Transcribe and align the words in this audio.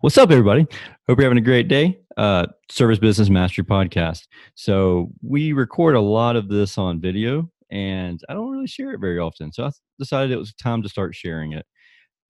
What's 0.00 0.18
up, 0.18 0.32
everybody? 0.32 0.62
Hope 1.06 1.18
you're 1.18 1.22
having 1.22 1.38
a 1.38 1.40
great 1.40 1.68
day. 1.68 2.00
Uh, 2.16 2.46
Service 2.68 2.98
Business 2.98 3.28
Mastery 3.30 3.64
Podcast. 3.64 4.26
So, 4.56 5.12
we 5.22 5.52
record 5.52 5.94
a 5.94 6.00
lot 6.00 6.34
of 6.34 6.48
this 6.48 6.76
on 6.76 7.00
video, 7.00 7.48
and 7.70 8.20
I 8.28 8.34
don't 8.34 8.50
really 8.50 8.66
share 8.66 8.92
it 8.92 9.00
very 9.00 9.20
often. 9.20 9.52
So, 9.52 9.66
I 9.66 9.70
decided 9.96 10.32
it 10.32 10.38
was 10.38 10.54
time 10.54 10.82
to 10.82 10.88
start 10.88 11.14
sharing 11.14 11.52
it. 11.52 11.66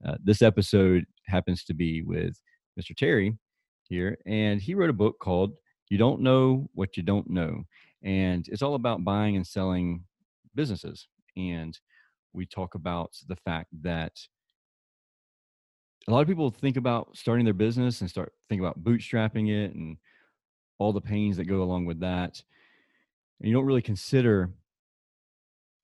Uh, 0.07 0.17
this 0.23 0.43
episode 0.43 1.07
happens 1.27 1.65
to 1.65 1.75
be 1.75 2.03
with 2.03 2.39
Mr. 2.79 2.95
Terry 2.95 3.39
here, 3.85 4.19
and 4.27 4.61
he 4.61 4.75
wrote 4.75 4.91
a 4.91 4.95
book 4.95 5.19
called 5.19 5.55
You 5.89 5.97
Don't 5.97 6.21
Know 6.21 6.69
What 6.75 6.99
You 6.99 7.03
Don't 7.03 7.31
Know. 7.31 7.65
And 8.03 8.47
it's 8.49 8.63
all 8.63 8.75
about 8.75 9.03
buying 9.03 9.37
and 9.37 9.47
selling 9.47 10.05
businesses. 10.55 11.09
And 11.39 11.79
we 12.35 12.45
talk 12.45 12.75
about 12.75 13.13
the 13.29 13.37
fact 13.37 13.69
that 13.81 14.13
a 16.07 16.11
lot 16.11 16.21
of 16.21 16.29
people 16.29 16.51
think 16.51 16.77
about 16.77 17.17
starting 17.17 17.45
their 17.45 17.55
business 17.55 18.01
and 18.01 18.11
start 18.11 18.33
think 18.49 18.61
about 18.61 18.83
bootstrapping 18.83 19.51
it 19.51 19.75
and 19.75 19.97
all 20.79 20.93
the 20.93 21.01
pains 21.01 21.37
that 21.37 21.45
go 21.45 21.63
along 21.63 21.87
with 21.87 22.01
that 22.01 22.43
and 23.41 23.49
you 23.49 23.55
don't 23.55 23.67
really 23.67 23.83
consider 23.83 24.51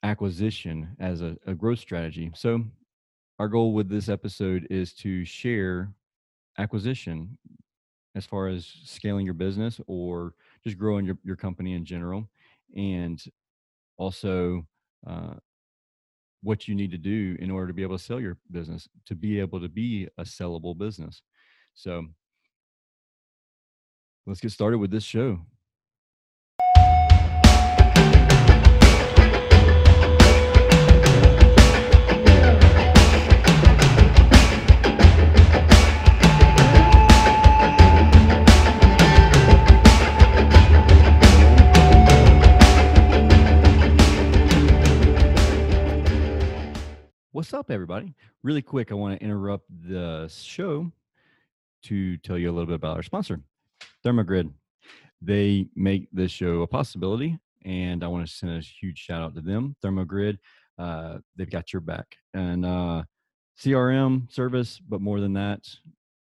acquisition 0.03 0.97
as 0.99 1.21
a, 1.21 1.37
a 1.47 1.55
growth 1.55 1.79
strategy. 1.79 2.31
So 2.35 2.65
our 3.39 3.49
goal 3.49 3.73
with 3.73 3.89
this 3.89 4.09
episode 4.09 4.67
is 4.71 4.93
to 4.95 5.25
share 5.25 5.93
acquisition 6.59 7.37
as 8.15 8.27
far 8.27 8.49
as 8.49 8.67
scaling 8.85 9.25
your 9.25 9.35
business 9.35 9.81
or 9.87 10.35
just 10.65 10.79
growing 10.79 11.07
your, 11.07 11.19
your 11.25 11.37
company 11.37 11.75
in 11.75 11.85
general 11.85 12.29
and 12.77 13.23
also 13.99 14.67
uh, 15.07 15.35
what 16.43 16.67
you 16.67 16.75
need 16.75 16.91
to 16.91 16.99
do 16.99 17.37
in 17.39 17.51
order 17.51 17.67
to 17.67 17.73
be 17.73 17.83
able 17.83 17.99
to 17.99 18.03
sell 18.03 18.21
your 18.21 18.39
business 18.51 18.89
to 19.07 19.15
be 19.15 19.41
able 19.41 19.61
to 19.61 19.69
be 19.69 20.09
a 20.19 20.23
sellable 20.23 20.77
business. 20.77 21.23
So 21.75 22.07
let's 24.27 24.41
get 24.41 24.53
started 24.53 24.79
with 24.79 24.91
this 24.91 25.05
show 25.05 25.41
What's 47.33 47.55
up, 47.55 47.71
everybody? 47.71 48.13
Really 48.43 48.61
quick, 48.61 48.91
I 48.91 48.97
want 48.97 49.17
to 49.17 49.25
interrupt 49.25 49.65
the 49.89 50.29
show 50.29 50.91
to 51.85 52.17
tell 52.17 52.37
you 52.37 52.51
a 52.51 52.53
little 52.53 52.67
bit 52.67 52.75
about 52.75 52.97
our 52.97 53.05
sponsor, 53.05 53.41
Thermogrid. 54.05 54.53
They 55.23 55.69
make 55.77 56.09
this 56.13 56.33
show 56.33 56.63
a 56.63 56.67
possibility, 56.67 57.39
and 57.65 58.03
I 58.03 58.09
want 58.09 58.27
to 58.27 58.33
send 58.33 58.51
a 58.51 58.61
huge 58.61 58.99
shout 58.99 59.23
out 59.23 59.37
to 59.37 59.43
them. 59.43 59.77
Thermogrid, 59.81 60.39
uh, 60.77 61.19
they've 61.37 61.49
got 61.49 61.73
your 61.73 61.83
back. 61.83 62.17
And 62.35 62.67
uh, 62.67 63.05
CRM 63.63 64.29
service, 64.33 64.81
but 64.81 65.01
more 65.01 65.21
than 65.21 65.35
that, 65.35 65.61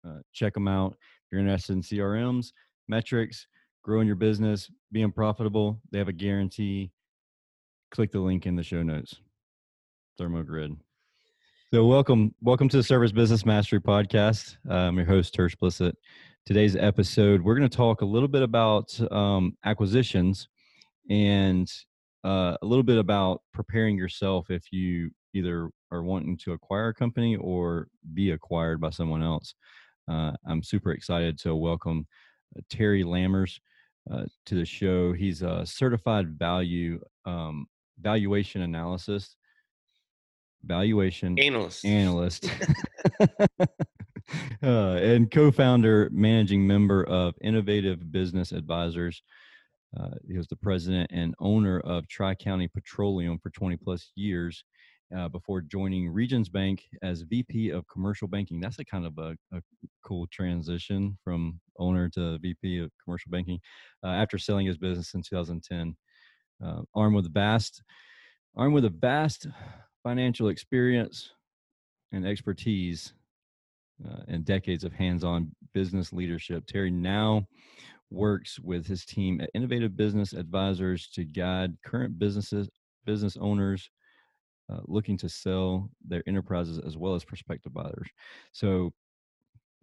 uh, 0.07 0.19
check 0.33 0.53
them 0.53 0.67
out. 0.67 0.91
If 0.91 1.31
you're 1.31 1.41
interested 1.41 1.73
in 1.73 1.81
CRMs, 1.81 2.51
metrics, 2.87 3.47
growing 3.83 4.05
your 4.05 4.17
business, 4.17 4.69
being 4.91 5.11
profitable, 5.11 5.81
they 5.91 5.97
have 5.97 6.09
a 6.09 6.13
guarantee. 6.13 6.91
Click 7.89 8.11
the 8.11 8.19
link 8.19 8.45
in 8.45 8.55
the 8.55 8.61
show 8.61 8.83
notes. 8.83 9.15
Thermogrid. 10.19 10.77
So 11.73 11.85
welcome, 11.85 12.35
welcome 12.41 12.67
to 12.67 12.75
the 12.75 12.83
Service 12.83 13.13
Business 13.13 13.45
Mastery 13.45 13.79
Podcast. 13.79 14.57
I'm 14.69 14.97
your 14.97 15.05
host, 15.05 15.33
Tersh 15.33 15.55
Blissett. 15.55 15.93
Today's 16.45 16.75
episode, 16.75 17.41
we're 17.41 17.55
going 17.55 17.69
to 17.69 17.77
talk 17.77 18.01
a 18.01 18.05
little 18.05 18.27
bit 18.27 18.41
about 18.41 18.99
um, 19.09 19.55
acquisitions 19.63 20.49
and 21.09 21.71
uh, 22.25 22.57
a 22.61 22.65
little 22.65 22.83
bit 22.83 22.97
about 22.97 23.41
preparing 23.53 23.97
yourself 23.97 24.49
if 24.49 24.73
you 24.73 25.11
either 25.33 25.69
are 25.91 26.03
wanting 26.03 26.37
to 26.39 26.51
acquire 26.51 26.89
a 26.89 26.93
company 26.93 27.37
or 27.37 27.87
be 28.15 28.31
acquired 28.31 28.81
by 28.81 28.89
someone 28.89 29.23
else. 29.23 29.55
Uh, 30.09 30.33
I'm 30.45 30.63
super 30.63 30.91
excited 30.91 31.39
to 31.43 31.55
welcome 31.55 32.05
uh, 32.57 32.59
Terry 32.69 33.05
Lammers 33.05 33.61
uh, 34.11 34.25
to 34.47 34.55
the 34.55 34.65
show. 34.65 35.13
He's 35.13 35.41
a 35.41 35.65
certified 35.65 36.37
value 36.37 36.99
um, 37.23 37.65
valuation 37.97 38.61
analyst 38.61 39.37
valuation 40.63 41.37
analyst. 41.39 41.85
analyst. 41.85 42.49
Uh, 44.63 44.95
and 45.01 45.31
co-founder 45.31 46.09
managing 46.13 46.65
member 46.65 47.03
of 47.03 47.33
innovative 47.41 48.11
business 48.11 48.51
advisors. 48.51 49.23
Uh, 49.99 50.11
he 50.27 50.37
was 50.37 50.47
the 50.47 50.55
president 50.55 51.09
and 51.11 51.35
owner 51.39 51.79
of 51.81 52.07
tri-county 52.07 52.67
petroleum 52.67 53.37
for 53.39 53.49
20 53.49 53.75
plus 53.77 54.11
years 54.15 54.63
uh, 55.17 55.27
before 55.27 55.61
joining 55.61 56.09
regions 56.09 56.47
bank 56.47 56.83
as 57.03 57.23
vp 57.23 57.71
of 57.71 57.85
commercial 57.87 58.27
banking. 58.27 58.61
That's 58.61 58.79
a 58.79 58.85
kind 58.85 59.05
of 59.05 59.17
a, 59.17 59.35
a 59.53 59.61
cool 60.05 60.27
transition 60.31 61.17
from 61.23 61.59
owner 61.77 62.07
to 62.09 62.37
vp 62.39 62.79
of 62.79 62.91
commercial 63.03 63.31
banking 63.31 63.59
uh, 64.03 64.09
after 64.09 64.37
selling 64.37 64.67
his 64.67 64.77
business 64.77 65.13
in 65.13 65.23
2010 65.23 65.95
uh, 66.63 66.81
armed 66.95 67.15
with 67.15 67.25
a 67.25 67.29
vast 67.29 67.81
armed 68.55 68.73
with 68.73 68.85
a 68.85 68.89
vast 68.89 69.47
financial 70.03 70.49
experience 70.49 71.31
and 72.11 72.25
expertise 72.25 73.13
uh, 74.05 74.23
and 74.27 74.45
decades 74.45 74.83
of 74.83 74.93
hands-on 74.93 75.51
business 75.73 76.11
leadership. 76.11 76.65
Terry 76.65 76.91
now 76.91 77.45
works 78.09 78.59
with 78.59 78.85
his 78.85 79.05
team 79.05 79.39
at 79.41 79.49
Innovative 79.53 79.95
Business 79.95 80.33
Advisors 80.33 81.07
to 81.09 81.23
guide 81.23 81.77
current 81.85 82.19
businesses, 82.19 82.69
business 83.05 83.37
owners 83.39 83.89
uh, 84.71 84.79
looking 84.85 85.17
to 85.17 85.29
sell 85.29 85.89
their 86.07 86.23
enterprises 86.27 86.79
as 86.85 86.97
well 86.97 87.15
as 87.15 87.23
prospective 87.23 87.73
buyers. 87.73 88.07
So 88.51 88.93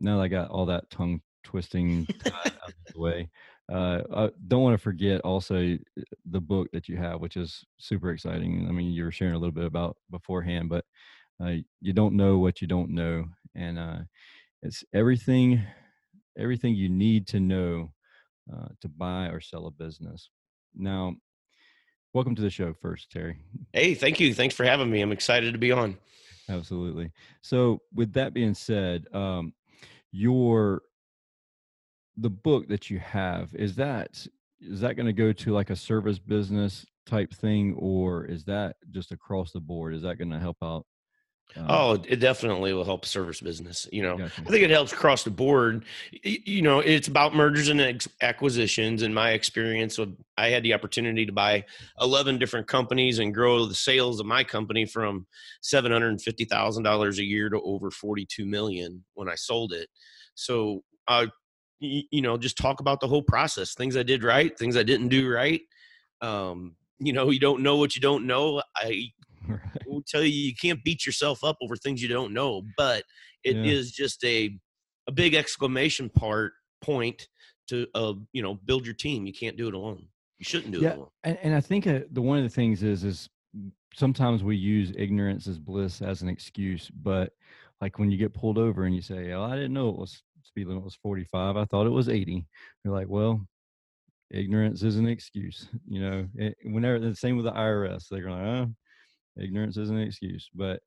now 0.00 0.16
that 0.16 0.22
I 0.22 0.28
got 0.28 0.50
all 0.50 0.66
that 0.66 0.88
tongue 0.90 1.20
twisting 1.44 2.06
out 2.26 2.46
of 2.46 2.74
the 2.92 3.00
way, 3.00 3.28
uh, 3.72 4.02
I 4.14 4.30
don't 4.46 4.62
want 4.62 4.74
to 4.74 4.82
forget 4.82 5.20
also 5.20 5.74
uh, 5.74 6.02
the 6.30 6.40
book 6.40 6.68
that 6.72 6.88
you 6.88 6.96
have, 6.96 7.20
which 7.20 7.36
is 7.36 7.64
super 7.78 8.10
exciting. 8.10 8.66
I 8.68 8.72
mean, 8.72 8.92
you 8.92 9.04
were 9.04 9.12
sharing 9.12 9.34
a 9.34 9.38
little 9.38 9.52
bit 9.52 9.66
about 9.66 9.98
beforehand, 10.10 10.68
but 10.70 10.84
uh, 11.42 11.56
you 11.80 11.92
don't 11.92 12.16
know 12.16 12.38
what 12.38 12.62
you 12.62 12.66
don't 12.66 12.90
know, 12.90 13.26
and 13.54 13.78
uh, 13.78 13.98
it's 14.62 14.84
everything, 14.94 15.62
everything 16.38 16.74
you 16.74 16.88
need 16.88 17.26
to 17.28 17.40
know 17.40 17.92
uh, 18.52 18.68
to 18.80 18.88
buy 18.88 19.26
or 19.26 19.40
sell 19.40 19.66
a 19.66 19.70
business. 19.70 20.30
Now, 20.74 21.14
welcome 22.14 22.34
to 22.36 22.42
the 22.42 22.50
show, 22.50 22.72
first, 22.72 23.10
Terry. 23.10 23.36
Hey, 23.72 23.94
thank 23.94 24.18
you. 24.18 24.32
Thanks 24.34 24.54
for 24.54 24.64
having 24.64 24.90
me. 24.90 25.02
I'm 25.02 25.12
excited 25.12 25.52
to 25.52 25.58
be 25.58 25.72
on. 25.72 25.98
Absolutely. 26.48 27.12
So, 27.42 27.82
with 27.94 28.14
that 28.14 28.32
being 28.32 28.54
said, 28.54 29.04
um, 29.12 29.52
your 30.10 30.82
the 32.20 32.30
book 32.30 32.68
that 32.68 32.90
you 32.90 32.98
have 32.98 33.54
is 33.54 33.76
that 33.76 34.26
is 34.60 34.80
that 34.80 34.96
going 34.96 35.06
to 35.06 35.12
go 35.12 35.32
to 35.32 35.52
like 35.52 35.70
a 35.70 35.76
service 35.76 36.18
business 36.18 36.84
type 37.06 37.32
thing 37.32 37.74
or 37.78 38.24
is 38.24 38.44
that 38.44 38.76
just 38.90 39.12
across 39.12 39.52
the 39.52 39.60
board? 39.60 39.94
Is 39.94 40.02
that 40.02 40.18
going 40.18 40.30
to 40.30 40.38
help 40.38 40.56
out 40.62 40.84
um, 41.56 41.66
oh 41.70 41.92
it 42.06 42.16
definitely 42.16 42.74
will 42.74 42.84
help 42.84 43.06
service 43.06 43.40
business 43.40 43.88
you 43.90 44.02
know? 44.02 44.18
Gotcha. 44.18 44.42
i 44.42 44.50
think 44.50 44.64
it 44.64 44.68
helps 44.68 44.92
across 44.92 45.24
the 45.24 45.30
board. 45.30 45.86
You 46.22 46.60
know 46.60 46.80
it's 46.80 47.08
about 47.08 47.34
mergers 47.34 47.70
and 47.70 48.06
acquisitions 48.20 49.02
in 49.02 49.14
my 49.14 49.30
experience 49.30 49.98
i 50.36 50.48
had 50.48 50.62
the 50.62 50.74
opportunity 50.74 51.24
to 51.24 51.32
buy 51.32 51.64
11 52.02 52.36
different 52.36 52.66
companies 52.66 53.18
and 53.18 53.32
grow 53.32 53.64
the 53.64 53.74
sales 53.74 54.20
of 54.20 54.26
my 54.26 54.44
company 54.44 54.84
from 54.84 55.26
$750000 55.64 57.18
a 57.18 57.24
year 57.24 57.48
to 57.48 57.60
over 57.62 57.90
42 57.90 58.44
million 58.44 59.02
when 59.14 59.30
i 59.30 59.34
sold 59.34 59.72
it. 59.72 59.88
So 60.34 60.82
uh, 61.08 61.26
you 61.80 62.20
know 62.20 62.36
just 62.36 62.58
talk 62.58 62.80
about 62.80 63.00
the 63.00 63.06
whole 63.06 63.22
process 63.22 63.74
things 63.74 63.96
i 63.96 64.02
did 64.02 64.24
right 64.24 64.58
things 64.58 64.76
i 64.76 64.82
didn't 64.82 65.08
do 65.08 65.30
right 65.30 65.60
um 66.20 66.74
you 66.98 67.12
know 67.12 67.30
you 67.30 67.38
don't 67.38 67.62
know 67.62 67.76
what 67.76 67.94
you 67.94 68.00
don't 68.00 68.26
know 68.26 68.62
i 68.76 69.04
right. 69.48 69.60
will 69.86 70.02
tell 70.06 70.22
you 70.22 70.28
you 70.28 70.54
can't 70.60 70.82
beat 70.84 71.06
yourself 71.06 71.44
up 71.44 71.56
over 71.62 71.76
things 71.76 72.02
you 72.02 72.08
don't 72.08 72.32
know 72.32 72.62
but 72.76 73.04
it 73.44 73.56
yeah. 73.56 73.72
is 73.72 73.92
just 73.92 74.22
a 74.24 74.50
a 75.06 75.12
big 75.12 75.34
exclamation 75.34 76.08
part 76.10 76.52
point 76.82 77.28
to 77.68 77.86
uh 77.94 78.14
you 78.32 78.42
know 78.42 78.54
build 78.64 78.84
your 78.84 78.94
team 78.94 79.26
you 79.26 79.32
can't 79.32 79.56
do 79.56 79.68
it 79.68 79.74
alone 79.74 80.04
you 80.38 80.44
shouldn't 80.44 80.72
do 80.72 80.80
yeah, 80.80 80.90
it 80.90 80.96
alone 80.96 81.08
and, 81.24 81.38
and 81.42 81.54
i 81.54 81.60
think 81.60 81.86
uh, 81.86 82.00
the 82.12 82.22
one 82.22 82.38
of 82.38 82.44
the 82.44 82.50
things 82.50 82.82
is 82.82 83.04
is 83.04 83.28
sometimes 83.94 84.42
we 84.44 84.56
use 84.56 84.92
ignorance 84.96 85.46
as 85.46 85.58
bliss 85.58 86.02
as 86.02 86.22
an 86.22 86.28
excuse 86.28 86.90
but 87.02 87.32
like 87.80 87.98
when 87.98 88.10
you 88.10 88.18
get 88.18 88.34
pulled 88.34 88.58
over 88.58 88.84
and 88.84 88.94
you 88.94 89.02
say 89.02 89.32
oh 89.32 89.44
i 89.44 89.54
didn't 89.54 89.72
know 89.72 89.88
it 89.88 89.96
was 89.96 90.22
speed 90.48 90.66
limit 90.66 90.84
was 90.84 90.96
45. 90.96 91.56
I 91.56 91.64
thought 91.66 91.86
it 91.86 91.90
was 91.90 92.08
80. 92.08 92.46
You're 92.84 92.94
like, 92.94 93.08
well, 93.08 93.46
ignorance 94.30 94.82
is 94.82 94.96
an 94.96 95.06
excuse. 95.06 95.68
You 95.88 96.00
know, 96.02 96.26
it, 96.34 96.56
whenever 96.64 96.98
the 96.98 97.14
same 97.14 97.36
with 97.36 97.46
the 97.46 97.52
IRS, 97.52 98.08
they're 98.10 98.30
like, 98.30 98.40
oh, 98.40 98.66
ignorance 99.40 99.76
is 99.76 99.90
an 99.90 99.98
excuse. 99.98 100.48
But 100.54 100.80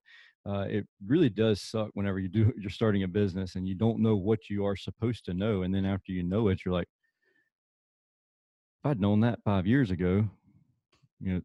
uh, 0.48 0.66
it 0.70 0.88
really 1.06 1.30
does 1.30 1.62
suck 1.62 1.90
whenever 1.94 2.20
you 2.20 2.28
do 2.28 2.52
you're 2.60 2.70
starting 2.70 3.04
a 3.04 3.08
business 3.08 3.56
and 3.56 3.68
you 3.68 3.76
don't 3.76 4.00
know 4.00 4.16
what 4.16 4.50
you 4.50 4.66
are 4.66 4.76
supposed 4.76 5.24
to 5.26 5.34
know 5.34 5.62
and 5.62 5.74
then 5.74 5.86
after 5.86 6.12
you 6.12 6.24
know 6.24 6.48
it 6.48 6.60
you're 6.66 6.74
like 6.74 6.88
if 8.84 8.90
i'd 8.90 9.00
known 9.00 9.20
that 9.20 9.40
five 9.44 9.68
years 9.68 9.92
ago 9.92 10.28
you 11.20 11.34
know 11.34 11.42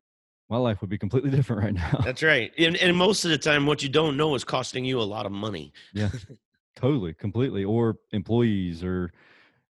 my 0.48 0.56
life 0.56 0.80
would 0.80 0.88
be 0.88 0.96
completely 0.96 1.30
different 1.36 1.62
right 1.62 1.74
now 1.74 2.00
that's 2.04 2.22
right 2.22 2.52
and, 2.58 2.76
and 2.76 2.96
most 2.96 3.24
of 3.24 3.30
the 3.30 3.38
time 3.38 3.66
what 3.66 3.82
you 3.82 3.88
don't 3.88 4.16
know 4.16 4.34
is 4.34 4.44
costing 4.44 4.84
you 4.84 4.98
a 4.98 5.02
lot 5.02 5.26
of 5.26 5.32
money 5.32 5.72
yeah 5.92 6.08
totally 6.76 7.14
completely 7.14 7.64
or 7.64 7.96
employees 8.12 8.84
or 8.84 9.10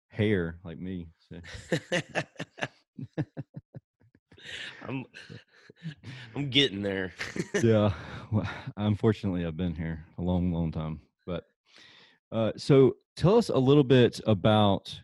hair 0.08 0.58
like 0.64 0.78
me 0.78 1.08
so. 1.28 1.40
i'm 4.88 5.04
I'm 6.34 6.50
getting 6.50 6.82
there. 6.82 7.12
yeah. 7.62 7.93
Well, 8.31 8.49
unfortunately, 8.76 9.44
I've 9.46 9.56
been 9.56 9.75
here 9.75 10.04
a 10.19 10.22
long, 10.22 10.52
long 10.52 10.70
time. 10.70 11.00
But 11.26 11.44
uh, 12.31 12.52
so 12.56 12.96
tell 13.16 13.37
us 13.37 13.49
a 13.49 13.58
little 13.58 13.84
bit 13.84 14.20
about 14.26 14.99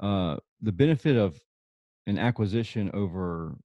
uh, 0.00 0.36
the 0.60 0.72
benefit 0.72 1.16
of 1.16 1.38
an 2.06 2.18
acquisition 2.18 2.90
over 2.94 3.56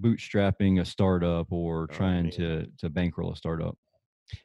bootstrapping 0.00 0.80
a 0.80 0.84
startup 0.84 1.50
or 1.50 1.82
oh, 1.82 1.86
trying 1.94 2.30
to 2.30 2.66
to 2.78 2.88
bankroll 2.88 3.32
a 3.32 3.36
startup 3.36 3.76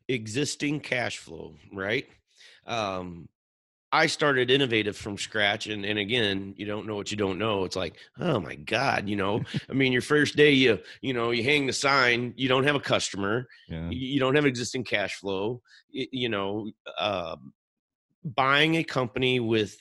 existing 0.08 0.80
cash 0.80 1.18
flow 1.18 1.56
right 1.72 2.08
um 2.68 3.28
I 3.94 4.08
started 4.08 4.50
innovative 4.50 4.98
from 4.98 5.20
scratch. 5.20 5.68
And, 5.68 5.86
and 5.86 6.00
again, 6.00 6.56
you 6.58 6.66
don't 6.66 6.88
know 6.88 6.96
what 6.96 7.12
you 7.12 7.16
don't 7.16 7.38
know. 7.38 7.64
It's 7.64 7.76
like, 7.76 7.96
oh 8.20 8.40
my 8.40 8.56
God, 8.56 9.08
you 9.08 9.16
know, 9.16 9.44
I 9.70 9.74
mean, 9.74 9.94
your 9.94 10.02
first 10.02 10.36
day, 10.36 10.50
you, 10.50 10.80
you 11.02 11.14
know, 11.14 11.30
you 11.30 11.44
hang 11.44 11.68
the 11.68 11.74
sign, 11.74 12.34
you 12.36 12.50
don't 12.50 12.64
have 12.64 12.74
a 12.74 12.80
customer, 12.80 13.48
yeah. 13.70 13.88
you 13.92 14.20
don't 14.20 14.34
have 14.34 14.48
existing 14.48 14.84
cash 14.84 15.14
flow, 15.18 15.62
you 15.92 16.28
know, 16.28 16.72
uh, 16.98 17.36
buying 18.26 18.78
a 18.78 18.84
company 18.84 19.40
with 19.40 19.80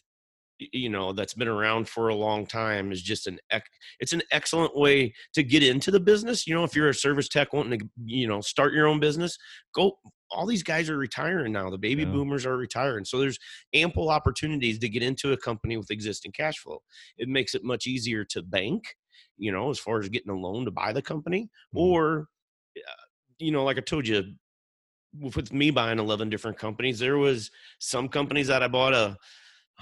you 0.72 0.88
know 0.88 1.12
that's 1.12 1.34
been 1.34 1.48
around 1.48 1.88
for 1.88 2.08
a 2.08 2.14
long 2.14 2.46
time 2.46 2.92
is 2.92 3.02
just 3.02 3.26
an 3.26 3.38
it's 4.00 4.12
an 4.12 4.22
excellent 4.30 4.76
way 4.76 5.12
to 5.34 5.42
get 5.42 5.62
into 5.62 5.90
the 5.90 6.00
business 6.00 6.46
you 6.46 6.54
know 6.54 6.64
if 6.64 6.74
you're 6.74 6.88
a 6.88 6.94
service 6.94 7.28
tech 7.28 7.52
wanting 7.52 7.78
to 7.78 7.88
you 8.04 8.26
know 8.26 8.40
start 8.40 8.72
your 8.72 8.86
own 8.86 9.00
business 9.00 9.36
go 9.74 9.92
all 10.30 10.46
these 10.46 10.62
guys 10.62 10.88
are 10.88 10.96
retiring 10.96 11.52
now 11.52 11.70
the 11.70 11.78
baby 11.78 12.02
yeah. 12.02 12.08
boomers 12.08 12.46
are 12.46 12.56
retiring 12.56 13.04
so 13.04 13.18
there's 13.18 13.38
ample 13.74 14.08
opportunities 14.08 14.78
to 14.78 14.88
get 14.88 15.02
into 15.02 15.32
a 15.32 15.36
company 15.36 15.76
with 15.76 15.90
existing 15.90 16.32
cash 16.32 16.58
flow 16.58 16.78
it 17.18 17.28
makes 17.28 17.54
it 17.54 17.64
much 17.64 17.86
easier 17.86 18.24
to 18.24 18.42
bank 18.42 18.82
you 19.36 19.52
know 19.52 19.70
as 19.70 19.78
far 19.78 19.98
as 19.98 20.08
getting 20.08 20.30
a 20.30 20.36
loan 20.36 20.64
to 20.64 20.70
buy 20.70 20.92
the 20.92 21.02
company 21.02 21.44
mm-hmm. 21.74 21.78
or 21.78 22.26
uh, 22.76 23.02
you 23.38 23.52
know 23.52 23.64
like 23.64 23.78
i 23.78 23.80
told 23.80 24.06
you 24.06 24.22
with 25.20 25.52
me 25.52 25.70
buying 25.70 25.98
11 25.98 26.30
different 26.30 26.58
companies 26.58 26.98
there 26.98 27.18
was 27.18 27.50
some 27.78 28.08
companies 28.08 28.46
that 28.46 28.62
i 28.62 28.68
bought 28.68 28.94
a 28.94 29.16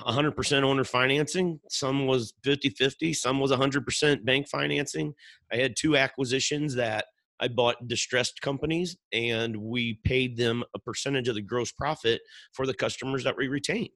100% 0.06 0.62
owner 0.62 0.85
financing. 0.85 1.61
Some 1.69 2.06
was 2.06 2.35
50 2.44 2.70
50, 2.70 3.12
some 3.12 3.41
was 3.41 3.50
100% 3.50 4.25
bank 4.25 4.49
financing. 4.49 5.14
I 5.52 5.56
had 5.56 5.76
two 5.76 5.97
acquisitions 5.97 6.75
that 6.75 7.06
I 7.41 7.49
bought 7.49 7.88
distressed 7.88 8.41
companies 8.43 8.97
and 9.12 9.56
we 9.56 9.94
paid 10.05 10.37
them 10.37 10.62
a 10.75 10.79
percentage 10.79 11.29
of 11.29 11.35
the 11.35 11.43
gross 11.43 11.73
profit 11.73 12.20
for 12.52 12.67
the 12.67 12.75
customers 12.75 13.25
that 13.25 13.37
we 13.37 13.49
retained. 13.49 13.88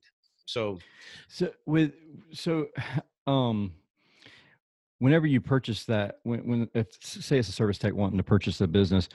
So, 0.46 0.78
so 1.28 1.50
with, 1.66 1.92
so, 2.32 2.66
um, 3.26 3.72
whenever 4.98 5.26
you 5.26 5.40
purchase 5.40 5.84
that, 5.84 6.18
when, 6.22 6.40
when, 6.46 6.68
if 6.74 6.86
say 7.02 7.38
it's 7.38 7.48
a 7.48 7.52
service 7.52 7.78
tech 7.78 7.94
wanting 7.94 8.18
to 8.18 8.24
purchase 8.24 8.60
a 8.60 8.66
business, 8.66 9.08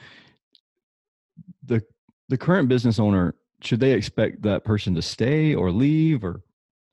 the, 1.63 1.81
the 2.29 2.37
current 2.37 2.69
business 2.69 2.99
owner, 2.99 3.35
should 3.61 3.79
they 3.79 3.91
expect 3.91 4.41
that 4.43 4.63
person 4.63 4.95
to 4.95 5.01
stay 5.01 5.53
or 5.53 5.71
leave 5.71 6.23
or 6.23 6.41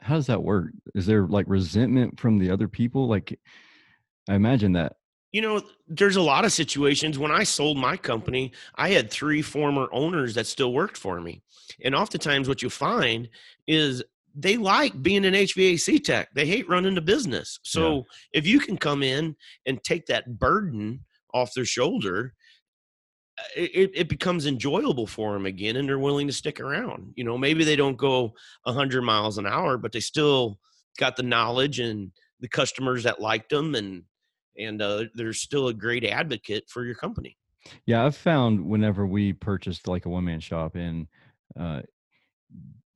how 0.06 0.14
does 0.14 0.26
that 0.28 0.42
work? 0.42 0.70
Is 0.94 1.04
there 1.04 1.26
like 1.26 1.46
resentment 1.48 2.20
from 2.20 2.38
the 2.38 2.50
other 2.50 2.68
people? 2.68 3.08
Like, 3.08 3.38
I 4.28 4.34
imagine 4.34 4.72
that. 4.74 4.92
You 5.32 5.42
know, 5.42 5.60
there's 5.88 6.16
a 6.16 6.22
lot 6.22 6.44
of 6.44 6.52
situations 6.52 7.18
when 7.18 7.32
I 7.32 7.42
sold 7.42 7.76
my 7.76 7.96
company, 7.96 8.52
I 8.76 8.90
had 8.90 9.10
three 9.10 9.42
former 9.42 9.88
owners 9.92 10.34
that 10.36 10.46
still 10.46 10.72
worked 10.72 10.96
for 10.96 11.20
me. 11.20 11.42
And 11.84 11.94
oftentimes, 11.94 12.48
what 12.48 12.62
you 12.62 12.70
find 12.70 13.28
is 13.66 14.02
they 14.34 14.56
like 14.56 15.02
being 15.02 15.24
an 15.24 15.34
HVAC 15.34 16.04
tech. 16.04 16.28
They 16.34 16.46
hate 16.46 16.68
running 16.68 16.94
the 16.94 17.00
business. 17.00 17.58
So 17.64 17.96
yeah. 17.96 18.02
if 18.34 18.46
you 18.46 18.60
can 18.60 18.76
come 18.76 19.02
in 19.02 19.34
and 19.66 19.82
take 19.82 20.06
that 20.06 20.38
burden 20.38 21.00
off 21.34 21.52
their 21.52 21.64
shoulder 21.64 22.32
it, 23.54 23.90
it 23.94 24.08
becomes 24.08 24.46
enjoyable 24.46 25.06
for 25.06 25.32
them 25.32 25.46
again 25.46 25.76
and 25.76 25.88
they're 25.88 25.98
willing 25.98 26.26
to 26.26 26.32
stick 26.32 26.60
around 26.60 27.12
you 27.16 27.24
know 27.24 27.36
maybe 27.36 27.64
they 27.64 27.76
don't 27.76 27.96
go 27.96 28.32
100 28.64 29.02
miles 29.02 29.38
an 29.38 29.46
hour 29.46 29.76
but 29.76 29.92
they 29.92 30.00
still 30.00 30.58
got 30.98 31.16
the 31.16 31.22
knowledge 31.22 31.78
and 31.78 32.10
the 32.40 32.48
customers 32.48 33.02
that 33.02 33.20
liked 33.20 33.50
them 33.50 33.74
and 33.74 34.02
and 34.58 34.80
uh, 34.80 35.04
they're 35.14 35.34
still 35.34 35.68
a 35.68 35.74
great 35.74 36.02
advocate 36.02 36.64
for 36.68 36.84
your 36.86 36.94
company. 36.94 37.36
Yeah 37.84 38.06
i've 38.06 38.16
found 38.16 38.64
whenever 38.64 39.06
we 39.06 39.32
purchased 39.32 39.88
like 39.88 40.06
a 40.06 40.08
one-man 40.08 40.40
shop 40.40 40.76
and 40.76 41.06
uh, 41.58 41.82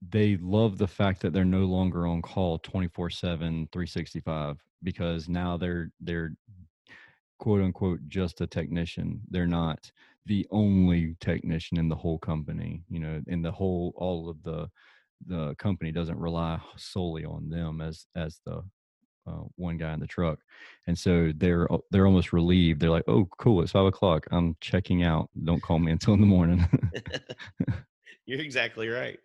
they 0.08 0.38
love 0.40 0.78
the 0.78 0.86
fact 0.86 1.20
that 1.20 1.32
they're 1.32 1.44
no 1.44 1.64
longer 1.64 2.06
on 2.06 2.22
call 2.22 2.58
24 2.58 3.10
7 3.10 3.68
365 3.72 4.58
because 4.82 5.28
now 5.28 5.56
they're 5.56 5.90
they're 6.00 6.32
quote 7.40 7.62
unquote 7.62 8.00
just 8.06 8.40
a 8.40 8.46
technician. 8.46 9.20
They're 9.28 9.46
not 9.46 9.90
the 10.26 10.46
only 10.50 11.16
technician 11.20 11.78
in 11.78 11.88
the 11.88 11.96
whole 11.96 12.18
company 12.18 12.82
you 12.88 13.00
know 13.00 13.20
in 13.26 13.42
the 13.42 13.52
whole 13.52 13.92
all 13.96 14.28
of 14.28 14.42
the 14.42 14.68
the 15.26 15.54
company 15.56 15.92
doesn't 15.92 16.18
rely 16.18 16.58
solely 16.76 17.24
on 17.24 17.48
them 17.48 17.80
as 17.80 18.06
as 18.14 18.40
the 18.46 18.62
uh, 19.26 19.44
one 19.56 19.76
guy 19.76 19.92
in 19.92 20.00
the 20.00 20.06
truck. 20.06 20.38
And 20.86 20.98
so 20.98 21.32
they're 21.36 21.68
they're 21.90 22.06
almost 22.06 22.32
relieved. 22.32 22.80
They're 22.80 22.90
like 22.90 23.04
oh 23.08 23.28
cool 23.38 23.62
it's 23.62 23.72
five 23.72 23.86
o'clock. 23.86 24.26
I'm 24.30 24.56
checking 24.60 25.02
out. 25.02 25.28
Don't 25.44 25.62
call 25.62 25.78
me 25.78 25.92
until 25.92 26.14
in 26.14 26.20
the 26.20 26.26
morning. 26.26 26.66
You're 28.26 28.40
exactly 28.40 28.88
right. 28.88 29.18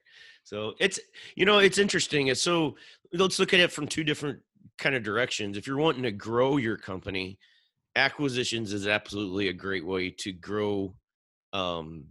So 0.44 0.74
it's 0.80 1.00
you 1.36 1.46
know 1.46 1.60
it's 1.60 1.78
interesting 1.78 2.34
so 2.36 2.76
let's 3.14 3.40
look 3.40 3.54
at 3.54 3.60
it 3.60 3.72
from 3.72 3.88
two 3.88 4.04
different 4.04 4.40
kind 4.78 4.96
of 4.96 5.04
directions. 5.04 5.58
If 5.58 5.68
you're 5.68 5.78
wanting 5.78 6.04
to 6.04 6.12
grow 6.12 6.58
your 6.58 6.78
company 6.78 7.40
acquisitions 7.96 8.74
is 8.74 8.88
absolutely 8.88 9.50
a 9.50 9.54
great 9.54 9.86
way 9.86 10.10
to 10.10 10.32
grow 10.32 10.96
um, 11.54 12.06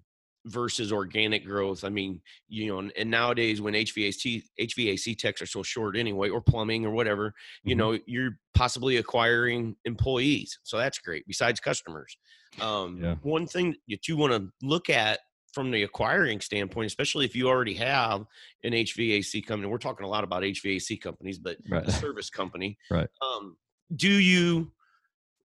versus 0.46 0.92
organic 0.92 1.44
growth. 1.44 1.84
I 1.84 1.88
mean, 1.88 2.20
you 2.48 2.66
know, 2.68 2.90
and, 2.96 3.10
nowadays 3.10 3.60
when 3.60 3.74
HVAC 3.74 4.42
HVAC 4.60 5.18
techs 5.18 5.42
are 5.42 5.46
so 5.46 5.62
short 5.62 5.96
anyway, 5.96 6.28
or 6.28 6.40
plumbing 6.40 6.84
or 6.84 6.90
whatever, 6.90 7.28
mm-hmm. 7.28 7.68
you 7.70 7.74
know, 7.76 7.98
you're 8.06 8.38
possibly 8.54 8.96
acquiring 8.96 9.76
employees, 9.84 10.58
so 10.62 10.76
that's 10.78 10.98
great. 10.98 11.26
Besides 11.26 11.60
customers, 11.60 12.16
um, 12.60 13.00
yeah. 13.02 13.14
one 13.22 13.46
thing 13.46 13.74
that 13.88 14.08
you 14.08 14.16
want 14.16 14.32
to 14.32 14.48
look 14.62 14.90
at 14.90 15.20
from 15.52 15.70
the 15.70 15.84
acquiring 15.84 16.40
standpoint, 16.40 16.86
especially 16.86 17.24
if 17.24 17.36
you 17.36 17.48
already 17.48 17.74
have 17.74 18.24
an 18.64 18.72
HVAC 18.72 19.46
company, 19.46 19.70
we're 19.70 19.78
talking 19.78 20.04
a 20.04 20.08
lot 20.08 20.24
about 20.24 20.42
HVAC 20.42 21.00
companies, 21.00 21.38
but 21.38 21.56
right. 21.70 21.86
a 21.86 21.92
service 21.92 22.28
company, 22.28 22.76
right? 22.90 23.08
Um, 23.22 23.56
do 23.94 24.10
you 24.10 24.72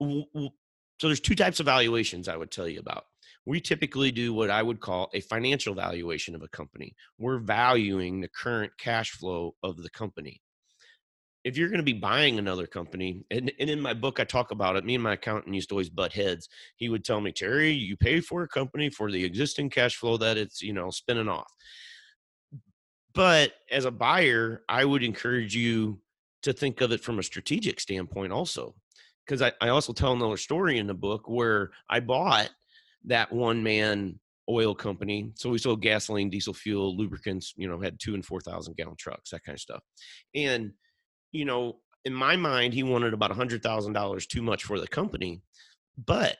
so 0.01 1.07
there's 1.09 1.21
two 1.21 1.35
types 1.35 1.61
of 1.61 1.67
valuations 1.67 2.29
I 2.29 2.37
would 2.37 2.51
tell 2.51 2.69
you 2.69 2.81
about. 2.81 3.05
We 3.45 3.61
typically 3.61 4.11
do 4.11 4.35
what 4.35 4.51
I 4.51 4.63
would 4.63 4.81
call 4.81 5.09
a 5.15 5.21
financial 5.21 5.75
valuation 5.75 6.35
of 6.35 6.43
a 6.43 6.49
company. 6.49 6.95
We're 7.19 7.39
valuing 7.39 8.21
the 8.21 8.29
current 8.29 8.73
cash 8.79 9.13
flow 9.13 9.55
of 9.63 9.83
the 9.83 9.91
company. 9.91 10.41
If 11.45 11.57
you're 11.57 11.69
going 11.69 11.79
to 11.79 11.85
be 11.85 11.93
buying 11.93 12.41
another 12.41 12.67
company, 12.67 13.25
and, 13.31 13.53
and 13.61 13.71
in 13.71 13.81
my 13.81 13.95
book 13.95 14.19
I 14.19 14.25
talk 14.25 14.51
about 14.51 14.75
it, 14.75 14.85
me 14.85 14.97
and 14.97 15.05
my 15.05 15.13
accountant 15.13 15.55
used 15.55 15.69
to 15.69 15.77
always 15.77 15.89
butt 15.89 16.13
heads. 16.13 16.49
He 16.75 16.89
would 16.89 17.05
tell 17.05 17.21
me, 17.21 17.31
Terry, 17.31 17.71
you 17.71 17.97
pay 17.97 18.21
for 18.21 18.43
a 18.43 18.49
company 18.49 18.91
for 18.91 19.13
the 19.13 19.25
existing 19.25 19.71
cash 19.71 19.95
flow 19.95 20.17
that 20.17 20.37
it's, 20.37 20.61
you 20.61 20.73
know, 20.73 20.91
spinning 20.91 21.29
off. 21.29 21.53
But 23.15 23.53
as 23.71 23.85
a 23.85 23.93
buyer, 23.93 24.63
I 24.69 24.85
would 24.85 25.05
encourage 25.05 25.55
you 25.55 26.01
to 26.43 26.53
think 26.53 26.81
of 26.81 26.91
it 26.91 27.01
from 27.01 27.21
a 27.21 27.23
strategic 27.23 27.79
standpoint 27.79 28.33
also 28.33 28.75
because 29.27 29.43
I, 29.43 29.53
I 29.61 29.71
also 29.71 29.93
tell 29.93 30.13
another 30.13 30.37
story 30.37 30.79
in 30.79 30.87
the 30.87 30.95
book 30.95 31.29
where 31.29 31.71
I 31.91 32.01
bought 32.01 32.51
that 33.05 33.33
one 33.33 33.63
man 33.63 34.19
oil 34.49 34.75
company. 34.75 35.33
So 35.35 35.51
we 35.51 35.59
sold 35.59 35.83
gasoline, 35.83 36.31
diesel 36.31 36.55
fuel, 36.55 36.97
lubricants, 36.97 37.53
you 37.57 37.69
know, 37.69 37.81
had 37.81 37.99
two 37.99 38.15
and 38.15 38.25
4,000 38.25 38.77
gallon 38.77 38.95
trucks, 38.97 39.31
that 39.31 39.43
kind 39.45 39.57
of 39.57 39.61
stuff. 39.61 39.83
And, 40.35 40.73
you 41.33 41.45
know, 41.45 41.79
in 42.05 42.15
my 42.15 42.37
mind, 42.37 42.73
he 42.73 42.85
wanted 42.85 43.13
about 43.13 43.33
a 43.33 43.35
$100,000 43.35 44.29
too 44.29 44.43
much 44.43 44.63
for 44.63 44.79
the 44.79 44.87
company. 44.87 45.43
But 46.05 46.37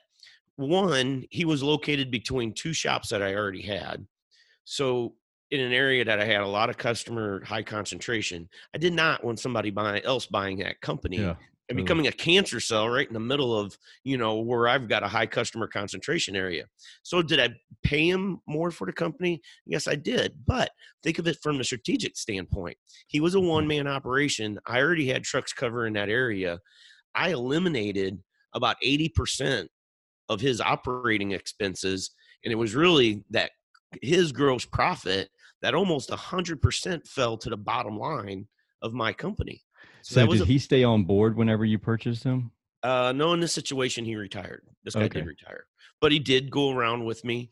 one, 0.55 1.25
he 1.31 1.45
was 1.45 1.63
located 1.63 2.11
between 2.11 2.55
two 2.55 2.73
shops 2.73 3.09
that 3.09 3.23
I 3.23 3.35
already 3.35 3.63
had. 3.63 4.07
So 4.65 5.15
in 5.51 5.61
an 5.61 5.73
area 5.73 6.05
that 6.05 6.21
I 6.21 6.25
had 6.25 6.43
a 6.43 6.47
lot 6.47 6.71
of 6.71 6.77
customer 6.77 7.45
high 7.45 7.63
concentration, 7.63 8.49
I 8.75 8.79
did 8.79 8.93
not 8.93 9.25
want 9.25 9.41
somebody 9.41 9.71
buy, 9.71 10.01
else 10.05 10.27
buying 10.27 10.59
that 10.59 10.81
company 10.81 11.19
yeah 11.19 11.35
and 11.69 11.77
becoming 11.77 12.07
a 12.07 12.13
cancer 12.13 12.61
cell 12.61 12.89
right 12.89 13.09
in 13.09 13.15
the 13.15 13.21
middle 13.21 13.59
of 13.59 13.77
you 14.05 14.17
know 14.17 14.37
where 14.37 14.69
I've 14.69 14.89
got 14.89 15.03
a 15.03 15.09
high 15.09 15.27
customer 15.27 15.67
concentration 15.67 16.37
area. 16.37 16.67
So 17.03 17.23
did 17.23 17.41
I 17.41 17.51
pay 17.83 18.09
him 18.09 18.41
more 18.47 18.71
for 18.71 18.87
the 18.87 18.93
company? 18.93 19.41
Yes, 19.67 19.89
I 19.89 19.97
did. 19.97 20.35
But 20.47 20.71
think 21.03 21.19
of 21.19 21.27
it 21.27 21.39
from 21.43 21.59
the 21.59 21.65
strategic 21.65 22.17
standpoint. 22.17 22.77
He 23.09 23.21
was 23.21 23.35
a 23.35 23.39
mm-hmm. 23.39 23.49
one 23.49 23.67
man 23.67 23.89
operation. 23.89 24.59
I 24.67 24.81
already 24.81 25.09
had 25.09 25.25
trucks 25.25 25.53
covering 25.53 25.95
that 25.95 26.09
area. 26.09 26.61
I 27.15 27.31
eliminated 27.31 28.23
about 28.55 28.77
80% 28.85 29.67
of 30.29 30.41
his 30.41 30.61
operating 30.61 31.33
expenses 31.33 32.11
and 32.45 32.53
it 32.53 32.57
was 32.57 32.77
really 32.77 33.25
that 33.31 33.51
his 34.03 34.31
gross 34.31 34.65
profit 34.65 35.29
that 35.63 35.75
almost 35.75 36.11
100% 36.11 37.07
fell 37.09 37.37
to 37.37 37.51
the 37.51 37.57
bottom 37.57 37.99
line 37.99 38.47
of 38.83 38.93
my 38.93 39.13
company. 39.13 39.63
So, 40.07 40.25
so 40.25 40.33
did 40.33 40.43
a, 40.43 40.45
he 40.45 40.61
stay 40.61 40.85
on 40.85 41.03
board 41.03 41.37
whenever 41.37 41.65
you 41.65 41.81
purchased 41.81 42.23
him? 42.23 42.53
Uh, 42.85 43.13
no, 43.13 43.33
in 43.33 43.41
this 43.41 43.53
situation, 43.53 44.05
he 44.05 44.15
retired. 44.15 44.63
This 44.85 44.95
guy 44.95 45.03
okay. 45.03 45.19
did 45.19 45.27
retire, 45.27 45.67
but 46.01 46.13
he 46.13 46.21
did 46.21 46.49
go 46.49 46.71
around 46.71 47.05
with 47.05 47.25
me 47.25 47.51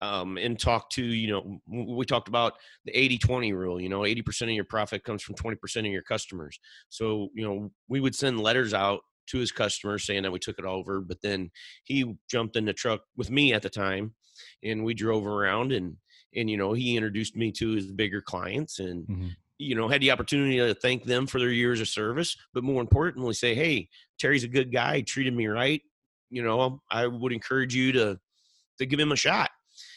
um, 0.00 0.38
and 0.38 0.56
talk 0.56 0.90
to, 0.90 1.04
you 1.04 1.28
know, 1.28 1.58
we 1.66 2.04
talked 2.04 2.28
about 2.28 2.52
the 2.84 2.96
80 2.96 3.18
20 3.18 3.52
rule. 3.52 3.80
You 3.80 3.88
know, 3.88 4.02
80% 4.02 4.42
of 4.42 4.50
your 4.50 4.62
profit 4.62 5.02
comes 5.02 5.24
from 5.24 5.34
20% 5.34 5.78
of 5.78 5.86
your 5.86 6.02
customers. 6.02 6.56
So, 6.88 7.30
you 7.34 7.42
know, 7.42 7.72
we 7.88 7.98
would 7.98 8.14
send 8.14 8.38
letters 8.38 8.72
out 8.72 9.00
to 9.30 9.38
his 9.38 9.50
customers 9.50 10.06
saying 10.06 10.22
that 10.22 10.30
we 10.30 10.38
took 10.38 10.60
it 10.60 10.64
over, 10.64 11.00
but 11.00 11.20
then 11.20 11.50
he 11.82 12.14
jumped 12.30 12.54
in 12.54 12.64
the 12.64 12.72
truck 12.72 13.00
with 13.16 13.28
me 13.28 13.54
at 13.54 13.62
the 13.62 13.70
time 13.70 14.14
and 14.62 14.84
we 14.84 14.94
drove 14.94 15.26
around 15.26 15.72
and, 15.72 15.96
and, 16.32 16.48
you 16.48 16.56
know, 16.56 16.74
he 16.74 16.96
introduced 16.96 17.34
me 17.34 17.50
to 17.50 17.70
his 17.70 17.90
bigger 17.90 18.22
clients 18.22 18.78
and, 18.78 19.02
mm-hmm 19.08 19.28
you 19.62 19.74
know, 19.74 19.88
had 19.88 20.00
the 20.00 20.10
opportunity 20.10 20.58
to 20.58 20.74
thank 20.74 21.04
them 21.04 21.26
for 21.26 21.38
their 21.38 21.50
years 21.50 21.80
of 21.80 21.88
service, 21.88 22.36
but 22.52 22.64
more 22.64 22.80
importantly, 22.80 23.34
say, 23.34 23.54
hey, 23.54 23.88
Terry's 24.18 24.44
a 24.44 24.48
good 24.48 24.72
guy, 24.72 24.96
he 24.96 25.02
treated 25.02 25.34
me 25.34 25.46
right. 25.46 25.82
You 26.30 26.42
know, 26.42 26.80
I 26.90 27.06
would 27.06 27.32
encourage 27.32 27.74
you 27.74 27.92
to 27.92 28.18
to 28.78 28.86
give 28.86 28.98
him 28.98 29.12
a 29.12 29.16
shot. 29.16 29.50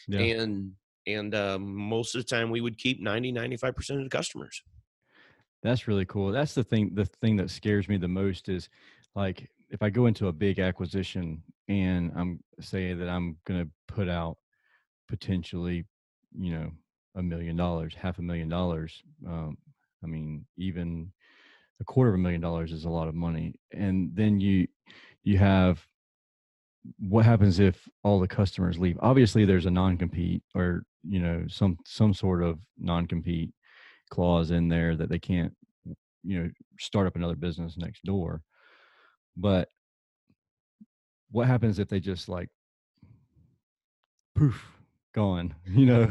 Yeah. 0.08 0.20
And 0.20 0.72
and 1.06 1.34
um, 1.34 1.74
most 1.74 2.14
of 2.14 2.20
the 2.20 2.28
time 2.28 2.50
we 2.50 2.60
would 2.60 2.78
keep 2.78 3.00
90 3.00 3.32
95% 3.32 3.98
of 3.98 4.04
the 4.04 4.10
customers 4.10 4.62
that's 5.62 5.88
really 5.88 6.04
cool 6.04 6.32
that's 6.32 6.54
the 6.54 6.64
thing 6.64 6.90
the 6.94 7.04
thing 7.04 7.36
that 7.36 7.50
scares 7.50 7.88
me 7.88 7.96
the 7.96 8.08
most 8.08 8.48
is 8.48 8.68
like 9.14 9.48
if 9.70 9.82
i 9.82 9.90
go 9.90 10.06
into 10.06 10.28
a 10.28 10.32
big 10.32 10.58
acquisition 10.58 11.42
and 11.68 12.12
i'm 12.16 12.40
saying 12.60 12.98
that 12.98 13.08
i'm 13.08 13.36
going 13.46 13.64
to 13.64 13.70
put 13.88 14.08
out 14.08 14.36
potentially 15.08 15.84
you 16.38 16.52
know 16.52 16.70
a 17.16 17.22
million 17.22 17.56
dollars, 17.56 17.94
half 17.94 18.18
a 18.18 18.22
million 18.22 18.48
dollars. 18.48 19.02
Um, 19.26 19.56
I 20.04 20.06
mean, 20.06 20.46
even 20.56 21.12
a 21.80 21.84
quarter 21.84 22.10
of 22.10 22.14
a 22.14 22.22
million 22.22 22.40
dollars 22.40 22.72
is 22.72 22.84
a 22.84 22.90
lot 22.90 23.08
of 23.08 23.14
money. 23.14 23.54
And 23.72 24.10
then 24.14 24.40
you 24.40 24.68
you 25.24 25.38
have 25.38 25.84
what 27.00 27.24
happens 27.24 27.58
if 27.58 27.88
all 28.04 28.20
the 28.20 28.28
customers 28.28 28.78
leave? 28.78 28.98
Obviously, 29.00 29.44
there's 29.44 29.66
a 29.66 29.70
non-compete 29.70 30.42
or 30.54 30.84
you 31.02 31.20
know 31.20 31.44
some 31.48 31.78
some 31.84 32.14
sort 32.14 32.42
of 32.42 32.60
non-compete 32.78 33.52
clause 34.10 34.50
in 34.50 34.68
there 34.68 34.94
that 34.96 35.08
they 35.08 35.18
can't 35.18 35.52
you 36.22 36.42
know 36.42 36.50
start 36.78 37.06
up 37.06 37.16
another 37.16 37.34
business 37.34 37.76
next 37.76 38.04
door. 38.04 38.42
But 39.36 39.68
what 41.30 41.46
happens 41.46 41.78
if 41.78 41.88
they 41.88 42.00
just 42.00 42.28
like 42.28 42.48
poof 44.34 44.75
going 45.16 45.52
you 45.66 45.86
know? 45.86 46.08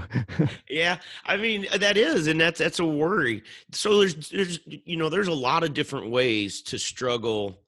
Yeah 0.69 0.97
i 1.25 1.37
mean 1.37 1.67
uh, 1.71 1.77
that 1.77 1.95
is 1.95 2.27
and 2.27 2.41
that's 2.41 2.59
that's 2.59 2.79
a 2.79 2.85
worry. 2.85 3.43
So 3.71 3.99
there's 3.99 4.29
there's 4.29 4.59
you 4.65 4.97
know 4.97 5.09
there's 5.09 5.29
a 5.29 5.33
lot 5.33 5.63
of 5.63 5.73
different 5.73 6.09
ways 6.09 6.61
to 6.63 6.77
struggle 6.77 7.61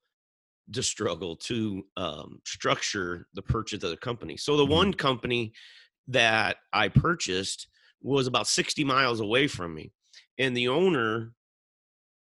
to 0.74 0.84
struggle 0.84 1.38
to 1.38 1.86
um, 1.96 2.42
structure 2.44 3.28
the 3.34 3.42
purchase 3.42 3.84
of 3.84 3.90
the 3.92 3.98
company. 3.98 4.36
So 4.36 4.58
the 4.58 4.64
mm-hmm. 4.64 4.74
one 4.74 4.94
company 4.94 5.54
that 6.08 6.58
i 6.74 6.88
purchased 6.88 7.68
was 8.02 8.28
about 8.28 8.48
60 8.48 8.84
miles 8.84 9.20
away 9.20 9.48
from 9.48 9.74
me 9.74 9.92
and 10.38 10.56
the 10.56 10.68
owner 10.68 11.34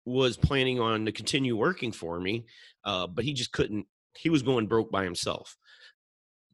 was 0.04 0.37
planning 0.37 0.80
on 0.80 1.04
to 1.06 1.12
continue 1.12 1.56
working 1.56 1.92
for 1.92 2.20
me 2.20 2.46
uh, 2.85 3.06
but 3.06 3.25
he 3.25 3.32
just 3.32 3.52
couldn't 3.52 3.87
he 4.16 4.30
was 4.30 4.42
going 4.42 4.66
broke 4.66 4.90
by 4.90 5.04
himself 5.04 5.56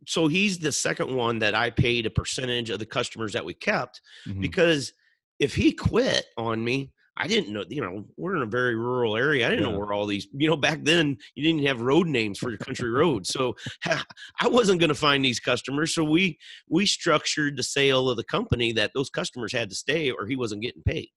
so 0.06 0.28
he's 0.28 0.58
the 0.58 0.72
second 0.72 1.14
one 1.14 1.38
that 1.40 1.54
I 1.54 1.70
paid 1.70 2.06
a 2.06 2.10
percentage 2.10 2.70
of 2.70 2.78
the 2.78 2.86
customers 2.86 3.32
that 3.32 3.44
we 3.44 3.54
kept 3.54 4.00
mm-hmm. 4.26 4.40
because 4.40 4.92
if 5.38 5.54
he 5.54 5.72
quit 5.72 6.26
on 6.36 6.62
me, 6.62 6.92
I 7.16 7.26
didn't 7.26 7.52
know, 7.52 7.64
you 7.68 7.82
know, 7.82 8.06
we're 8.16 8.36
in 8.36 8.42
a 8.42 8.46
very 8.46 8.74
rural 8.74 9.16
area. 9.16 9.46
I 9.46 9.50
didn't 9.50 9.66
yeah. 9.66 9.72
know 9.72 9.78
where 9.78 9.92
all 9.92 10.06
these, 10.06 10.26
you 10.32 10.48
know, 10.48 10.56
back 10.56 10.82
then 10.82 11.18
you 11.34 11.42
didn't 11.42 11.66
have 11.66 11.82
road 11.82 12.06
names 12.06 12.38
for 12.38 12.48
your 12.48 12.58
country 12.58 12.90
roads. 12.90 13.28
So 13.28 13.54
I 13.86 14.48
wasn't 14.48 14.80
going 14.80 14.88
to 14.88 14.94
find 14.94 15.24
these 15.24 15.38
customers. 15.38 15.94
So 15.94 16.04
we, 16.04 16.38
we 16.70 16.86
structured 16.86 17.56
the 17.56 17.62
sale 17.62 18.08
of 18.08 18.16
the 18.16 18.24
company 18.24 18.72
that 18.72 18.92
those 18.94 19.10
customers 19.10 19.52
had 19.52 19.68
to 19.70 19.76
stay 19.76 20.10
or 20.10 20.26
he 20.26 20.36
wasn't 20.36 20.62
getting 20.62 20.82
paid. 20.82 21.08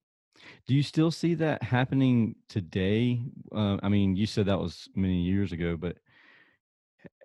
Do 0.68 0.76
you 0.76 0.84
still 0.84 1.12
see 1.12 1.34
that 1.36 1.64
happening 1.64 2.36
today? 2.50 3.22
Uh, 3.56 3.78
I 3.82 3.88
mean, 3.88 4.16
you 4.16 4.26
said 4.26 4.48
that 4.48 4.60
was 4.60 4.90
many 4.96 5.22
years 5.22 5.54
ago, 5.54 5.78
but 5.78 5.98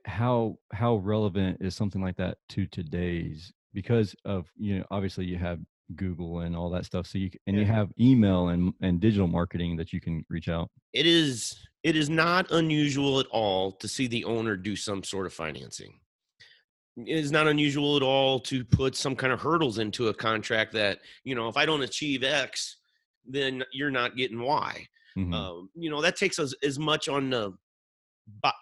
how 0.07 0.57
how 0.73 0.97
relevant 0.97 1.59
is 1.61 1.75
something 1.75 2.03
like 2.03 2.17
that 2.17 2.39
to 2.49 2.67
today's 2.67 3.53
because 3.73 4.15
of 4.25 4.47
you 4.57 4.79
know 4.79 4.85
obviously 4.91 5.25
you 5.25 5.37
have 5.37 5.59
google 5.97 6.41
and 6.41 6.55
all 6.55 6.71
that 6.71 6.85
stuff 6.85 7.07
so 7.07 7.19
you 7.19 7.31
and 7.47 7.57
yeah. 7.57 7.63
you 7.63 7.67
have 7.67 7.91
email 7.99 8.49
and 8.49 8.73
and 8.81 9.01
digital 9.01 9.27
marketing 9.27 9.77
that 9.77 9.93
you 9.93 10.01
can 10.01 10.25
reach 10.29 10.49
out 10.49 10.71
it 10.93 11.07
is 11.07 11.69
it 11.83 11.97
is 11.97 12.09
not 12.09 12.51
unusual 12.53 13.19
at 13.19 13.27
all 13.27 13.73
to 13.73 13.89
see 13.89 14.07
the 14.07 14.25
owner 14.25 14.57
do 14.57 14.77
some 14.77 15.03
sort 15.03 15.27
of 15.27 15.33
financing 15.33 15.99
it 16.97 17.17
is 17.17 17.33
not 17.33 17.47
unusual 17.47 17.97
at 17.97 18.03
all 18.03 18.39
to 18.39 18.65
put 18.65 18.95
some 18.95 19.17
kind 19.17 19.33
of 19.33 19.41
hurdles 19.41 19.79
into 19.79 20.09
a 20.09 20.15
contract 20.15 20.73
that 20.73 20.99
you 21.25 21.35
know 21.35 21.49
if 21.49 21.57
i 21.57 21.67
don't 21.67 21.83
achieve 21.83 22.23
x 22.23 22.77
then 23.27 23.63
you're 23.73 23.91
not 23.91 24.17
getting 24.17 24.41
y 24.41 24.87
mm-hmm. 25.17 25.35
um, 25.35 25.69
you 25.75 25.91
know 25.91 26.01
that 26.01 26.17
takes 26.17 26.39
us 26.39 26.55
as 26.63 26.79
much 26.79 27.09
on 27.09 27.31
the 27.31 27.53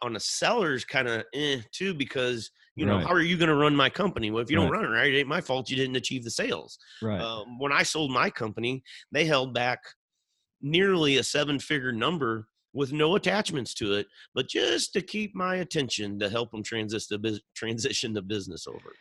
on 0.02 0.16
a 0.16 0.20
seller's 0.20 0.84
kind 0.84 1.08
of 1.08 1.24
eh, 1.34 1.60
too 1.72 1.94
because 1.94 2.50
you 2.74 2.86
know 2.86 2.96
right. 2.96 3.06
how 3.06 3.12
are 3.12 3.20
you 3.20 3.36
going 3.36 3.48
to 3.48 3.54
run 3.54 3.74
my 3.74 3.90
company 3.90 4.30
well 4.30 4.42
if 4.42 4.50
you 4.50 4.58
right. 4.58 4.64
don't 4.64 4.72
run 4.72 4.84
it 4.84 4.88
right 4.88 5.12
it 5.12 5.18
ain't 5.18 5.28
my 5.28 5.40
fault 5.40 5.68
you 5.68 5.76
didn't 5.76 5.96
achieve 5.96 6.24
the 6.24 6.30
sales 6.30 6.78
right 7.02 7.20
um, 7.20 7.58
when 7.58 7.72
i 7.72 7.82
sold 7.82 8.10
my 8.10 8.30
company 8.30 8.82
they 9.12 9.24
held 9.24 9.52
back 9.52 9.78
nearly 10.62 11.18
a 11.18 11.22
seven 11.22 11.58
figure 11.58 11.92
number 11.92 12.46
with 12.72 12.92
no 12.92 13.16
attachments 13.16 13.74
to 13.74 13.94
it 13.94 14.06
but 14.34 14.48
just 14.48 14.92
to 14.92 15.00
keep 15.00 15.34
my 15.34 15.56
attention 15.56 16.18
to 16.18 16.28
help 16.28 16.50
them 16.50 16.62
transition 16.62 17.20
the, 17.20 17.40
transition 17.54 18.12
the 18.12 18.22
business 18.22 18.66
over 18.66 18.92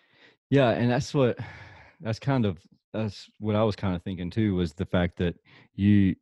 yeah 0.50 0.72
and 0.72 0.90
that's 0.90 1.14
what 1.14 1.38
that's 2.02 2.20
kind 2.20 2.46
of 2.46 2.58
that's 2.94 3.30
what 3.40 3.56
i 3.56 3.64
was 3.64 3.76
kind 3.76 3.96
of 3.96 4.04
thinking 4.04 4.30
too 4.30 4.56
was 4.56 4.74
the 4.74 4.86
fact 4.86 5.18
that 5.18 5.36
you 5.76 6.16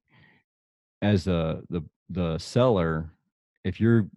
as 1.01 1.27
a 1.27 1.61
the 1.69 1.81
the 2.09 2.37
seller 2.37 3.09
if 3.63 3.79
you're 3.79 4.07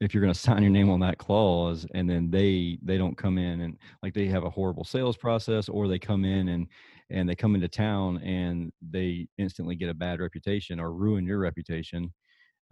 if 0.00 0.12
you're 0.12 0.20
going 0.20 0.32
to 0.32 0.38
sign 0.38 0.62
your 0.62 0.70
name 0.70 0.90
on 0.90 1.00
that 1.00 1.18
clause 1.18 1.86
and 1.94 2.08
then 2.08 2.30
they 2.30 2.78
they 2.82 2.98
don't 2.98 3.16
come 3.16 3.38
in 3.38 3.62
and 3.62 3.78
like 4.02 4.12
they 4.12 4.26
have 4.26 4.44
a 4.44 4.50
horrible 4.50 4.84
sales 4.84 5.16
process 5.16 5.68
or 5.68 5.88
they 5.88 5.98
come 5.98 6.24
in 6.24 6.48
and 6.48 6.66
and 7.10 7.28
they 7.28 7.34
come 7.34 7.54
into 7.54 7.68
town 7.68 8.18
and 8.18 8.72
they 8.90 9.26
instantly 9.38 9.74
get 9.74 9.88
a 9.88 9.94
bad 9.94 10.20
reputation 10.20 10.80
or 10.80 10.92
ruin 10.92 11.26
your 11.26 11.38
reputation 11.38 12.12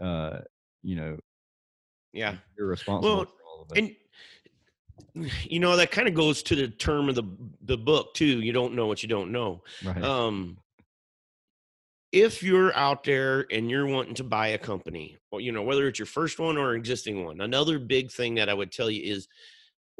uh 0.02 0.38
you 0.82 0.96
know 0.96 1.16
yeah. 2.12 2.34
you're 2.58 2.66
responsible 2.66 3.16
well, 3.16 3.24
for 3.24 3.32
all 3.48 3.62
of 3.62 3.76
it. 3.76 3.96
and 5.14 5.30
you 5.44 5.60
know 5.60 5.76
that 5.76 5.90
kind 5.90 6.08
of 6.08 6.14
goes 6.14 6.42
to 6.42 6.56
the 6.56 6.68
term 6.68 7.08
of 7.08 7.14
the 7.14 7.24
the 7.62 7.76
book 7.78 8.12
too 8.14 8.40
you 8.40 8.52
don't 8.52 8.74
know 8.74 8.86
what 8.86 9.02
you 9.02 9.08
don't 9.08 9.32
know. 9.32 9.62
Right. 9.84 10.02
um 10.02 10.58
if 12.12 12.42
you're 12.42 12.76
out 12.76 13.04
there 13.04 13.46
and 13.52 13.70
you're 13.70 13.86
wanting 13.86 14.14
to 14.14 14.24
buy 14.24 14.48
a 14.48 14.58
company, 14.58 15.16
or, 15.30 15.40
you 15.40 15.52
know, 15.52 15.62
whether 15.62 15.86
it's 15.86 15.98
your 15.98 16.06
first 16.06 16.38
one 16.38 16.56
or 16.56 16.74
existing 16.74 17.24
one, 17.24 17.40
another 17.40 17.78
big 17.78 18.10
thing 18.10 18.34
that 18.34 18.48
I 18.48 18.54
would 18.54 18.72
tell 18.72 18.90
you 18.90 19.02
is 19.02 19.28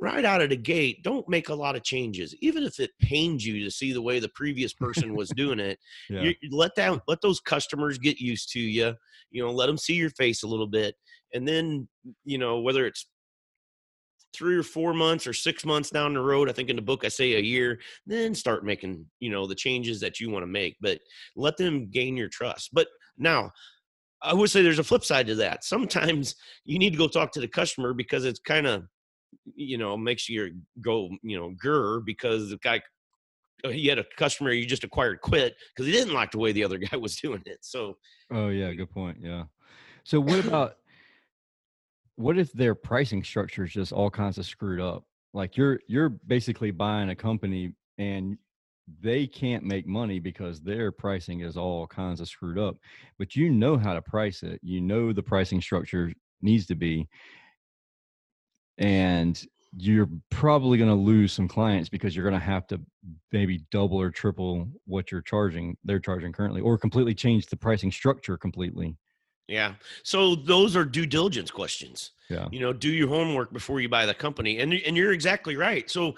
right 0.00 0.24
out 0.24 0.40
of 0.42 0.50
the 0.50 0.56
gate, 0.56 1.02
don't 1.02 1.28
make 1.28 1.50
a 1.50 1.54
lot 1.54 1.76
of 1.76 1.84
changes. 1.84 2.34
Even 2.40 2.64
if 2.64 2.80
it 2.80 2.90
pains 3.00 3.46
you 3.46 3.62
to 3.62 3.70
see 3.70 3.92
the 3.92 4.02
way 4.02 4.18
the 4.18 4.30
previous 4.30 4.72
person 4.72 5.14
was 5.14 5.28
doing 5.30 5.60
it, 5.60 5.78
yeah. 6.10 6.22
you, 6.22 6.34
let 6.50 6.74
that 6.76 7.00
let 7.06 7.20
those 7.20 7.38
customers 7.40 7.98
get 7.98 8.18
used 8.18 8.50
to 8.52 8.60
you. 8.60 8.94
You 9.30 9.44
know, 9.44 9.52
let 9.52 9.66
them 9.66 9.78
see 9.78 9.94
your 9.94 10.10
face 10.10 10.42
a 10.42 10.48
little 10.48 10.66
bit, 10.66 10.96
and 11.34 11.46
then 11.46 11.86
you 12.24 12.38
know 12.38 12.60
whether 12.60 12.86
it's 12.86 13.06
three 14.34 14.56
or 14.56 14.62
four 14.62 14.94
months 14.94 15.26
or 15.26 15.32
six 15.32 15.64
months 15.64 15.90
down 15.90 16.14
the 16.14 16.20
road 16.20 16.48
i 16.48 16.52
think 16.52 16.70
in 16.70 16.76
the 16.76 16.82
book 16.82 17.04
i 17.04 17.08
say 17.08 17.34
a 17.34 17.40
year 17.40 17.78
then 18.06 18.34
start 18.34 18.64
making 18.64 19.04
you 19.18 19.30
know 19.30 19.46
the 19.46 19.54
changes 19.54 20.00
that 20.00 20.20
you 20.20 20.30
want 20.30 20.42
to 20.42 20.46
make 20.46 20.76
but 20.80 20.98
let 21.36 21.56
them 21.56 21.90
gain 21.90 22.16
your 22.16 22.28
trust. 22.28 22.70
But 22.72 22.88
now 23.18 23.50
i 24.22 24.34
would 24.34 24.50
say 24.50 24.62
there's 24.62 24.78
a 24.78 24.84
flip 24.84 25.04
side 25.04 25.26
to 25.28 25.34
that. 25.36 25.64
Sometimes 25.64 26.34
you 26.64 26.78
need 26.78 26.90
to 26.90 26.98
go 26.98 27.08
talk 27.08 27.32
to 27.32 27.40
the 27.40 27.48
customer 27.48 27.92
because 27.92 28.24
it's 28.24 28.40
kind 28.40 28.66
of 28.66 28.84
you 29.54 29.78
know 29.78 29.96
makes 29.96 30.28
you 30.28 30.52
go 30.80 31.08
you 31.22 31.38
know 31.38 31.54
grr 31.64 32.04
because 32.04 32.50
the 32.50 32.58
guy 32.58 32.80
uh, 33.64 33.68
he 33.68 33.86
had 33.86 33.98
a 33.98 34.04
customer 34.16 34.50
you 34.50 34.66
just 34.66 34.82
acquired 34.82 35.20
quit 35.20 35.54
because 35.74 35.86
he 35.86 35.92
didn't 35.92 36.14
like 36.14 36.32
the 36.32 36.38
way 36.38 36.50
the 36.50 36.64
other 36.64 36.78
guy 36.90 36.96
was 36.96 37.16
doing 37.16 37.42
it 37.46 37.58
so 37.60 37.96
oh 38.32 38.48
yeah 38.48 38.72
good 38.72 38.90
point 38.90 39.16
yeah. 39.20 39.44
So 40.04 40.20
what 40.20 40.44
about 40.44 40.76
what 42.20 42.38
if 42.38 42.52
their 42.52 42.74
pricing 42.74 43.24
structure 43.24 43.64
is 43.64 43.72
just 43.72 43.92
all 43.92 44.10
kinds 44.10 44.36
of 44.36 44.44
screwed 44.44 44.80
up? 44.80 45.04
Like 45.32 45.56
you're 45.56 45.80
you're 45.86 46.10
basically 46.10 46.70
buying 46.70 47.10
a 47.10 47.16
company 47.16 47.72
and 47.98 48.36
they 49.00 49.26
can't 49.26 49.64
make 49.64 49.86
money 49.86 50.18
because 50.18 50.60
their 50.60 50.92
pricing 50.92 51.40
is 51.40 51.56
all 51.56 51.86
kinds 51.86 52.20
of 52.20 52.28
screwed 52.28 52.58
up. 52.58 52.76
But 53.18 53.36
you 53.36 53.48
know 53.48 53.78
how 53.78 53.94
to 53.94 54.02
price 54.02 54.42
it. 54.42 54.60
You 54.62 54.80
know 54.80 55.12
the 55.12 55.22
pricing 55.22 55.60
structure 55.60 56.12
needs 56.42 56.66
to 56.66 56.74
be. 56.74 57.08
And 58.78 59.42
you're 59.76 60.08
probably 60.30 60.78
going 60.78 60.90
to 60.90 60.96
lose 60.96 61.32
some 61.32 61.46
clients 61.46 61.88
because 61.88 62.14
you're 62.14 62.28
going 62.28 62.38
to 62.38 62.44
have 62.44 62.66
to 62.66 62.80
maybe 63.30 63.64
double 63.70 64.00
or 64.00 64.10
triple 64.10 64.68
what 64.84 65.12
you're 65.12 65.22
charging 65.22 65.76
they're 65.84 66.00
charging 66.00 66.32
currently 66.32 66.60
or 66.60 66.76
completely 66.76 67.14
change 67.14 67.46
the 67.46 67.56
pricing 67.56 67.92
structure 67.92 68.36
completely 68.36 68.96
yeah. 69.50 69.74
So 70.02 70.34
those 70.34 70.76
are 70.76 70.84
due 70.84 71.06
diligence 71.06 71.50
questions. 71.50 72.12
Yeah. 72.28 72.48
You 72.52 72.60
know 72.60 72.72
do 72.72 72.90
your 72.90 73.08
homework 73.08 73.52
before 73.52 73.80
you 73.80 73.88
buy 73.88 74.06
the 74.06 74.14
company 74.14 74.60
and 74.60 74.72
and 74.72 74.96
you're 74.96 75.12
exactly 75.12 75.56
right. 75.56 75.90
So 75.90 76.14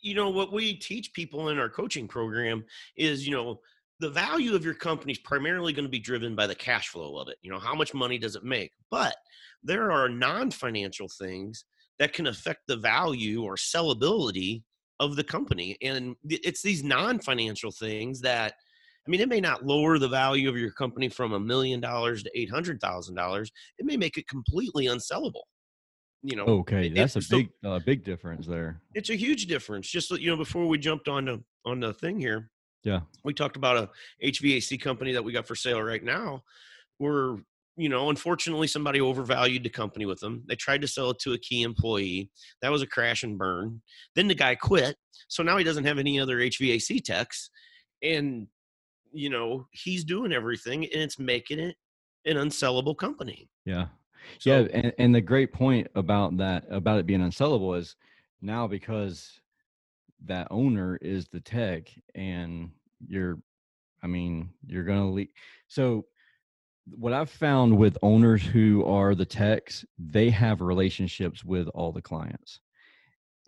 you 0.00 0.14
know 0.14 0.30
what 0.30 0.52
we 0.52 0.74
teach 0.74 1.12
people 1.12 1.48
in 1.48 1.58
our 1.58 1.68
coaching 1.68 2.06
program 2.06 2.64
is 2.96 3.26
you 3.26 3.34
know 3.34 3.60
the 4.00 4.10
value 4.10 4.54
of 4.54 4.64
your 4.64 4.74
company 4.74 5.12
is 5.12 5.18
primarily 5.18 5.72
going 5.72 5.84
to 5.84 5.90
be 5.90 5.98
driven 5.98 6.34
by 6.34 6.46
the 6.46 6.54
cash 6.54 6.88
flow 6.88 7.16
of 7.18 7.28
it. 7.28 7.36
You 7.42 7.50
know 7.50 7.58
how 7.58 7.74
much 7.74 7.94
money 7.94 8.18
does 8.18 8.36
it 8.36 8.44
make? 8.44 8.72
But 8.90 9.16
there 9.62 9.90
are 9.90 10.08
non-financial 10.08 11.08
things 11.08 11.64
that 11.98 12.12
can 12.12 12.26
affect 12.26 12.62
the 12.66 12.76
value 12.76 13.42
or 13.42 13.56
sellability 13.56 14.62
of 15.00 15.16
the 15.16 15.24
company. 15.24 15.76
And 15.82 16.16
it's 16.24 16.62
these 16.62 16.84
non 16.84 17.18
financial 17.18 17.70
things 17.70 18.20
that, 18.22 18.54
I 19.06 19.10
mean, 19.10 19.20
it 19.20 19.28
may 19.28 19.40
not 19.40 19.66
lower 19.66 19.98
the 19.98 20.08
value 20.08 20.48
of 20.48 20.56
your 20.56 20.70
company 20.70 21.08
from 21.08 21.32
a 21.32 21.40
million 21.40 21.80
dollars 21.80 22.22
to 22.22 22.30
$800,000. 22.36 23.48
It 23.78 23.84
may 23.84 23.96
make 23.96 24.16
it 24.16 24.26
completely 24.28 24.86
unsellable. 24.86 25.42
You 26.22 26.36
know, 26.36 26.44
okay, 26.44 26.88
that's 26.88 27.16
a 27.16 27.20
big, 27.28 27.50
uh, 27.66 27.80
big 27.80 28.02
difference 28.02 28.46
there. 28.46 28.80
It's 28.94 29.10
a 29.10 29.14
huge 29.14 29.44
difference. 29.44 29.90
Just 29.90 30.10
you 30.10 30.30
know, 30.30 30.38
before 30.38 30.66
we 30.66 30.78
jumped 30.78 31.06
on 31.06 31.26
the 31.26 31.44
on 31.66 31.80
the 31.80 31.92
thing 31.92 32.18
here, 32.18 32.50
yeah, 32.82 33.00
we 33.24 33.34
talked 33.34 33.56
about 33.56 33.76
a 33.76 33.90
HVAC 34.26 34.80
company 34.80 35.12
that 35.12 35.22
we 35.22 35.32
got 35.32 35.46
for 35.46 35.54
sale 35.54 35.82
right 35.82 36.02
now. 36.02 36.42
We're 36.98 37.40
you 37.76 37.88
know, 37.88 38.10
unfortunately, 38.10 38.68
somebody 38.68 39.00
overvalued 39.00 39.64
the 39.64 39.70
company 39.70 40.06
with 40.06 40.20
them. 40.20 40.44
They 40.46 40.54
tried 40.54 40.80
to 40.82 40.88
sell 40.88 41.10
it 41.10 41.18
to 41.20 41.32
a 41.32 41.38
key 41.38 41.62
employee. 41.62 42.30
That 42.62 42.70
was 42.70 42.82
a 42.82 42.86
crash 42.86 43.24
and 43.24 43.36
burn. 43.36 43.82
Then 44.14 44.28
the 44.28 44.34
guy 44.34 44.54
quit. 44.54 44.96
So 45.28 45.42
now 45.42 45.56
he 45.56 45.64
doesn't 45.64 45.84
have 45.84 45.98
any 45.98 46.20
other 46.20 46.38
HVAC 46.38 47.02
techs. 47.02 47.50
And, 48.02 48.46
you 49.14 49.30
know, 49.30 49.66
he's 49.70 50.04
doing 50.04 50.32
everything 50.32 50.84
and 50.84 51.02
it's 51.02 51.18
making 51.18 51.58
it 51.58 51.76
an 52.26 52.36
unsellable 52.36 52.96
company. 52.96 53.48
Yeah. 53.64 53.86
So, 54.38 54.60
yeah. 54.60 54.68
And, 54.72 54.92
and 54.98 55.14
the 55.14 55.20
great 55.20 55.52
point 55.52 55.86
about 55.94 56.36
that, 56.38 56.64
about 56.70 56.98
it 56.98 57.06
being 57.06 57.20
unsellable 57.20 57.78
is 57.78 57.96
now 58.42 58.66
because 58.66 59.40
that 60.24 60.48
owner 60.50 60.98
is 61.00 61.28
the 61.28 61.40
tech 61.40 61.90
and 62.14 62.70
you're, 63.06 63.38
I 64.02 64.06
mean, 64.06 64.50
you're 64.66 64.84
going 64.84 65.00
to 65.00 65.06
leave 65.06 65.28
So, 65.68 66.06
what 66.86 67.14
I've 67.14 67.30
found 67.30 67.78
with 67.78 67.96
owners 68.02 68.42
who 68.42 68.84
are 68.84 69.14
the 69.14 69.24
techs, 69.24 69.86
they 69.98 70.28
have 70.28 70.60
relationships 70.60 71.42
with 71.42 71.66
all 71.68 71.92
the 71.92 72.02
clients. 72.02 72.60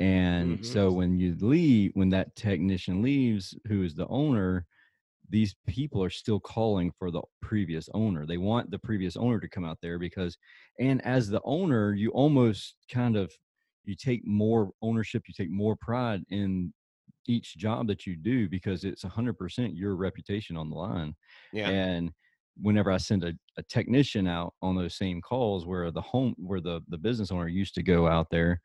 And 0.01 0.55
mm-hmm. 0.55 0.65
so 0.65 0.91
when 0.91 1.19
you 1.19 1.37
leave, 1.41 1.91
when 1.95 2.09
that 2.11 2.35
technician 2.35 3.03
leaves, 3.03 3.55
who 3.67 3.83
is 3.83 3.95
the 3.95 4.07
owner, 4.09 4.65
these 5.29 5.55
people 5.67 6.03
are 6.03 6.11
still 6.11 6.41
calling 6.41 6.93
for 6.99 7.11
the 7.11 7.23
previous 7.43 7.89
owner. 7.95 8.27
They 8.27 8.39
want 8.39 8.71
the 8.71 8.79
previous 8.79 9.17
owner 9.17 9.41
to 9.41 9.49
come 9.49 9.65
out 9.65 9.79
there 9.83 9.99
because, 9.99 10.37
and 10.79 11.05
as 11.05 11.29
the 11.29 11.41
owner, 11.45 11.95
you 11.95 12.11
almost 12.11 12.77
kind 12.91 13.17
of 13.17 13.33
you 13.85 13.95
take 13.95 14.27
more 14.27 14.71
ownership, 14.83 15.25
you 15.27 15.35
take 15.37 15.51
more 15.51 15.77
pride 15.77 16.23
in 16.31 16.73
each 17.27 17.57
job 17.57 17.89
that 17.89 18.07
you 18.07 18.17
do 18.17 18.49
because 18.49 18.85
it's 18.85 19.05
a 19.05 19.09
hundred 19.09 19.39
percent 19.39 19.75
your 19.75 19.97
reputation 19.97 20.57
on 20.57 20.71
the 20.71 20.77
line. 20.77 21.15
Yeah. 21.53 21.69
And 21.69 22.13
whenever 22.61 22.91
I 22.91 22.97
send 22.97 23.25
a, 23.25 23.33
a 23.59 23.63
technician 23.65 24.27
out 24.27 24.55
on 24.63 24.77
those 24.77 24.97
same 24.97 25.21
calls 25.21 25.67
where 25.67 25.91
the 25.91 26.01
home 26.01 26.35
where 26.39 26.61
the 26.61 26.81
the 26.89 26.99
business 26.99 27.31
owner 27.31 27.49
used 27.49 27.75
to 27.75 27.83
go 27.83 28.07
out 28.07 28.29
there, 28.31 28.61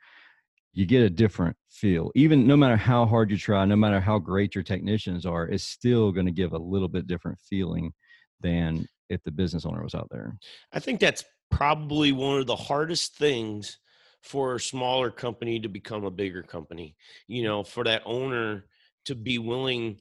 you 0.73 0.85
get 0.85 1.01
a 1.01 1.09
different 1.09 1.55
feel. 1.69 2.11
Even 2.15 2.47
no 2.47 2.55
matter 2.55 2.77
how 2.77 3.05
hard 3.05 3.31
you 3.31 3.37
try, 3.37 3.65
no 3.65 3.75
matter 3.75 3.99
how 3.99 4.19
great 4.19 4.55
your 4.55 4.63
technicians 4.63 5.25
are, 5.25 5.47
it's 5.47 5.63
still 5.63 6.11
going 6.11 6.25
to 6.25 6.31
give 6.31 6.53
a 6.53 6.57
little 6.57 6.87
bit 6.87 7.07
different 7.07 7.39
feeling 7.39 7.91
than 8.39 8.87
if 9.09 9.21
the 9.23 9.31
business 9.31 9.65
owner 9.65 9.83
was 9.83 9.95
out 9.95 10.07
there. 10.11 10.37
I 10.71 10.79
think 10.79 10.99
that's 10.99 11.25
probably 11.49 12.11
one 12.11 12.39
of 12.39 12.47
the 12.47 12.55
hardest 12.55 13.17
things 13.17 13.77
for 14.21 14.55
a 14.55 14.59
smaller 14.59 15.11
company 15.11 15.59
to 15.59 15.67
become 15.67 16.05
a 16.05 16.11
bigger 16.11 16.43
company. 16.43 16.95
You 17.27 17.43
know, 17.43 17.63
for 17.63 17.83
that 17.83 18.03
owner 18.05 18.65
to 19.05 19.15
be 19.15 19.39
willing 19.39 19.99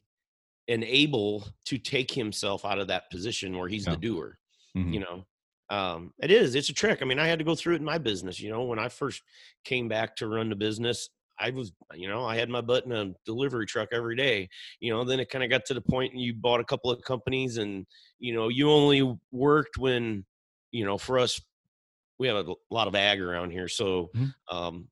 and 0.67 0.83
able 0.83 1.45
to 1.65 1.77
take 1.77 2.11
himself 2.11 2.63
out 2.63 2.79
of 2.79 2.87
that 2.87 3.09
position 3.11 3.57
where 3.57 3.67
he's 3.67 3.85
yeah. 3.85 3.91
the 3.91 3.97
doer. 3.97 4.37
Mm-hmm. 4.77 4.93
You 4.93 4.99
know, 5.01 5.25
um, 5.71 6.13
it 6.21 6.29
is. 6.29 6.53
It's 6.53 6.67
a 6.67 6.73
trick. 6.73 7.01
I 7.01 7.05
mean, 7.05 7.17
I 7.17 7.27
had 7.27 7.39
to 7.39 7.45
go 7.45 7.55
through 7.55 7.75
it 7.75 7.79
in 7.79 7.85
my 7.85 7.97
business. 7.97 8.41
You 8.41 8.51
know, 8.51 8.63
when 8.63 8.77
I 8.77 8.89
first 8.89 9.23
came 9.63 9.87
back 9.87 10.17
to 10.17 10.27
run 10.27 10.49
the 10.49 10.55
business, 10.55 11.09
I 11.39 11.49
was, 11.51 11.71
you 11.95 12.09
know, 12.09 12.25
I 12.25 12.35
had 12.35 12.49
my 12.49 12.59
butt 12.59 12.85
in 12.85 12.91
a 12.91 13.13
delivery 13.25 13.65
truck 13.65 13.87
every 13.93 14.17
day. 14.17 14.49
You 14.81 14.91
know, 14.91 15.05
then 15.05 15.21
it 15.21 15.29
kind 15.29 15.45
of 15.45 15.49
got 15.49 15.63
to 15.67 15.73
the 15.73 15.81
point 15.81 16.13
you 16.13 16.33
bought 16.33 16.59
a 16.59 16.65
couple 16.65 16.91
of 16.91 17.01
companies, 17.03 17.57
and 17.57 17.87
you 18.19 18.33
know, 18.33 18.49
you 18.49 18.69
only 18.69 19.17
worked 19.31 19.77
when, 19.77 20.25
you 20.71 20.85
know, 20.85 20.97
for 20.97 21.17
us, 21.17 21.39
we 22.19 22.27
have 22.27 22.35
a 22.35 22.53
lot 22.69 22.89
of 22.89 22.95
ag 22.95 23.21
around 23.21 23.51
here, 23.51 23.69
so 23.69 24.09
mm-hmm. 24.13 24.55
um, 24.55 24.89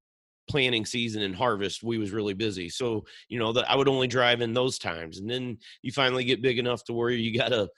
planting 0.50 0.86
season 0.86 1.22
and 1.22 1.36
harvest 1.36 1.84
we 1.84 2.00
was 2.00 2.10
really 2.10 2.34
busy 2.34 2.68
so 2.68 3.06
you 3.28 3.38
know 3.38 3.54
that 3.54 3.70
i 3.70 3.76
would 3.76 3.88
only 3.88 4.08
drive 4.08 4.42
in 4.42 4.52
those 4.52 4.80
times 4.80 5.20
and 5.20 5.30
then 5.30 5.56
you 5.84 5.92
finally 5.92 6.24
get 6.24 6.42
big 6.42 6.58
enough 6.58 6.84
to 6.84 6.92
where 6.92 7.12
you 7.12 7.38
gotta 7.38 7.70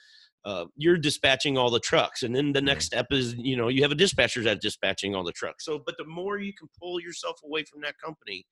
uh, 0.45 0.65
you're 0.75 0.97
dispatching 0.97 1.57
all 1.57 1.69
the 1.69 1.79
trucks 1.79 2.23
and 2.23 2.35
then 2.35 2.51
the 2.51 2.61
next 2.61 2.85
step 2.85 3.07
is 3.11 3.35
you 3.35 3.55
know 3.55 3.67
you 3.67 3.81
have 3.81 3.91
a 3.91 3.95
dispatcher 3.95 4.41
that's 4.41 4.61
dispatching 4.61 5.15
all 5.15 5.23
the 5.23 5.31
trucks 5.31 5.65
so 5.65 5.79
but 5.85 5.95
the 5.97 6.05
more 6.05 6.39
you 6.39 6.53
can 6.53 6.67
pull 6.79 6.99
yourself 6.99 7.39
away 7.45 7.63
from 7.63 7.81
that 7.81 7.95
company 8.03 8.45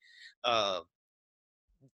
uh, 0.44 0.80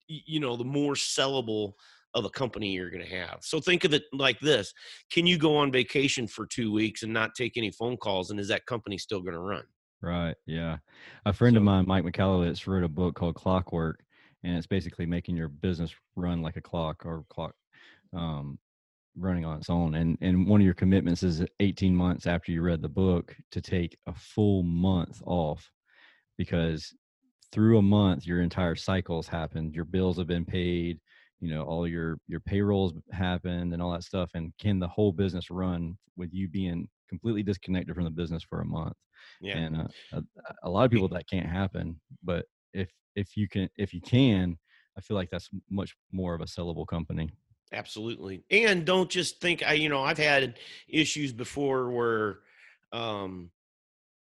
you 0.08 0.40
know 0.40 0.56
the 0.56 0.66
more 0.66 0.94
sellable 0.94 1.74
of 2.14 2.26
a 2.26 2.30
company 2.30 2.72
you're 2.72 2.90
going 2.90 3.04
to 3.04 3.16
have 3.16 3.40
so 3.42 3.60
think 3.60 3.84
of 3.84 3.94
it 3.94 4.04
like 4.14 4.40
this 4.40 4.74
can 5.12 5.26
you 5.26 5.38
go 5.38 5.56
on 5.56 5.72
vacation 5.72 6.28
for 6.28 6.46
two 6.46 6.72
weeks 6.72 7.04
and 7.04 7.14
not 7.14 7.36
take 7.36 7.58
any 7.58 7.72
phone 7.72 7.98
calls 7.98 8.32
and 8.32 8.40
is 8.40 8.48
that 8.48 8.66
company 8.66 8.98
still 8.98 9.22
going 9.22 9.34
to 9.34 9.40
run 9.40 9.64
Right. 10.02 10.36
Yeah. 10.46 10.78
A 11.26 11.34
friend 11.34 11.56
so, 11.56 11.58
of 11.58 11.64
mine, 11.64 11.86
Mike 11.88 12.04
Michalowicz, 12.04 12.68
wrote 12.68 12.84
a 12.84 12.88
book 12.88 13.16
called 13.16 13.34
Clockwork, 13.34 14.04
and 14.44 14.56
it's 14.56 14.68
basically 14.68 15.08
making 15.08 15.36
your 15.36 15.48
business 15.48 15.92
run 16.16 16.44
like 16.44 16.58
a 16.58 16.62
clock 16.62 17.04
or 17.06 17.26
clock 17.30 17.56
um, 18.14 18.60
running 19.18 19.46
on 19.46 19.58
its 19.58 19.70
own. 19.70 19.96
And 19.96 20.18
and 20.22 20.48
one 20.48 20.62
of 20.62 20.66
your 20.66 20.74
commitments 20.74 21.24
is 21.24 21.44
18 21.60 21.96
months 21.96 22.28
after 22.28 22.52
you 22.52 22.62
read 22.62 22.82
the 22.82 22.90
book 22.90 23.36
to 23.52 23.62
take 23.62 23.98
a 24.08 24.14
full 24.14 24.64
month 24.64 25.22
off 25.26 25.70
because 26.38 26.94
through 27.52 27.78
a 27.78 27.82
month 27.82 28.26
your 28.26 28.42
entire 28.42 28.76
cycles 28.76 29.28
happened. 29.28 29.76
Your 29.76 29.86
bills 29.86 30.18
have 30.18 30.28
been 30.28 30.46
paid, 30.46 31.00
you 31.40 31.50
know, 31.50 31.64
all 31.64 31.88
your 31.88 32.18
your 32.28 32.40
payrolls 32.42 32.94
happened 33.12 33.74
and 33.74 33.82
all 33.82 33.92
that 33.92 34.04
stuff. 34.04 34.32
And 34.34 34.52
can 34.60 34.80
the 34.80 34.88
whole 34.88 35.12
business 35.12 35.50
run 35.50 35.98
with 36.18 36.34
you 36.34 36.48
being 36.48 36.88
completely 37.10 37.44
disconnected 37.44 37.96
from 37.96 38.06
the 38.06 38.10
business 38.10 38.44
for 38.44 38.62
a 38.62 38.66
month? 38.66 38.96
Yeah. 39.42 39.58
And 39.58 39.78
uh, 39.78 39.88
a, 40.14 40.22
a 40.64 40.70
lot 40.70 40.86
of 40.86 40.92
people 40.92 41.08
that 41.10 41.30
can't 41.30 41.50
happen, 41.50 42.00
but 42.24 42.46
if 42.74 42.92
if 43.16 43.38
you 43.38 43.48
can 43.48 43.70
if 43.78 43.94
you 43.94 44.02
can, 44.02 44.58
I 44.98 45.02
feel 45.02 45.16
like 45.16 45.30
that's 45.30 45.50
much 45.70 45.96
more 46.12 46.36
of 46.36 46.42
a 46.42 46.46
sellable 46.46 46.88
company. 46.88 47.30
Absolutely. 47.74 48.44
And 48.52 48.86
don't 48.86 49.10
just 49.10 49.42
think 49.42 49.64
I 49.66 49.74
you 49.74 49.90
know, 49.90 50.04
I've 50.04 50.18
had 50.18 50.56
issues 50.88 51.32
before 51.32 51.92
where 51.92 52.40
um 52.94 53.50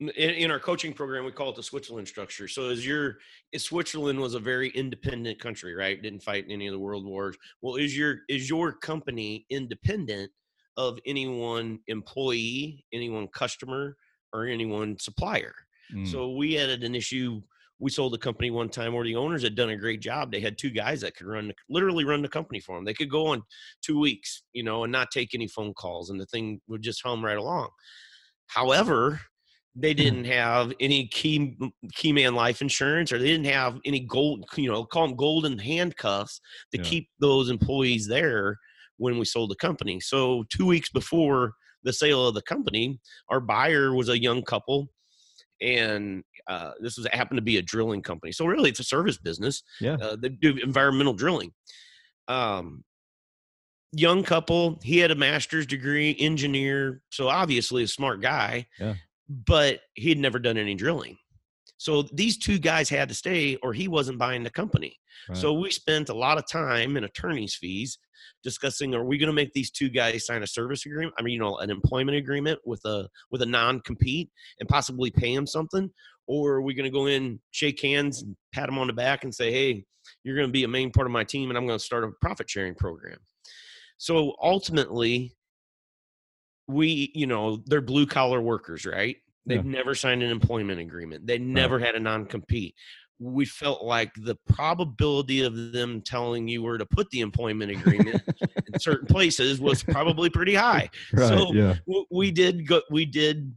in, 0.00 0.10
in, 0.10 0.50
our 0.50 0.58
coaching 0.58 0.94
program 0.94 1.26
we 1.26 1.32
call 1.32 1.50
it 1.50 1.56
the 1.56 1.62
switzerland 1.62 2.08
structure 2.08 2.48
so 2.48 2.68
as 2.70 2.86
your 2.86 3.18
switzerland 3.56 4.18
was 4.18 4.34
a 4.34 4.38
very 4.38 4.70
independent 4.70 5.38
country 5.38 5.74
right 5.74 6.00
didn't 6.00 6.22
fight 6.22 6.44
in 6.44 6.50
any 6.50 6.66
of 6.66 6.72
the 6.72 6.78
world 6.78 7.04
wars 7.04 7.36
well 7.60 7.76
is 7.76 7.96
your 7.96 8.20
is 8.28 8.48
your 8.48 8.72
company 8.72 9.44
independent 9.50 10.30
of 10.78 10.98
any 11.04 11.26
one 11.26 11.80
employee 11.88 12.84
any 12.92 13.10
one 13.10 13.28
customer 13.28 13.96
or 14.32 14.46
any 14.46 14.66
one 14.66 14.98
supplier. 14.98 15.54
Mm. 15.94 16.10
So 16.10 16.32
we 16.32 16.54
had 16.54 16.70
an 16.82 16.94
issue. 16.94 17.42
We 17.80 17.90
sold 17.90 18.14
a 18.14 18.18
company 18.18 18.50
one 18.50 18.68
time 18.68 18.92
where 18.92 19.04
the 19.04 19.16
owners 19.16 19.42
had 19.42 19.54
done 19.54 19.70
a 19.70 19.76
great 19.76 20.00
job. 20.00 20.30
They 20.30 20.40
had 20.40 20.58
two 20.58 20.70
guys 20.70 21.00
that 21.00 21.16
could 21.16 21.26
run, 21.26 21.52
literally 21.68 22.04
run 22.04 22.22
the 22.22 22.28
company 22.28 22.60
for 22.60 22.76
them. 22.76 22.84
They 22.84 22.94
could 22.94 23.10
go 23.10 23.28
on 23.28 23.42
two 23.82 23.98
weeks, 23.98 24.42
you 24.52 24.62
know, 24.62 24.84
and 24.84 24.92
not 24.92 25.10
take 25.10 25.34
any 25.34 25.48
phone 25.48 25.74
calls, 25.74 26.10
and 26.10 26.20
the 26.20 26.26
thing 26.26 26.60
would 26.68 26.82
just 26.82 27.02
hum 27.02 27.24
right 27.24 27.38
along. 27.38 27.70
However, 28.48 29.20
they 29.74 29.92
hmm. 29.92 29.98
didn't 29.98 30.24
have 30.26 30.72
any 30.80 31.08
key 31.08 31.56
key 31.94 32.12
man 32.12 32.34
life 32.34 32.60
insurance, 32.60 33.12
or 33.12 33.18
they 33.18 33.26
didn't 33.26 33.46
have 33.46 33.78
any 33.84 34.00
gold, 34.00 34.44
you 34.56 34.70
know, 34.70 34.84
call 34.84 35.06
them 35.06 35.16
golden 35.16 35.58
handcuffs 35.58 36.40
to 36.72 36.78
yeah. 36.78 36.84
keep 36.84 37.08
those 37.20 37.48
employees 37.48 38.06
there 38.06 38.56
when 38.98 39.18
we 39.18 39.24
sold 39.24 39.50
the 39.50 39.56
company. 39.56 39.98
So 40.00 40.44
two 40.50 40.66
weeks 40.66 40.90
before 40.90 41.54
the 41.82 41.92
sale 41.92 42.26
of 42.26 42.34
the 42.34 42.42
company. 42.42 42.98
Our 43.28 43.40
buyer 43.40 43.94
was 43.94 44.08
a 44.08 44.20
young 44.20 44.42
couple, 44.42 44.90
and 45.60 46.22
uh, 46.46 46.72
this 46.80 46.96
was 46.96 47.06
happened 47.12 47.38
to 47.38 47.42
be 47.42 47.58
a 47.58 47.62
drilling 47.62 48.02
company. 48.02 48.32
So 48.32 48.46
really, 48.46 48.70
it's 48.70 48.80
a 48.80 48.84
service 48.84 49.18
business. 49.18 49.62
Yeah, 49.80 49.96
uh, 50.00 50.16
they 50.16 50.28
do 50.30 50.56
environmental 50.62 51.14
drilling. 51.14 51.52
Um, 52.28 52.84
young 53.92 54.22
couple. 54.22 54.78
He 54.82 54.98
had 54.98 55.10
a 55.10 55.16
master's 55.16 55.66
degree, 55.66 56.16
engineer, 56.18 57.02
so 57.10 57.28
obviously 57.28 57.82
a 57.82 57.88
smart 57.88 58.20
guy. 58.20 58.66
Yeah. 58.78 58.94
But 59.28 59.80
he 59.94 60.08
had 60.08 60.18
never 60.18 60.38
done 60.40 60.58
any 60.58 60.74
drilling. 60.74 61.16
So 61.80 62.02
these 62.12 62.36
two 62.36 62.58
guys 62.58 62.90
had 62.90 63.08
to 63.08 63.14
stay, 63.14 63.56
or 63.62 63.72
he 63.72 63.88
wasn't 63.88 64.18
buying 64.18 64.42
the 64.42 64.50
company. 64.50 64.98
Right. 65.30 65.38
So 65.38 65.54
we 65.54 65.70
spent 65.70 66.10
a 66.10 66.14
lot 66.14 66.36
of 66.36 66.46
time 66.46 66.98
in 66.98 67.04
attorney's 67.04 67.54
fees 67.54 67.98
discussing: 68.44 68.94
Are 68.94 69.02
we 69.02 69.16
going 69.16 69.28
to 69.28 69.32
make 69.32 69.54
these 69.54 69.70
two 69.70 69.88
guys 69.88 70.26
sign 70.26 70.42
a 70.42 70.46
service 70.46 70.84
agreement? 70.84 71.14
I 71.18 71.22
mean, 71.22 71.32
you 71.32 71.40
know, 71.40 71.56
an 71.56 71.70
employment 71.70 72.18
agreement 72.18 72.58
with 72.66 72.82
a 72.84 73.08
with 73.30 73.40
a 73.40 73.46
non 73.46 73.80
compete, 73.80 74.30
and 74.58 74.68
possibly 74.68 75.10
pay 75.10 75.32
him 75.32 75.46
something, 75.46 75.88
or 76.26 76.56
are 76.56 76.62
we 76.62 76.74
going 76.74 76.84
to 76.84 76.90
go 76.90 77.06
in, 77.06 77.40
shake 77.52 77.80
hands, 77.80 78.20
and 78.20 78.36
pat 78.52 78.68
him 78.68 78.76
on 78.76 78.86
the 78.86 78.92
back, 78.92 79.24
and 79.24 79.34
say, 79.34 79.50
"Hey, 79.50 79.82
you're 80.22 80.36
going 80.36 80.48
to 80.48 80.52
be 80.52 80.64
a 80.64 80.68
main 80.68 80.90
part 80.90 81.06
of 81.06 81.12
my 81.12 81.24
team, 81.24 81.48
and 81.48 81.56
I'm 81.56 81.66
going 81.66 81.78
to 81.78 81.84
start 81.84 82.04
a 82.04 82.10
profit 82.20 82.50
sharing 82.50 82.74
program." 82.74 83.16
So 83.96 84.36
ultimately, 84.42 85.34
we, 86.68 87.10
you 87.14 87.26
know, 87.26 87.62
they're 87.64 87.80
blue 87.80 88.04
collar 88.04 88.42
workers, 88.42 88.84
right? 88.84 89.16
They've 89.46 89.64
yeah. 89.64 89.70
never 89.70 89.94
signed 89.94 90.22
an 90.22 90.30
employment 90.30 90.80
agreement. 90.80 91.26
They 91.26 91.38
never 91.38 91.76
right. 91.76 91.86
had 91.86 91.94
a 91.94 92.00
non 92.00 92.26
compete. 92.26 92.74
We 93.18 93.44
felt 93.44 93.82
like 93.84 94.12
the 94.14 94.36
probability 94.48 95.42
of 95.42 95.72
them 95.72 96.00
telling 96.00 96.48
you 96.48 96.62
where 96.62 96.78
to 96.78 96.86
put 96.86 97.10
the 97.10 97.20
employment 97.20 97.70
agreement 97.70 98.22
in 98.72 98.80
certain 98.80 99.06
places 99.06 99.60
was 99.60 99.82
probably 99.82 100.30
pretty 100.30 100.54
high. 100.54 100.88
Right, 101.12 101.28
so 101.28 101.52
yeah. 101.52 101.74
we 102.10 102.30
did 102.30 102.66
go, 102.66 102.80
we 102.90 103.04
did 103.04 103.54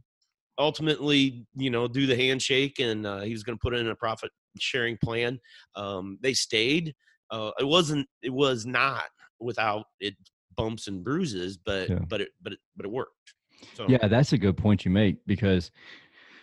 ultimately, 0.58 1.46
you 1.56 1.70
know, 1.70 1.88
do 1.88 2.06
the 2.06 2.16
handshake 2.16 2.78
and 2.78 3.06
uh, 3.06 3.20
he 3.20 3.32
was 3.32 3.42
going 3.42 3.56
to 3.56 3.62
put 3.62 3.74
in 3.74 3.88
a 3.88 3.96
profit 3.96 4.30
sharing 4.58 4.98
plan. 5.02 5.40
Um, 5.76 6.18
they 6.20 6.34
stayed. 6.34 6.94
Uh, 7.30 7.50
it 7.58 7.64
wasn't, 7.64 8.06
it 8.22 8.32
was 8.32 8.66
not 8.66 9.04
without 9.40 9.86
it 10.00 10.14
bumps 10.56 10.88
and 10.88 11.04
bruises, 11.04 11.56
but 11.56 11.88
yeah. 11.88 11.98
but 12.08 12.20
it 12.20 12.28
but 12.42 12.52
it 12.52 12.58
but 12.76 12.86
it 12.86 12.92
worked. 12.92 13.34
So 13.74 13.86
yeah, 13.88 14.08
that's 14.08 14.32
a 14.32 14.38
good 14.38 14.56
point 14.56 14.84
you 14.84 14.90
make 14.90 15.16
because 15.26 15.70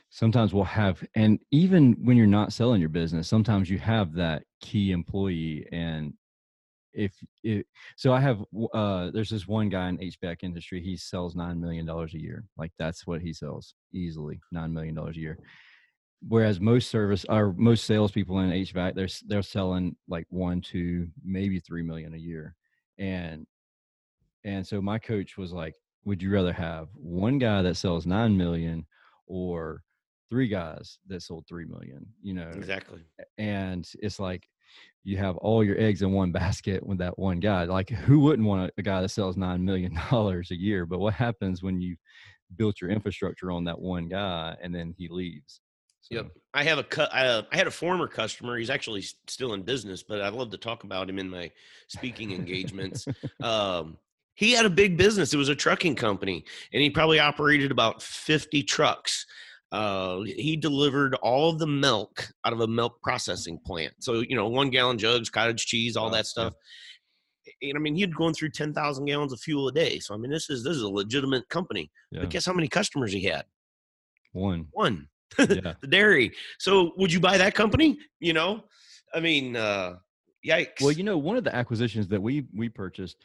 sometimes 0.10 0.54
we'll 0.54 0.64
have 0.64 1.04
and 1.16 1.40
even 1.52 1.94
when 2.04 2.18
you're 2.18 2.28
not 2.28 2.54
selling 2.54 2.82
your 2.82 2.90
business, 2.90 3.28
sometimes 3.28 3.70
you 3.70 3.80
have 3.80 4.14
that 4.14 4.44
key 4.60 4.92
employee 4.92 5.68
and 5.72 6.14
if 6.94 7.14
it 7.44 7.66
so 7.96 8.12
i 8.12 8.20
have 8.20 8.44
uh 8.74 9.10
there's 9.12 9.30
this 9.30 9.48
one 9.48 9.70
guy 9.70 9.88
in 9.88 9.98
hvac 9.98 10.44
industry 10.44 10.82
he 10.82 10.98
sells 10.98 11.38
nine 11.38 11.58
million 11.58 11.86
dollars 11.86 12.14
a 12.16 12.20
year 12.20 12.44
like 12.58 12.74
that's 12.78 13.08
what 13.08 13.22
he 13.22 13.32
sells 13.32 13.76
easily 13.94 14.42
nine 14.52 14.74
million 14.74 14.94
dollars 14.94 15.16
a 15.16 15.22
year. 15.22 15.38
Whereas 16.28 16.60
most 16.60 16.90
service 16.92 17.26
or 17.30 17.54
most 17.54 17.86
salespeople 17.86 18.40
in 18.40 18.52
hvac 18.52 18.94
they're 18.94 19.08
they're 19.28 19.42
selling 19.42 19.96
like 20.08 20.28
one 20.30 20.62
two 20.62 21.08
maybe 21.24 21.60
three 21.60 21.82
million 21.82 22.14
a 22.14 22.18
year. 22.18 22.56
And 23.00 23.48
and 24.44 24.66
so 24.66 24.82
my 24.82 25.00
coach 25.00 25.38
was 25.38 25.52
like, 25.52 25.76
would 26.06 26.22
you 26.22 26.32
rather 26.32 26.54
have 26.54 26.90
one 26.96 27.38
guy 27.38 27.62
that 27.62 27.78
sells 27.78 28.06
9 28.06 28.36
million 28.36 28.86
or 29.28 29.84
three 30.30 30.48
guys 30.48 30.98
that 31.08 31.22
sold 31.22 31.46
3 31.48 31.66
million, 31.66 32.06
you 32.22 32.34
know? 32.34 32.52
Exactly. 32.56 33.02
And 33.38 33.88
it's 34.00 34.20
like 34.20 34.48
you 35.04 35.18
have 35.18 35.38
all 35.38 35.64
your 35.64 35.80
eggs 35.80 36.02
in 36.02 36.12
one 36.12 36.32
basket 36.32 36.86
with 36.86 37.00
that 37.00 37.18
one 37.18 37.40
guy. 37.40 37.66
Like 37.66 37.90
who 37.90 38.20
wouldn't 38.20 38.48
want 38.48 38.72
a, 38.78 38.82
guy 38.82 39.02
that 39.02 39.10
sells 39.10 39.38
9 39.38 39.64
million 39.64 39.98
dollars 40.10 40.52
a 40.52 40.56
year? 40.56 40.86
But 40.86 41.00
what 41.00 41.14
happens 41.14 41.62
when 41.62 41.82
you 41.82 41.96
built 42.56 42.82
your 42.82 42.90
infrastructure 42.90 43.52
on 43.52 43.64
that 43.66 43.80
one 43.80 44.08
guy 44.08 44.56
and 44.62 44.74
then 44.74 44.94
he 44.98 45.08
leaves? 45.08 45.62
So. 46.02 46.16
Yep. 46.16 46.32
I 46.54 46.64
have 46.64 46.80
a 46.80 46.84
cu- 46.84 47.02
uh, 47.02 47.44
I 47.52 47.56
had 47.56 47.68
a 47.68 47.72
former 47.72 48.08
customer. 48.08 48.58
He's 48.58 48.72
actually 48.72 49.04
still 49.28 49.54
in 49.54 49.62
business, 49.62 50.02
but 50.02 50.22
I 50.22 50.30
love 50.30 50.50
to 50.50 50.58
talk 50.58 50.84
about 50.84 51.08
him 51.08 51.20
in 51.20 51.30
my 51.30 51.52
speaking 51.88 52.32
engagements. 52.32 53.08
um, 53.42 53.98
he 54.36 54.52
had 54.54 54.66
a 54.66 54.70
big 54.70 54.98
business. 54.98 55.34
It 55.34 55.38
was 55.38 55.50
a 55.50 55.56
trucking 55.56 55.96
company, 55.96 56.44
and 56.74 56.82
he 56.82 56.90
probably 56.90 57.20
operated 57.20 57.72
about 57.72 58.02
50 58.02 58.64
trucks. 58.64 59.26
Uh, 59.72 60.22
he 60.24 60.58
delivered 60.58 61.16
all 61.16 61.50
of 61.50 61.60
the 61.60 61.68
milk 61.68 62.28
out 62.46 62.52
of 62.52 62.60
a 62.60 62.68
milk 62.68 63.02
processing 63.02 63.60
plant. 63.66 63.94
So, 64.00 64.16
you 64.22 64.36
know, 64.36 64.48
one 64.50 64.70
gallon 64.70 64.98
jugs, 64.98 65.30
cottage 65.30 65.66
cheese, 65.66 65.96
all 65.96 66.10
that 66.10 66.26
stuff. 66.26 66.54
Yeah. 67.62 67.70
And 67.70 67.78
I 67.78 67.80
mean, 67.80 67.96
he'd 67.96 68.16
going 68.16 68.34
through 68.34 68.50
10,000 68.50 69.06
gallons 69.06 69.32
of 69.32 69.40
fuel 69.40 69.68
a 69.70 69.72
day. 69.72 70.00
So, 70.00 70.14
I 70.14 70.18
mean, 70.18 70.30
this 70.30 70.50
is, 70.50 70.64
this 70.64 70.76
is 70.76 70.84
a 70.84 70.90
legitimate 70.90 71.48
company. 71.50 71.90
Yeah. 72.12 72.22
But 72.22 72.32
guess 72.32 72.46
how 72.46 72.54
many 72.54 72.68
customers 72.68 73.14
he 73.14 73.24
had? 73.24 73.46
One. 74.34 74.68
One. 74.72 75.08
Yeah. 75.40 75.74
the 75.82 75.88
dairy. 75.88 76.34
So, 76.60 76.92
would 76.98 77.14
you 77.14 77.22
buy 77.22 77.38
that 77.38 77.56
company? 77.56 77.98
You 78.20 78.34
know, 78.34 78.66
I 79.14 79.22
mean, 79.22 79.56
uh, 79.56 79.96
yikes. 80.46 80.82
Well, 80.82 80.92
you 80.92 81.04
know, 81.04 81.18
one 81.18 81.38
of 81.38 81.44
the 81.44 81.56
acquisitions 81.56 82.08
that 82.10 82.22
we 82.22 82.46
we 82.54 82.70
purchased, 82.70 83.18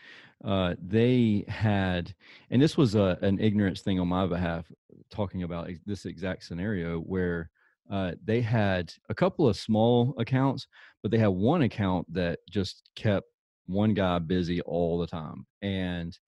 uh, 0.44 0.74
they 0.80 1.44
had, 1.48 2.14
and 2.50 2.60
this 2.60 2.76
was 2.76 2.94
a, 2.94 3.18
an 3.22 3.38
ignorance 3.40 3.80
thing 3.82 4.00
on 4.00 4.08
my 4.08 4.26
behalf, 4.26 4.70
talking 5.10 5.42
about 5.42 5.70
this 5.84 6.04
exact 6.04 6.44
scenario 6.44 6.98
where 7.00 7.50
uh, 7.90 8.12
they 8.24 8.40
had 8.40 8.92
a 9.08 9.14
couple 9.14 9.48
of 9.48 9.56
small 9.56 10.14
accounts, 10.18 10.66
but 11.02 11.10
they 11.10 11.18
had 11.18 11.28
one 11.28 11.62
account 11.62 12.12
that 12.12 12.40
just 12.50 12.90
kept 12.96 13.26
one 13.66 13.94
guy 13.94 14.18
busy 14.18 14.60
all 14.62 14.98
the 14.98 15.06
time, 15.06 15.46
and 15.62 16.18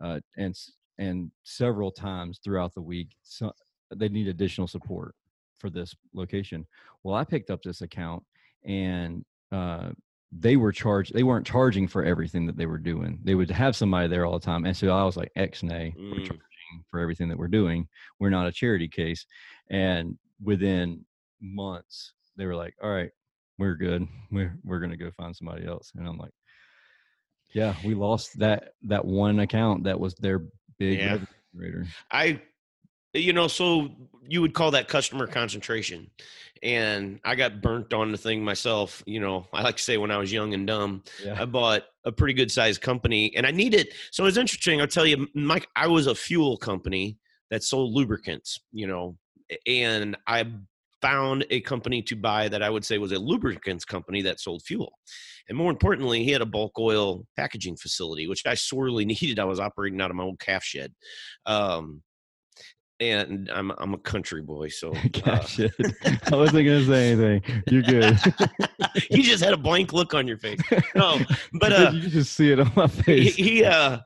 uh, 0.00 0.20
and 0.36 0.56
and 0.98 1.30
several 1.42 1.90
times 1.90 2.40
throughout 2.42 2.74
the 2.74 2.82
week, 2.82 3.16
so 3.22 3.52
they 3.94 4.08
need 4.08 4.28
additional 4.28 4.66
support 4.66 5.14
for 5.58 5.70
this 5.70 5.94
location. 6.12 6.66
Well, 7.02 7.14
I 7.14 7.24
picked 7.24 7.50
up 7.50 7.62
this 7.62 7.80
account 7.80 8.22
and 8.64 9.24
uh, 9.52 9.90
they 10.36 10.56
were 10.56 10.72
charged 10.72 11.14
they 11.14 11.22
weren't 11.22 11.46
charging 11.46 11.86
for 11.86 12.04
everything 12.04 12.46
that 12.46 12.56
they 12.56 12.66
were 12.66 12.78
doing. 12.78 13.20
They 13.22 13.34
would 13.34 13.50
have 13.50 13.76
somebody 13.76 14.08
there 14.08 14.26
all 14.26 14.38
the 14.38 14.44
time 14.44 14.64
and 14.64 14.76
so 14.76 14.88
i 14.88 15.04
was 15.04 15.16
like 15.16 15.30
x-nay 15.36 15.94
mm. 15.96 16.10
we're 16.10 16.26
charging 16.26 16.40
for 16.90 17.00
everything 17.00 17.28
that 17.28 17.38
we're 17.38 17.48
doing. 17.48 17.86
We're 18.18 18.30
not 18.30 18.46
a 18.46 18.52
charity 18.52 18.88
case. 18.88 19.26
And 19.70 20.18
within 20.42 21.04
months 21.40 22.12
they 22.36 22.46
were 22.46 22.56
like 22.56 22.74
all 22.82 22.90
right 22.90 23.10
we're 23.58 23.76
good. 23.76 24.08
We're, 24.32 24.58
we're 24.64 24.80
going 24.80 24.90
to 24.90 24.96
go 24.96 25.12
find 25.16 25.34
somebody 25.36 25.66
else. 25.66 25.92
And 25.94 26.06
i'm 26.08 26.18
like 26.18 26.32
yeah 27.54 27.74
we 27.84 27.94
lost 27.94 28.38
that 28.40 28.72
that 28.82 29.04
one 29.04 29.38
account 29.38 29.84
that 29.84 29.98
was 29.98 30.14
their 30.16 30.42
big 30.78 30.98
yeah. 30.98 31.18
i 32.10 32.40
you 33.14 33.32
know 33.32 33.48
so 33.48 33.90
you 34.26 34.40
would 34.40 34.54
call 34.54 34.70
that 34.70 34.88
customer 34.88 35.26
concentration. 35.26 36.10
And 36.62 37.20
i 37.24 37.34
got 37.34 37.60
burnt 37.60 37.92
on 37.92 38.10
the 38.10 38.16
thing 38.16 38.42
myself 38.42 39.02
you 39.04 39.20
know 39.20 39.46
i 39.52 39.62
like 39.62 39.76
to 39.76 39.82
say 39.82 39.98
when 39.98 40.10
i 40.10 40.16
was 40.16 40.32
young 40.32 40.54
and 40.54 40.66
dumb 40.66 41.02
yeah. 41.22 41.36
i 41.38 41.44
bought 41.44 41.82
a 42.06 42.12
pretty 42.12 42.32
good 42.32 42.50
sized 42.50 42.80
company 42.80 43.36
and 43.36 43.46
i 43.46 43.50
needed 43.50 43.88
so 44.10 44.24
it's 44.24 44.38
interesting 44.38 44.80
i'll 44.80 44.86
tell 44.86 45.04
you 45.04 45.28
mike 45.34 45.68
i 45.76 45.86
was 45.86 46.06
a 46.06 46.14
fuel 46.14 46.56
company 46.56 47.18
that 47.50 47.62
sold 47.62 47.92
lubricants 47.92 48.60
you 48.72 48.86
know 48.86 49.14
and 49.66 50.16
i 50.26 50.46
found 51.02 51.44
a 51.50 51.60
company 51.60 52.00
to 52.00 52.16
buy 52.16 52.48
that 52.48 52.62
i 52.62 52.70
would 52.70 52.84
say 52.84 52.96
was 52.96 53.12
a 53.12 53.18
lubricants 53.18 53.84
company 53.84 54.22
that 54.22 54.40
sold 54.40 54.62
fuel. 54.62 54.90
And 55.50 55.58
more 55.58 55.70
importantly 55.70 56.24
he 56.24 56.30
had 56.30 56.40
a 56.40 56.46
bulk 56.46 56.78
oil 56.78 57.26
packaging 57.36 57.76
facility 57.76 58.26
which 58.26 58.46
i 58.46 58.54
sorely 58.54 59.04
needed 59.20 59.38
i 59.38 59.44
was 59.44 59.60
operating 59.60 60.00
out 60.00 60.10
of 60.10 60.16
my 60.16 60.24
old 60.24 60.40
calf 60.40 60.64
shed. 60.64 60.94
Um, 61.44 62.02
and 63.00 63.50
I'm 63.52 63.72
I'm 63.78 63.94
a 63.94 63.98
country 63.98 64.42
boy, 64.42 64.68
so 64.68 64.92
uh, 65.24 65.46
I 66.26 66.36
wasn't 66.36 66.66
gonna 66.66 66.84
say 66.84 67.12
anything. 67.12 67.62
You're 67.68 67.82
good. 67.82 68.18
you 69.10 69.22
just 69.22 69.42
had 69.42 69.52
a 69.52 69.56
blank 69.56 69.92
look 69.92 70.14
on 70.14 70.28
your 70.28 70.38
face. 70.38 70.60
No, 70.94 71.18
but 71.54 71.72
uh, 71.72 71.90
you 71.92 72.08
just 72.08 72.34
see 72.34 72.52
it 72.52 72.60
on 72.60 72.70
my 72.76 72.86
face. 72.86 73.34
He, 73.34 73.42
he 73.42 73.64
uh 73.64 73.98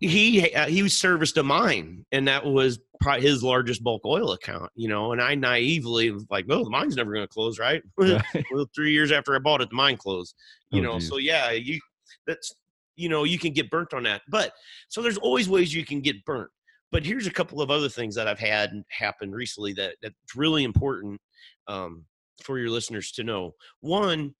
he 0.00 0.52
uh, 0.54 0.66
he 0.66 0.82
was 0.82 0.96
serviced 0.96 1.36
a 1.36 1.42
mine, 1.42 2.04
and 2.10 2.26
that 2.26 2.44
was 2.44 2.80
probably 3.00 3.26
his 3.26 3.44
largest 3.44 3.84
bulk 3.84 4.04
oil 4.04 4.32
account. 4.32 4.70
You 4.74 4.88
know, 4.88 5.12
and 5.12 5.22
I 5.22 5.34
naively 5.34 6.10
was 6.10 6.26
like, 6.30 6.46
"Oh, 6.48 6.64
the 6.64 6.70
mine's 6.70 6.96
never 6.96 7.12
going 7.12 7.24
to 7.24 7.32
close, 7.32 7.58
right?" 7.58 7.82
right. 7.96 8.22
well, 8.50 8.66
three 8.74 8.92
years 8.92 9.12
after 9.12 9.34
I 9.34 9.38
bought 9.38 9.60
it, 9.60 9.70
the 9.70 9.76
mine 9.76 9.96
closed. 9.96 10.34
You 10.70 10.80
oh, 10.80 10.84
know, 10.84 10.98
geez. 10.98 11.08
so 11.08 11.18
yeah, 11.18 11.52
you 11.52 11.78
that's 12.26 12.52
you 12.96 13.08
know 13.08 13.22
you 13.22 13.38
can 13.38 13.52
get 13.52 13.70
burnt 13.70 13.94
on 13.94 14.02
that, 14.02 14.22
but 14.28 14.52
so 14.88 15.00
there's 15.00 15.18
always 15.18 15.48
ways 15.48 15.72
you 15.72 15.84
can 15.84 16.00
get 16.00 16.24
burnt 16.24 16.50
but 16.90 17.04
here's 17.04 17.26
a 17.26 17.32
couple 17.32 17.60
of 17.60 17.70
other 17.70 17.88
things 17.88 18.14
that 18.14 18.28
I've 18.28 18.38
had 18.38 18.82
happen 18.90 19.32
recently 19.32 19.72
that 19.74 19.96
that's 20.02 20.14
really 20.36 20.64
important 20.64 21.20
um, 21.66 22.04
for 22.42 22.58
your 22.58 22.70
listeners 22.70 23.12
to 23.12 23.24
know. 23.24 23.54
One, 23.80 24.34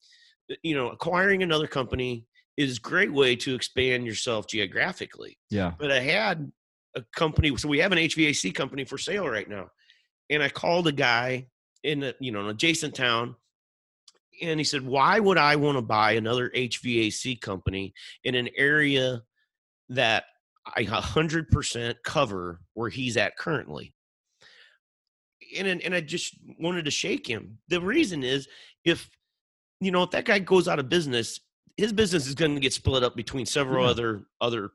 uh, 0.51 0.55
you 0.63 0.75
know, 0.75 0.91
acquiring 0.91 1.43
another 1.43 1.67
company 1.67 2.27
is 2.57 2.79
a 2.79 2.81
great 2.81 3.13
way 3.13 3.37
to 3.37 3.55
expand 3.55 4.07
yourself 4.07 4.47
geographically. 4.47 5.39
Yeah. 5.51 5.73
But 5.79 5.93
I 5.93 6.01
had 6.01 6.51
a 6.97 7.05
company, 7.15 7.57
so 7.57 7.69
we 7.69 7.79
have 7.79 7.93
an 7.93 7.99
HVAC 7.99 8.55
company 8.55 8.85
for 8.85 8.99
sale 8.99 9.29
right 9.29 9.49
now, 9.49 9.69
and 10.31 10.43
I 10.43 10.49
called 10.49 10.89
a 10.89 10.93
guy 10.93 11.47
in 11.85 12.03
a 12.03 12.13
you 12.19 12.33
know 12.33 12.41
an 12.41 12.49
adjacent 12.49 12.95
town 12.95 13.37
and 14.43 14.61
he 14.61 14.65
said, 14.65 14.83
"Why 14.83 15.19
would 15.19 15.39
I 15.39 15.57
want 15.57 15.79
to 15.79 15.83
buy 15.83 16.13
another 16.13 16.51
HVAC 16.51 17.41
company 17.41 17.93
in 18.25 18.35
an 18.35 18.49
area 18.57 19.23
that 19.89 20.25
I 20.77 20.85
100% 20.85 21.95
cover 22.05 22.61
where 22.75 22.91
he's 22.91 23.17
at 23.17 23.37
currently. 23.37 23.95
and 25.57 25.67
and 25.67 25.95
I 25.95 26.01
just 26.01 26.37
wanted 26.59 26.85
to 26.85 26.91
shake 26.91 27.27
him. 27.27 27.59
The 27.69 27.81
reason 27.81 28.23
is 28.23 28.49
if 28.85 29.09
you 29.81 29.91
know 29.91 30.03
if 30.03 30.11
that 30.11 30.25
guy 30.25 30.39
goes 30.39 30.69
out 30.69 30.79
of 30.79 30.89
business, 30.89 31.41
his 31.77 31.93
business 31.93 32.27
is 32.27 32.35
going 32.35 32.55
to 32.55 32.61
get 32.61 32.73
split 32.73 33.03
up 33.03 33.17
between 33.17 33.47
several 33.47 33.85
yeah. 33.85 33.91
other 33.91 34.23
other 34.41 34.71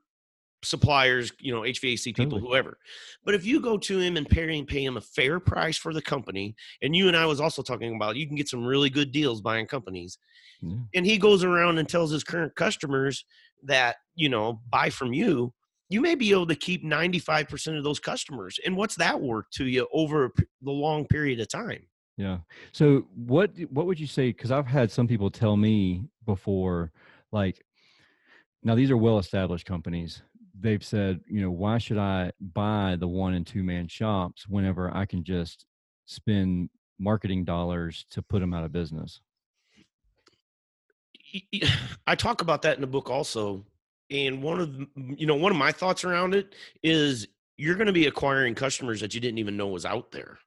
suppliers, 0.64 1.32
you 1.40 1.54
know, 1.54 1.62
HVAC 1.62 2.16
people, 2.16 2.26
totally. 2.26 2.50
whoever. 2.50 2.78
But 3.26 3.36
if 3.36 3.46
you 3.46 3.60
go 3.60 3.78
to 3.78 4.00
him 4.00 4.18
and 4.18 4.28
pay 4.28 4.58
him, 4.58 4.66
pay 4.66 4.84
him 4.84 4.98
a 4.98 5.02
fair 5.02 5.40
price 5.40 5.78
for 5.78 5.94
the 5.94 6.02
company, 6.02 6.56
and 6.82 6.96
you 6.96 7.08
and 7.08 7.18
I 7.18 7.26
was 7.26 7.40
also 7.40 7.62
talking 7.62 7.96
about, 7.96 8.16
you 8.16 8.28
can 8.28 8.36
get 8.36 8.50
some 8.50 8.66
really 8.66 8.90
good 8.90 9.12
deals 9.12 9.42
buying 9.42 9.68
companies. 9.68 10.18
Yeah. 10.62 10.78
And 10.96 11.06
he 11.06 11.18
goes 11.18 11.44
around 11.44 11.78
and 11.78 11.88
tells 11.88 12.12
his 12.12 12.24
current 12.24 12.56
customers 12.56 13.26
that, 13.64 13.98
you 14.16 14.30
know, 14.30 14.62
buy 14.70 14.90
from 14.90 15.14
you, 15.14 15.54
you 15.94 16.02
may 16.02 16.16
be 16.16 16.32
able 16.32 16.48
to 16.48 16.56
keep 16.56 16.84
95% 16.84 17.78
of 17.78 17.84
those 17.84 18.00
customers. 18.00 18.60
And 18.66 18.76
what's 18.76 18.96
that 18.96 19.22
worth 19.22 19.50
to 19.52 19.66
you 19.66 19.88
over 19.94 20.34
the 20.62 20.72
long 20.72 21.06
period 21.06 21.40
of 21.40 21.50
time? 21.50 21.86
Yeah. 22.18 22.40
So 22.72 23.06
what 23.16 23.52
what 23.70 23.86
would 23.86 24.00
you 24.00 24.08
say 24.08 24.34
cuz 24.34 24.52
I've 24.52 24.68
had 24.68 24.92
some 24.92 25.08
people 25.08 25.32
tell 25.32 25.58
me 25.58 26.06
before 26.26 26.92
like 27.32 27.64
now 28.64 28.76
these 28.76 28.92
are 28.92 28.98
well 28.98 29.18
established 29.20 29.66
companies 29.66 30.22
they've 30.60 30.84
said, 30.84 31.20
you 31.28 31.42
know, 31.42 31.52
why 31.52 31.78
should 31.78 31.98
I 31.98 32.32
buy 32.40 32.96
the 32.98 33.08
one 33.08 33.34
and 33.34 33.46
two 33.46 33.64
man 33.64 33.88
shops 33.88 34.48
whenever 34.48 34.96
I 34.96 35.06
can 35.06 35.24
just 35.24 35.66
spend 36.06 36.70
marketing 37.00 37.44
dollars 37.44 38.06
to 38.12 38.22
put 38.22 38.40
them 38.40 38.54
out 38.54 38.64
of 38.64 38.72
business? 38.72 39.20
I 42.08 42.16
talk 42.16 42.42
about 42.42 42.62
that 42.64 42.76
in 42.76 42.82
the 42.82 42.88
book 42.88 43.10
also. 43.10 43.66
And 44.14 44.44
one 44.44 44.60
of 44.60 44.76
you 44.96 45.26
know, 45.26 45.36
one 45.36 45.52
of 45.52 45.58
my 45.58 45.72
thoughts 45.72 46.04
around 46.04 46.36
it 46.36 46.54
is 46.84 47.28
you're 47.58 47.76
going 47.76 47.88
to 47.88 47.94
be 47.94 48.08
acquiring 48.08 48.56
customers 48.56 49.02
that 49.02 49.14
you 49.14 49.20
didn't 49.20 49.40
even 49.40 49.58
know 49.58 49.68
was 49.68 49.86
out 49.86 50.12
there. 50.12 50.38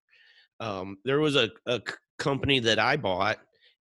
Um, 0.61 0.99
there 1.05 1.19
was 1.19 1.37
a, 1.37 1.51
a 1.67 1.83
company 2.19 2.61
that 2.61 2.79
I 2.79 2.97
bought 2.97 3.39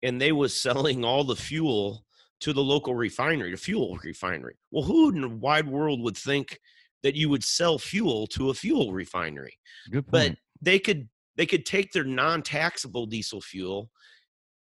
and 0.03 0.21
they 0.21 0.31
was 0.31 0.53
selling 0.61 1.03
all 1.03 1.23
the 1.23 1.35
fuel 1.35 2.05
to 2.41 2.53
the 2.53 2.63
local 2.63 2.95
refinery, 2.95 3.51
the 3.51 3.57
fuel 3.57 3.99
refinery. 4.03 4.55
Well, 4.71 4.83
who 4.83 5.09
in 5.09 5.21
the 5.21 5.29
wide 5.29 5.67
world 5.67 6.01
would 6.01 6.17
think 6.17 6.59
that 7.03 7.15
you 7.15 7.29
would 7.29 7.43
sell 7.43 7.77
fuel 7.77 8.27
to 8.27 8.49
a 8.49 8.53
fuel 8.53 8.93
refinery? 8.93 9.57
Good 9.91 10.07
point. 10.07 10.11
But 10.11 10.37
they 10.61 10.79
could 10.79 11.09
they 11.37 11.45
could 11.45 11.65
take 11.65 11.91
their 11.91 12.03
non-taxable 12.03 13.07
diesel 13.07 13.41
fuel 13.41 13.89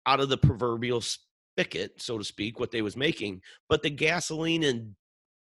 out 0.06 0.20
of 0.20 0.28
the 0.28 0.38
proverbial 0.38 1.02
spigot, 1.56 2.00
so 2.00 2.18
to 2.18 2.24
speak, 2.24 2.60
what 2.60 2.70
they 2.70 2.82
was 2.82 2.96
making, 2.96 3.40
but 3.68 3.82
the 3.82 3.90
gasoline 3.90 4.62
and 4.62 4.94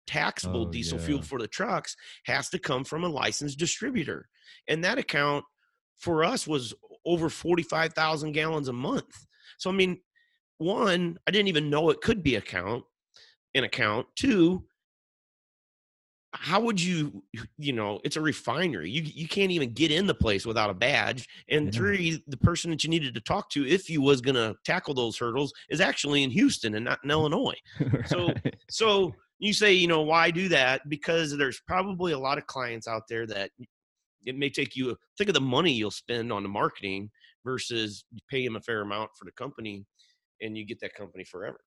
taxable 0.06 0.66
oh, 0.68 0.70
diesel 0.70 0.98
yeah. 0.98 1.06
fuel 1.06 1.22
for 1.22 1.38
the 1.38 1.48
trucks 1.48 1.96
has 2.26 2.48
to 2.50 2.58
come 2.58 2.84
from 2.84 3.02
a 3.02 3.08
licensed 3.08 3.58
distributor. 3.58 4.28
And 4.68 4.84
that 4.84 4.98
account 4.98 5.44
for 5.98 6.22
us 6.22 6.46
was 6.46 6.74
over 7.04 7.28
45,000 7.28 8.32
gallons 8.32 8.68
a 8.68 8.72
month. 8.72 9.26
So 9.58 9.70
I 9.70 9.72
mean, 9.72 9.98
one, 10.58 11.18
I 11.26 11.30
didn't 11.30 11.48
even 11.48 11.70
know 11.70 11.90
it 11.90 12.00
could 12.02 12.22
be 12.22 12.36
account 12.36 12.84
an 13.54 13.64
account. 13.64 14.06
Two, 14.16 14.64
how 16.40 16.60
would 16.60 16.80
you 16.80 17.22
you 17.58 17.72
know 17.72 18.00
it's 18.04 18.16
a 18.16 18.20
refinery 18.20 18.90
you 18.90 19.02
you 19.02 19.28
can't 19.28 19.50
even 19.50 19.72
get 19.72 19.90
in 19.90 20.06
the 20.06 20.14
place 20.14 20.46
without 20.46 20.70
a 20.70 20.74
badge 20.74 21.28
and 21.48 21.72
three 21.72 22.22
the 22.28 22.36
person 22.36 22.70
that 22.70 22.84
you 22.84 22.90
needed 22.90 23.14
to 23.14 23.20
talk 23.20 23.48
to 23.50 23.66
if 23.66 23.88
you 23.88 24.00
was 24.00 24.20
going 24.20 24.34
to 24.34 24.54
tackle 24.64 24.94
those 24.94 25.16
hurdles 25.16 25.52
is 25.70 25.80
actually 25.80 26.22
in 26.22 26.30
houston 26.30 26.74
and 26.74 26.84
not 26.84 26.98
in 27.04 27.10
illinois 27.16 27.54
right. 27.80 28.08
so 28.08 28.32
so 28.70 29.14
you 29.38 29.52
say 29.52 29.72
you 29.72 29.86
know 29.86 30.02
why 30.02 30.30
do 30.30 30.48
that 30.48 30.88
because 30.88 31.36
there's 31.36 31.60
probably 31.66 32.12
a 32.12 32.18
lot 32.18 32.38
of 32.38 32.46
clients 32.46 32.86
out 32.88 33.02
there 33.08 33.26
that 33.26 33.50
it 34.24 34.36
may 34.36 34.50
take 34.50 34.76
you 34.76 34.96
think 35.16 35.28
of 35.28 35.34
the 35.34 35.40
money 35.40 35.72
you'll 35.72 35.90
spend 35.90 36.32
on 36.32 36.42
the 36.42 36.48
marketing 36.48 37.10
versus 37.44 38.04
you 38.10 38.20
pay 38.28 38.44
them 38.44 38.56
a 38.56 38.60
fair 38.60 38.82
amount 38.82 39.10
for 39.16 39.24
the 39.24 39.32
company 39.32 39.84
and 40.42 40.56
you 40.56 40.66
get 40.66 40.80
that 40.80 40.94
company 40.94 41.24
forever. 41.24 41.60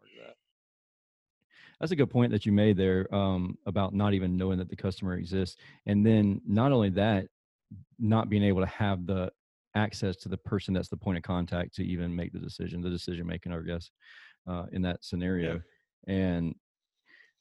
That's 1.79 1.91
a 1.91 1.95
good 1.95 2.09
point 2.09 2.31
that 2.31 2.45
you 2.45 2.51
made 2.51 2.77
there 2.77 3.13
um, 3.13 3.57
about 3.65 3.93
not 3.93 4.13
even 4.13 4.35
knowing 4.35 4.57
that 4.57 4.69
the 4.69 4.75
customer 4.75 5.15
exists, 5.15 5.57
and 5.85 6.05
then 6.05 6.41
not 6.45 6.71
only 6.71 6.89
that, 6.91 7.27
not 7.97 8.29
being 8.29 8.43
able 8.43 8.61
to 8.61 8.67
have 8.67 9.05
the 9.05 9.31
access 9.75 10.15
to 10.17 10.29
the 10.29 10.37
person 10.37 10.73
that's 10.73 10.89
the 10.89 10.97
point 10.97 11.17
of 11.17 11.23
contact 11.23 11.75
to 11.75 11.85
even 11.85 12.15
make 12.15 12.33
the 12.33 12.39
decision, 12.39 12.81
the 12.81 12.89
decision 12.89 13.25
making, 13.25 13.53
I 13.53 13.59
guess, 13.59 13.91
uh, 14.47 14.65
in 14.71 14.81
that 14.81 15.03
scenario. 15.03 15.61
Yeah. 16.07 16.13
And 16.13 16.55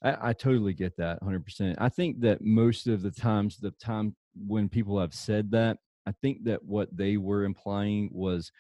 I, 0.03 0.31
I, 0.31 0.33
totally 0.33 0.75
get 0.75 0.97
that 0.99 1.23
100%. 1.23 1.77
I 1.79 1.89
think 1.89 2.21
that 2.21 2.43
most 2.43 2.87
of 2.87 3.03
the 3.03 3.11
times, 3.11 3.57
the 3.57 3.71
time 3.73 4.15
when 4.35 4.69
people 4.69 5.01
have 5.01 5.15
said 5.15 5.51
that, 5.53 5.79
I 6.07 6.13
think 6.23 6.45
that 6.45 6.63
what 6.65 6.95
they 6.97 7.17
were 7.17 7.45
implying 7.45 8.11
was 8.13 8.53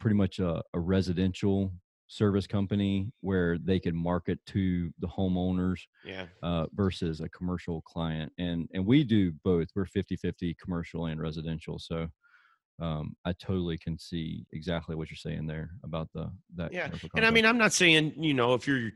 pretty 0.00 0.16
much 0.16 0.38
a, 0.38 0.62
a 0.72 0.80
residential 0.80 1.72
service 2.08 2.46
company 2.46 3.10
where 3.20 3.58
they 3.58 3.80
could 3.80 3.94
market 3.94 4.38
to 4.46 4.92
the 5.00 5.08
homeowners 5.08 5.80
yeah. 6.04 6.26
uh, 6.42 6.66
versus 6.74 7.20
a 7.20 7.28
commercial 7.30 7.82
client 7.82 8.32
and 8.38 8.68
and 8.72 8.84
we 8.84 9.02
do 9.02 9.32
both 9.44 9.68
we're 9.74 9.86
50 9.86 10.16
50 10.16 10.56
commercial 10.62 11.06
and 11.06 11.20
residential 11.20 11.78
so 11.78 12.08
um, 12.80 13.16
I 13.24 13.32
totally 13.32 13.78
can 13.78 13.98
see 13.98 14.44
exactly 14.52 14.96
what 14.96 15.10
you're 15.10 15.16
saying 15.16 15.46
there 15.46 15.70
about 15.82 16.08
the 16.12 16.30
that. 16.56 16.72
Yeah, 16.72 16.90
and 17.14 17.24
I 17.24 17.30
mean, 17.30 17.46
I'm 17.46 17.58
not 17.58 17.72
saying 17.72 18.14
you 18.16 18.34
know 18.34 18.54
if 18.54 18.66
you're 18.66 18.90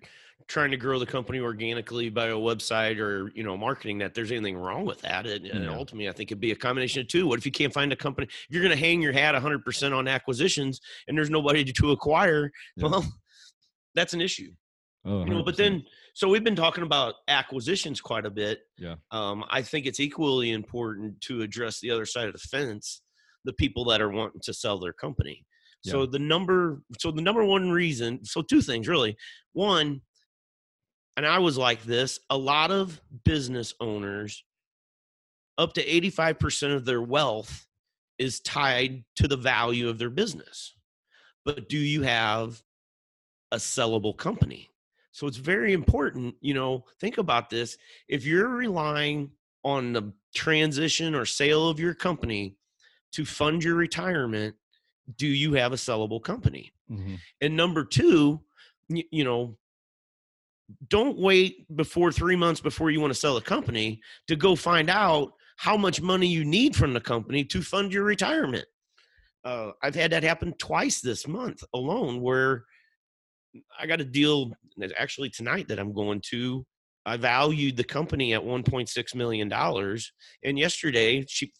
trying 0.48 0.70
to 0.70 0.76
grow 0.76 0.98
the 0.98 1.06
company 1.06 1.38
organically 1.38 2.10
by 2.10 2.26
a 2.26 2.34
website 2.34 2.98
or 2.98 3.30
you 3.34 3.42
know 3.42 3.56
marketing 3.56 3.98
that 3.98 4.14
there's 4.14 4.32
anything 4.32 4.56
wrong 4.56 4.84
with 4.84 5.00
that. 5.00 5.26
And, 5.26 5.46
yeah. 5.46 5.56
and 5.56 5.70
ultimately, 5.70 6.08
I 6.08 6.12
think 6.12 6.30
it'd 6.30 6.40
be 6.40 6.52
a 6.52 6.56
combination 6.56 7.00
of 7.00 7.08
two. 7.08 7.26
What 7.26 7.38
if 7.38 7.46
you 7.46 7.52
can't 7.52 7.72
find 7.72 7.92
a 7.92 7.96
company? 7.96 8.26
If 8.26 8.46
you're 8.50 8.62
going 8.62 8.76
to 8.76 8.84
hang 8.84 9.00
your 9.00 9.12
hat 9.12 9.32
100 9.32 9.64
percent 9.64 9.94
on 9.94 10.06
acquisitions 10.06 10.80
and 11.08 11.16
there's 11.16 11.30
nobody 11.30 11.64
to 11.64 11.90
acquire, 11.92 12.50
yeah. 12.76 12.88
well, 12.88 13.06
that's 13.94 14.12
an 14.12 14.20
issue. 14.20 14.52
Oh, 15.06 15.24
you 15.24 15.30
know, 15.30 15.42
but 15.42 15.56
then 15.56 15.82
so 16.12 16.28
we've 16.28 16.44
been 16.44 16.56
talking 16.56 16.84
about 16.84 17.14
acquisitions 17.28 18.02
quite 18.02 18.26
a 18.26 18.30
bit. 18.30 18.60
Yeah. 18.76 18.96
Um, 19.10 19.44
I 19.48 19.62
think 19.62 19.86
it's 19.86 20.00
equally 20.00 20.50
important 20.50 21.18
to 21.22 21.40
address 21.40 21.80
the 21.80 21.90
other 21.90 22.04
side 22.04 22.26
of 22.26 22.34
the 22.34 22.38
fence 22.38 23.00
the 23.44 23.52
people 23.54 23.84
that 23.86 24.00
are 24.00 24.10
wanting 24.10 24.40
to 24.44 24.54
sell 24.54 24.78
their 24.78 24.92
company. 24.92 25.44
Yeah. 25.84 25.92
So 25.92 26.06
the 26.06 26.18
number 26.18 26.82
so 26.98 27.10
the 27.10 27.22
number 27.22 27.44
one 27.44 27.70
reason, 27.70 28.24
so 28.24 28.42
two 28.42 28.60
things 28.60 28.88
really. 28.88 29.16
One, 29.52 30.02
and 31.16 31.26
I 31.26 31.38
was 31.38 31.56
like 31.58 31.82
this, 31.84 32.18
a 32.30 32.36
lot 32.36 32.70
of 32.70 33.00
business 33.24 33.74
owners 33.80 34.44
up 35.58 35.74
to 35.74 35.84
85% 35.84 36.74
of 36.74 36.84
their 36.84 37.02
wealth 37.02 37.66
is 38.18 38.40
tied 38.40 39.04
to 39.16 39.28
the 39.28 39.36
value 39.36 39.88
of 39.88 39.98
their 39.98 40.10
business. 40.10 40.74
But 41.44 41.68
do 41.68 41.78
you 41.78 42.02
have 42.02 42.62
a 43.52 43.56
sellable 43.56 44.16
company? 44.16 44.70
So 45.12 45.26
it's 45.26 45.36
very 45.36 45.72
important, 45.72 46.34
you 46.40 46.54
know, 46.54 46.84
think 47.00 47.18
about 47.18 47.50
this. 47.50 47.76
If 48.08 48.24
you're 48.24 48.48
relying 48.48 49.30
on 49.64 49.92
the 49.92 50.12
transition 50.34 51.14
or 51.14 51.26
sale 51.26 51.68
of 51.68 51.80
your 51.80 51.94
company 51.94 52.56
to 53.12 53.24
fund 53.24 53.62
your 53.64 53.74
retirement, 53.74 54.54
do 55.16 55.26
you 55.26 55.54
have 55.54 55.72
a 55.72 55.76
sellable 55.76 56.22
company? 56.22 56.72
Mm-hmm. 56.90 57.16
And 57.40 57.56
number 57.56 57.84
two, 57.84 58.40
you, 58.88 59.04
you 59.10 59.24
know, 59.24 59.56
don't 60.88 61.18
wait 61.18 61.66
before 61.76 62.12
three 62.12 62.36
months 62.36 62.60
before 62.60 62.90
you 62.90 63.00
want 63.00 63.12
to 63.12 63.18
sell 63.18 63.36
a 63.36 63.42
company 63.42 64.00
to 64.28 64.36
go 64.36 64.54
find 64.54 64.88
out 64.88 65.32
how 65.56 65.76
much 65.76 66.00
money 66.00 66.26
you 66.26 66.44
need 66.44 66.74
from 66.74 66.92
the 66.92 67.00
company 67.00 67.44
to 67.44 67.62
fund 67.62 67.92
your 67.92 68.04
retirement. 68.04 68.64
Uh, 69.44 69.72
I've 69.82 69.94
had 69.94 70.12
that 70.12 70.22
happen 70.22 70.54
twice 70.58 71.00
this 71.00 71.26
month 71.26 71.62
alone 71.74 72.20
where 72.20 72.64
I 73.78 73.86
got 73.86 74.00
a 74.00 74.04
deal 74.04 74.52
actually 74.96 75.30
tonight 75.30 75.68
that 75.68 75.78
I'm 75.78 75.92
going 75.92 76.22
to. 76.30 76.64
I 77.06 77.16
valued 77.16 77.76
the 77.76 77.84
company 77.84 78.34
at 78.34 78.42
$1.6 78.42 79.14
million. 79.14 79.52
And 80.44 80.58
yesterday 80.58 81.24
she 81.28 81.52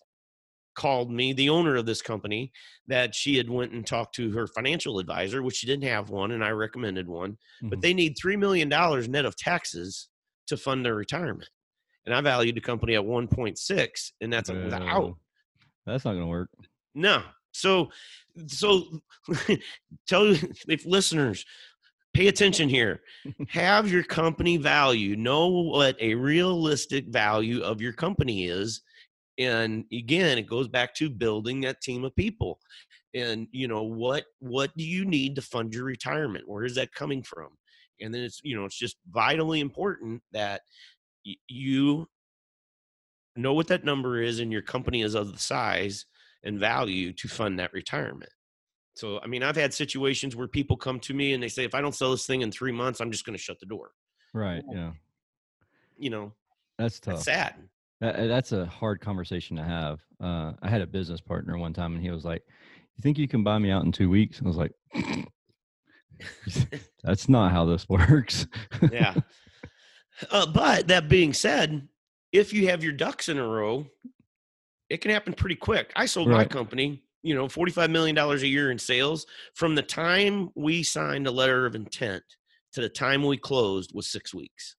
called 0.81 1.11
me 1.11 1.35
the 1.35 1.51
owner 1.51 1.77
of 1.77 1.85
this 1.85 2.01
company 2.01 2.51
that 2.87 3.15
she 3.15 3.37
had 3.37 3.51
went 3.51 3.71
and 3.73 3.87
talked 3.87 4.15
to 4.15 4.31
her 4.31 4.47
financial 4.47 4.99
advisor 4.99 5.43
which 5.43 5.57
she 5.57 5.67
didn't 5.67 5.87
have 5.87 6.09
one 6.09 6.31
and 6.31 6.43
i 6.43 6.49
recommended 6.49 7.07
one 7.07 7.33
mm-hmm. 7.33 7.69
but 7.69 7.83
they 7.83 7.93
need 7.93 8.17
$3 8.17 8.39
million 8.39 8.67
net 9.11 9.27
of 9.27 9.37
taxes 9.37 10.09
to 10.47 10.57
fund 10.57 10.83
their 10.83 10.95
retirement 10.95 11.51
and 12.07 12.15
i 12.15 12.21
valued 12.23 12.57
the 12.57 12.63
company 12.63 12.95
at 12.95 13.03
1.6 13.03 14.13
and 14.23 14.33
that's 14.33 14.51
well, 14.51 14.65
without 14.65 15.15
that's 15.85 16.07
not 16.07 16.13
going 16.13 16.25
to 16.25 16.27
work 16.27 16.49
no 16.95 17.23
so 17.53 17.91
so 18.47 18.85
tell 20.09 20.35
if 20.67 20.87
listeners 20.87 21.45
pay 22.15 22.29
attention 22.29 22.71
here 22.71 23.03
have 23.49 23.93
your 23.93 24.03
company 24.03 24.57
value 24.57 25.15
know 25.15 25.49
what 25.49 25.95
a 26.01 26.15
realistic 26.15 27.07
value 27.09 27.61
of 27.61 27.83
your 27.83 27.93
company 27.93 28.47
is 28.47 28.81
and 29.41 29.85
again 29.93 30.39
it 30.39 30.47
goes 30.47 30.69
back 30.69 30.95
to 30.95 31.11
building 31.11 31.61
that 31.61 31.81
team 31.81 32.05
of 32.05 32.15
people 32.15 32.61
and 33.15 33.49
you 33.51 33.67
know 33.67 33.83
what 33.83 34.25
what 34.39 34.71
do 34.77 34.85
you 34.85 35.05
need 35.05 35.35
to 35.35 35.43
fund 35.43 35.75
your 35.75 35.85
retirement 35.85 36.49
where 36.49 36.65
is 36.65 36.77
that 36.77 36.93
coming 36.93 37.23
from 37.23 37.49
and 38.01 38.15
then 38.15 38.23
it's 38.23 38.41
you 38.45 38.57
know 38.57 38.65
it's 38.65 38.79
just 38.79 38.97
vitally 39.11 39.59
important 39.59 40.23
that 40.33 40.61
y- 41.27 41.35
you 41.49 42.07
know 43.37 43.55
what 43.55 43.69
that 43.69 43.85
number 43.85 44.23
is 44.23 44.41
and 44.41 44.53
your 44.53 44.63
company 44.63 45.03
is 45.03 45.15
of 45.15 45.33
the 45.33 45.39
size 45.39 46.07
and 46.45 46.59
value 46.59 47.13
to 47.13 47.29
fund 47.29 47.59
that 47.59 47.73
retirement. 47.73 48.31
So, 48.95 49.21
I 49.23 49.27
mean, 49.27 49.43
I've 49.43 49.57
had 49.57 49.73
situations 49.73 50.37
where 50.37 50.49
people 50.49 50.77
come 50.77 51.01
to 51.01 51.15
me 51.15 51.33
and 51.33 51.43
they 51.43 51.49
say, 51.49 51.65
if 51.65 51.75
I 51.75 51.81
don't 51.81 51.95
sell 51.95 52.11
this 52.11 52.27
thing 52.27 52.43
in 52.43 52.51
three 52.51 52.73
months, 52.73 53.01
I'm 53.01 53.11
just 53.11 53.25
going 53.25 53.37
to 53.37 53.43
shut 53.43 53.61
the 53.61 53.67
door. 53.67 53.93
Right. 54.35 54.63
Yeah. 54.71 54.93
You 55.97 56.11
know, 56.11 56.33
that's 56.79 56.99
tough. 56.99 57.15
That's 57.15 57.25
sad. 57.25 57.55
That, 58.01 58.29
that's 58.29 58.53
a 58.53 58.67
hard 58.67 59.01
conversation 59.01 59.57
to 59.57 59.65
have. 59.65 60.01
Uh, 60.23 60.53
I 60.63 60.69
had 60.69 60.81
a 60.81 60.87
business 60.87 61.21
partner 61.21 61.59
one 61.59 61.73
time 61.73 61.95
and 61.95 62.03
he 62.03 62.11
was 62.11 62.25
like, 62.25 62.43
You 62.97 63.03
think 63.03 63.19
you 63.19 63.29
can 63.29 63.45
buy 63.45 63.59
me 63.59 63.71
out 63.71 63.85
in 63.85 63.93
two 63.93 64.09
weeks? 64.09 64.41
I 64.43 64.49
was 64.49 64.57
like, 64.57 64.73
That's 67.05 67.29
not 67.29 67.53
how 67.53 67.65
this 67.65 67.89
works. 67.89 68.47
yeah. 68.91 69.15
Uh, 70.31 70.47
but 70.47 70.89
that 70.89 71.09
being 71.09 71.33
said, 71.33 71.89
if 72.33 72.53
you 72.53 72.69
have 72.69 72.85
your 72.85 72.93
ducks 72.93 73.29
in 73.29 73.39
a 73.39 73.47
row, 73.47 73.87
it 74.89 74.99
can 74.99 75.11
happen 75.11 75.33
pretty 75.33 75.57
quick. 75.57 75.93
I 75.97 76.07
sold 76.07 76.29
right. 76.29 76.39
my 76.39 76.45
company, 76.45 77.03
you 77.23 77.35
know, 77.35 77.47
$45 77.47 77.91
million 77.91 78.17
a 78.19 78.35
year 78.37 78.71
in 78.71 78.79
sales. 78.79 79.27
From 79.55 79.75
the 79.75 79.83
time 79.83 80.51
we 80.55 80.83
signed 80.83 81.27
a 81.27 81.31
letter 81.31 81.67
of 81.67 81.75
intent 81.75 82.23
to 82.73 82.81
the 82.81 82.89
time 82.89 83.23
we 83.23 83.37
closed 83.37 83.93
was 83.95 84.11
six 84.11 84.35
weeks. 84.35 84.77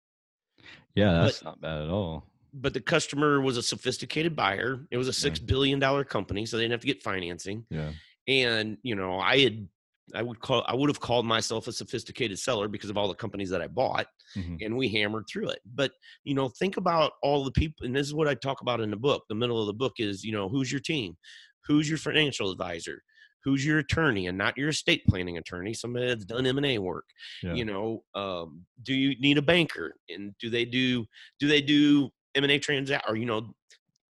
Yeah, 0.95 1.23
that's 1.23 1.39
but, 1.39 1.49
not 1.49 1.61
bad 1.61 1.83
at 1.83 1.89
all. 1.89 2.30
But 2.53 2.73
the 2.73 2.81
customer 2.81 3.39
was 3.39 3.57
a 3.57 3.63
sophisticated 3.63 4.35
buyer. 4.35 4.85
It 4.91 4.97
was 4.97 5.07
a 5.07 5.13
six 5.13 5.39
billion 5.39 5.79
dollar 5.79 6.03
company, 6.03 6.45
so 6.45 6.57
they 6.57 6.63
didn't 6.63 6.73
have 6.73 6.81
to 6.81 6.87
get 6.87 7.01
financing. 7.01 7.65
Yeah. 7.69 7.91
And 8.27 8.77
you 8.83 8.95
know, 8.95 9.19
I 9.19 9.39
had 9.39 9.67
I 10.13 10.21
would 10.21 10.39
call 10.39 10.63
I 10.67 10.75
would 10.75 10.89
have 10.89 10.99
called 10.99 11.25
myself 11.25 11.67
a 11.67 11.71
sophisticated 11.71 12.37
seller 12.39 12.67
because 12.67 12.89
of 12.89 12.97
all 12.97 13.07
the 13.07 13.15
companies 13.15 13.49
that 13.49 13.61
I 13.61 13.67
bought 13.67 14.07
mm-hmm. 14.35 14.57
and 14.61 14.75
we 14.75 14.89
hammered 14.89 15.25
through 15.31 15.49
it. 15.49 15.59
But 15.73 15.91
you 16.23 16.33
know, 16.33 16.49
think 16.49 16.77
about 16.77 17.13
all 17.21 17.43
the 17.43 17.51
people 17.51 17.85
and 17.85 17.95
this 17.95 18.07
is 18.07 18.13
what 18.13 18.27
I 18.27 18.35
talk 18.35 18.61
about 18.61 18.81
in 18.81 18.91
the 18.91 18.97
book. 18.97 19.23
The 19.29 19.35
middle 19.35 19.59
of 19.59 19.67
the 19.67 19.73
book 19.73 19.93
is, 19.97 20.23
you 20.23 20.31
know, 20.31 20.49
who's 20.49 20.71
your 20.71 20.81
team? 20.81 21.17
Who's 21.65 21.87
your 21.87 21.97
financial 21.97 22.51
advisor? 22.51 23.03
Who's 23.43 23.65
your 23.65 23.79
attorney 23.79 24.27
and 24.27 24.37
not 24.37 24.57
your 24.57 24.69
estate 24.69 25.03
planning 25.07 25.37
attorney, 25.37 25.73
somebody 25.73 26.07
that's 26.07 26.25
done 26.25 26.45
M&A 26.45 26.77
work. 26.77 27.05
Yeah. 27.41 27.55
You 27.55 27.65
know, 27.65 28.03
um, 28.13 28.65
do 28.83 28.93
you 28.93 29.19
need 29.19 29.39
a 29.39 29.41
banker 29.41 29.95
and 30.09 30.35
do 30.39 30.49
they 30.49 30.65
do 30.65 31.05
do 31.39 31.47
they 31.47 31.61
do 31.61 32.11
M&A 32.35 32.59
transact 32.59 33.05
or 33.09 33.15
you 33.15 33.25
know 33.25 33.53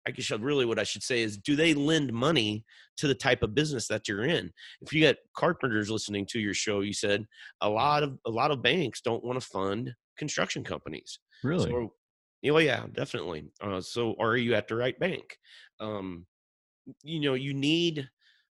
I 0.06 0.12
guess 0.12 0.30
really 0.30 0.64
what 0.64 0.78
I 0.78 0.84
should 0.84 1.02
say 1.02 1.22
is 1.22 1.36
do 1.36 1.56
they 1.56 1.74
lend 1.74 2.12
money 2.12 2.64
to 2.98 3.08
the 3.08 3.14
type 3.14 3.42
of 3.42 3.54
business 3.54 3.88
that 3.88 4.06
you're 4.06 4.24
in? 4.24 4.52
If 4.80 4.92
you 4.92 5.02
got 5.02 5.16
carpenters 5.36 5.90
listening 5.90 6.26
to 6.26 6.38
your 6.38 6.54
show, 6.54 6.80
you 6.80 6.92
said 6.92 7.26
a 7.60 7.68
lot 7.68 8.02
of 8.04 8.16
a 8.24 8.30
lot 8.30 8.52
of 8.52 8.62
banks 8.62 9.00
don't 9.00 9.24
want 9.24 9.40
to 9.40 9.46
fund 9.46 9.92
construction 10.16 10.62
companies. 10.62 11.18
Really? 11.42 11.70
So, 11.70 11.92
oh 12.48 12.58
yeah, 12.58 12.84
definitely. 12.92 13.50
Uh, 13.60 13.80
so 13.80 14.14
are 14.20 14.36
you 14.36 14.54
at 14.54 14.68
the 14.68 14.76
right 14.76 14.98
bank? 14.98 15.36
Um, 15.80 16.26
you 17.02 17.20
know, 17.20 17.34
you 17.34 17.52
need 17.52 18.08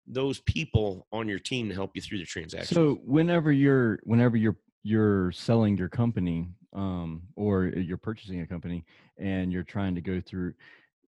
those 0.06 0.40
people 0.40 1.06
on 1.12 1.28
your 1.28 1.38
team 1.38 1.68
to 1.68 1.74
help 1.74 1.92
you 1.94 2.02
through 2.02 2.18
the 2.18 2.24
transaction. 2.24 2.74
So 2.74 3.00
whenever 3.04 3.52
you're 3.52 4.00
whenever 4.02 4.36
you're 4.36 4.56
you're 4.82 5.32
selling 5.32 5.78
your 5.78 5.88
company 5.88 6.48
um, 6.74 7.22
or 7.36 7.66
you're 7.66 7.96
purchasing 7.96 8.40
a 8.40 8.46
company 8.46 8.84
and 9.18 9.52
you're 9.52 9.62
trying 9.62 9.94
to 9.94 10.00
go 10.00 10.20
through 10.20 10.54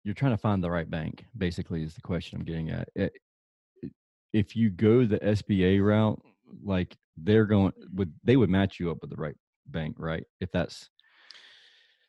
you're 0.04 0.14
trying 0.14 0.32
to 0.32 0.38
find 0.38 0.62
the 0.62 0.70
right 0.70 0.90
bank 0.90 1.24
basically 1.38 1.82
is 1.82 1.94
the 1.94 2.00
question 2.00 2.38
i'm 2.38 2.44
getting 2.44 2.70
at. 2.70 2.88
It, 2.94 3.12
if 4.32 4.56
you 4.56 4.70
go 4.70 5.04
the 5.04 5.18
sba 5.18 5.82
route 5.82 6.20
like 6.62 6.96
they're 7.16 7.46
going 7.46 7.72
would 7.94 8.12
they 8.24 8.36
would 8.36 8.50
match 8.50 8.80
you 8.80 8.90
up 8.90 8.98
with 9.00 9.10
the 9.10 9.16
right 9.16 9.36
bank 9.66 9.96
right? 9.98 10.24
If 10.40 10.50
that's 10.52 10.90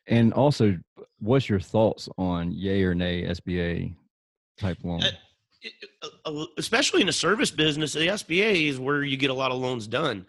and 0.06 0.32
also 0.32 0.78
what's 1.18 1.48
your 1.48 1.60
thoughts 1.60 2.08
on 2.18 2.52
yay 2.52 2.82
or 2.82 2.94
nay 2.94 3.24
sba 3.24 3.94
type 4.58 4.78
loan? 4.84 5.02
uh, 6.02 6.08
uh, 6.24 6.44
especially 6.58 7.00
in 7.00 7.06
the 7.06 7.12
service 7.12 7.50
business 7.50 7.92
the 7.92 8.06
sba 8.08 8.68
is 8.68 8.78
where 8.78 9.02
you 9.02 9.16
get 9.16 9.30
a 9.30 9.34
lot 9.34 9.50
of 9.50 9.58
loans 9.58 9.86
done 9.86 10.26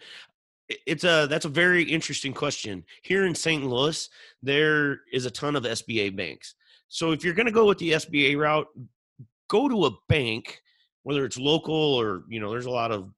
it's 0.86 1.04
a 1.04 1.26
that's 1.28 1.46
a 1.46 1.48
very 1.48 1.82
interesting 1.82 2.32
question 2.32 2.84
here 3.02 3.24
in 3.24 3.34
st 3.34 3.64
louis 3.64 4.08
there 4.42 5.00
is 5.12 5.24
a 5.24 5.30
ton 5.30 5.56
of 5.56 5.64
sba 5.64 6.14
banks 6.14 6.54
so 6.88 7.12
if 7.12 7.22
you're 7.22 7.34
going 7.34 7.46
to 7.46 7.52
go 7.52 7.66
with 7.66 7.78
the 7.78 7.92
SBA 7.92 8.36
route, 8.38 8.66
go 9.48 9.68
to 9.68 9.86
a 9.86 9.90
bank, 10.08 10.60
whether 11.02 11.24
it's 11.24 11.38
local 11.38 11.74
or 11.74 12.24
you 12.28 12.40
know, 12.40 12.50
there's 12.50 12.66
a 12.66 12.70
lot 12.70 12.90
of 12.90 13.12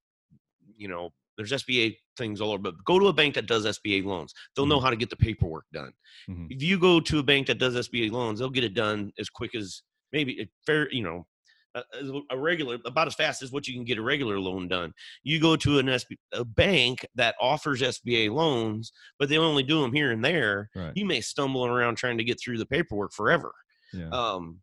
you 0.76 0.88
know, 0.88 1.10
there's 1.36 1.52
SBA 1.52 1.96
things 2.16 2.40
all 2.40 2.52
over, 2.52 2.58
but 2.58 2.84
go 2.84 2.98
to 2.98 3.08
a 3.08 3.12
bank 3.12 3.34
that 3.34 3.46
does 3.46 3.64
SBA 3.64 4.04
loans. 4.04 4.34
They'll 4.54 4.66
know 4.66 4.76
mm-hmm. 4.76 4.84
how 4.84 4.90
to 4.90 4.96
get 4.96 5.10
the 5.10 5.16
paperwork 5.16 5.64
done. 5.72 5.92
Mm-hmm. 6.28 6.46
If 6.50 6.62
you 6.62 6.78
go 6.78 7.00
to 7.00 7.18
a 7.18 7.22
bank 7.22 7.46
that 7.46 7.58
does 7.58 7.74
SBA 7.88 8.10
loans, 8.10 8.38
they'll 8.38 8.50
get 8.50 8.64
it 8.64 8.74
done 8.74 9.12
as 9.18 9.28
quick 9.28 9.54
as 9.54 9.82
maybe 10.12 10.40
a 10.42 10.48
fair, 10.66 10.90
you 10.92 11.02
know, 11.02 11.26
a, 11.74 11.83
a, 12.30 12.38
regular 12.38 12.78
about 12.85 13.06
as 13.06 13.14
fast 13.14 13.42
as 13.42 13.52
what 13.52 13.66
you 13.68 13.74
can 13.74 13.85
get 13.85 13.98
a 13.98 14.02
regular 14.02 14.38
loan 14.40 14.68
done. 14.68 14.92
You 15.22 15.40
go 15.40 15.56
to 15.56 15.78
an 15.78 15.87
SB, 15.87 16.16
a 16.33 16.44
bank 16.44 17.06
that 17.14 17.35
offers 17.40 17.80
SBA 17.80 18.30
loans, 18.30 18.92
but 19.18 19.28
they 19.28 19.38
only 19.38 19.62
do 19.62 19.80
them 19.80 19.92
here 19.92 20.11
and 20.11 20.24
there. 20.24 20.70
Right. 20.74 20.92
You 20.94 21.06
may 21.06 21.20
stumble 21.20 21.64
around 21.64 21.96
trying 21.96 22.18
to 22.18 22.24
get 22.24 22.40
through 22.40 22.59
the 22.59 22.66
paperwork 22.66 23.12
forever. 23.12 23.52
Yeah. 23.92 24.09
Um, 24.11 24.61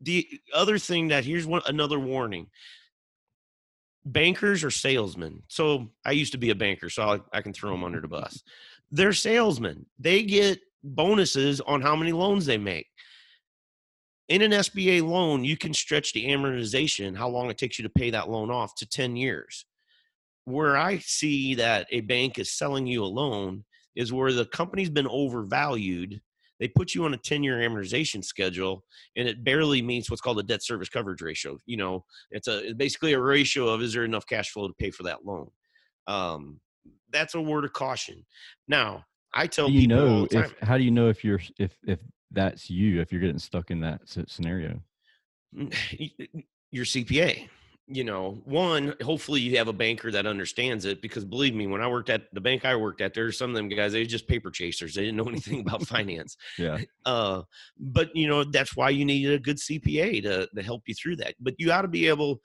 the 0.00 0.26
other 0.54 0.78
thing 0.78 1.08
that 1.08 1.24
here's 1.24 1.46
one 1.46 1.62
another 1.66 1.98
warning 1.98 2.46
bankers 4.04 4.64
are 4.64 4.70
salesmen 4.70 5.42
so 5.48 5.90
i 6.04 6.10
used 6.10 6.32
to 6.32 6.38
be 6.38 6.50
a 6.50 6.54
banker 6.54 6.88
so 6.88 7.02
I, 7.02 7.38
I, 7.38 7.42
can 7.42 7.52
throw 7.52 7.70
them 7.70 7.84
under 7.84 8.00
the 8.00 8.08
bus 8.08 8.42
they're 8.90 9.12
salesmen 9.12 9.86
they 9.98 10.22
get 10.22 10.60
bonuses 10.82 11.60
on 11.60 11.82
how 11.82 11.94
many 11.94 12.12
loans 12.12 12.46
they 12.46 12.58
make 12.58 12.86
in 14.30 14.42
an 14.42 14.52
sba 14.52 15.06
loan 15.06 15.44
you 15.44 15.56
can 15.56 15.74
stretch 15.74 16.12
the 16.12 16.26
amortization 16.26 17.16
how 17.16 17.28
long 17.28 17.50
it 17.50 17.58
takes 17.58 17.78
you 17.78 17.82
to 17.82 17.90
pay 17.90 18.10
that 18.10 18.30
loan 18.30 18.50
off 18.50 18.74
to 18.76 18.88
10 18.88 19.16
years. 19.16 19.66
Where 20.46 20.76
i 20.76 20.98
see 20.98 21.54
that 21.56 21.86
a 21.90 22.00
bank 22.00 22.38
is 22.38 22.52
selling 22.52 22.86
you 22.86 23.04
a 23.04 23.06
loan 23.06 23.64
is 23.96 24.12
where 24.12 24.32
the 24.32 24.46
company's 24.46 24.88
been 24.88 25.08
overvalued. 25.08 26.20
They 26.60 26.68
put 26.68 26.94
you 26.94 27.04
on 27.04 27.14
a 27.14 27.18
10 27.18 27.42
year 27.42 27.56
amortization 27.56 28.24
schedule 28.24 28.84
and 29.16 29.28
it 29.28 29.44
barely 29.44 29.82
meets 29.82 30.08
what's 30.08 30.22
called 30.22 30.38
a 30.38 30.44
debt 30.44 30.62
service 30.62 30.88
coverage 30.88 31.20
ratio. 31.20 31.58
You 31.66 31.76
know 31.76 32.04
it's 32.30 32.46
a 32.48 32.72
basically 32.72 33.12
a 33.12 33.20
ratio 33.20 33.68
of 33.68 33.82
is 33.82 33.92
there 33.92 34.04
enough 34.04 34.26
cash 34.26 34.50
flow 34.50 34.68
to 34.68 34.74
pay 34.74 34.90
for 34.90 35.02
that 35.02 35.26
loan? 35.26 35.50
Um, 36.06 36.60
that's 37.12 37.34
a 37.34 37.40
word 37.40 37.64
of 37.64 37.72
caution. 37.72 38.24
Now 38.68 39.04
i 39.32 39.46
tell 39.46 39.70
you 39.70 39.82
people 39.82 39.96
know 39.96 40.28
if 40.30 40.54
how 40.60 40.76
do 40.76 40.82
you 40.82 40.90
know 40.90 41.08
if 41.08 41.22
you're 41.24 41.40
if 41.58 41.76
if 41.86 42.00
that's 42.30 42.70
you 42.70 43.00
if 43.00 43.12
you're 43.12 43.20
getting 43.20 43.38
stuck 43.38 43.70
in 43.70 43.80
that 43.80 44.00
scenario 44.28 44.80
your 46.70 46.84
cpa 46.84 47.48
you 47.92 48.04
know, 48.04 48.40
one, 48.44 48.94
hopefully 49.02 49.40
you 49.40 49.58
have 49.58 49.66
a 49.66 49.72
banker 49.72 50.12
that 50.12 50.24
understands 50.24 50.84
it 50.84 51.02
because 51.02 51.24
believe 51.24 51.56
me, 51.56 51.66
when 51.66 51.82
I 51.82 51.88
worked 51.88 52.08
at 52.08 52.32
the 52.32 52.40
bank 52.40 52.64
I 52.64 52.76
worked 52.76 53.00
at, 53.00 53.14
there's 53.14 53.36
some 53.36 53.50
of 53.50 53.56
them 53.56 53.68
guys, 53.68 53.92
they 53.92 53.98
were 53.98 54.04
just 54.04 54.28
paper 54.28 54.50
chasers. 54.50 54.94
They 54.94 55.02
didn't 55.02 55.16
know 55.16 55.24
anything 55.28 55.60
about 55.60 55.86
finance. 55.86 56.36
Yeah. 56.58 56.78
Uh, 57.06 57.42
but 57.78 58.14
you 58.14 58.28
know, 58.28 58.44
that's 58.44 58.76
why 58.76 58.90
you 58.90 59.04
need 59.04 59.30
a 59.30 59.38
good 59.38 59.56
CPA 59.56 60.22
to, 60.22 60.46
to 60.54 60.62
help 60.62 60.82
you 60.86 60.94
through 60.94 61.16
that. 61.16 61.34
But 61.40 61.54
you 61.58 61.72
ought 61.72 61.82
to 61.82 61.88
be 61.88 62.06
able, 62.08 62.40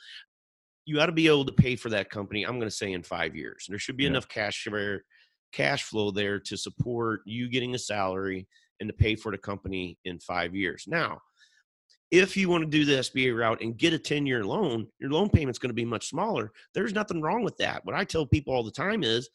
you 0.85 0.99
ought 0.99 1.07
to 1.07 1.11
be 1.11 1.27
able 1.27 1.45
to 1.45 1.51
pay 1.51 1.75
for 1.75 1.89
that 1.89 2.09
company. 2.09 2.43
I'm 2.43 2.57
going 2.57 2.69
to 2.69 2.75
say 2.75 2.93
in 2.93 3.03
five 3.03 3.35
years, 3.35 3.65
there 3.67 3.77
should 3.77 3.97
be 3.97 4.03
yeah. 4.03 4.11
enough 4.11 4.29
cash 4.29 4.65
there, 4.71 5.03
cash 5.51 5.83
flow 5.83 6.09
there 6.09 6.39
to 6.39 6.57
support 6.57 7.21
you 7.25 7.49
getting 7.49 7.75
a 7.75 7.79
salary 7.79 8.47
and 8.79 8.89
to 8.89 8.93
pay 8.93 9.15
for 9.15 9.31
the 9.31 9.37
company 9.37 9.97
in 10.05 10.19
five 10.19 10.55
years. 10.55 10.85
Now, 10.87 11.19
if 12.11 12.37
you 12.37 12.49
want 12.49 12.63
to 12.63 12.69
do 12.69 12.85
the 12.85 12.99
SBA 12.99 13.37
route 13.37 13.61
and 13.61 13.77
get 13.77 13.93
a 13.93 13.99
10 13.99 14.25
year 14.25 14.43
loan, 14.43 14.87
your 14.99 15.11
loan 15.11 15.29
payment's 15.29 15.59
going 15.59 15.69
to 15.69 15.73
be 15.73 15.85
much 15.85 16.07
smaller. 16.07 16.51
There's 16.73 16.93
nothing 16.93 17.21
wrong 17.21 17.43
with 17.43 17.57
that. 17.57 17.83
What 17.83 17.95
I 17.95 18.03
tell 18.03 18.25
people 18.25 18.53
all 18.53 18.63
the 18.63 18.71
time 18.71 19.03
is, 19.03 19.29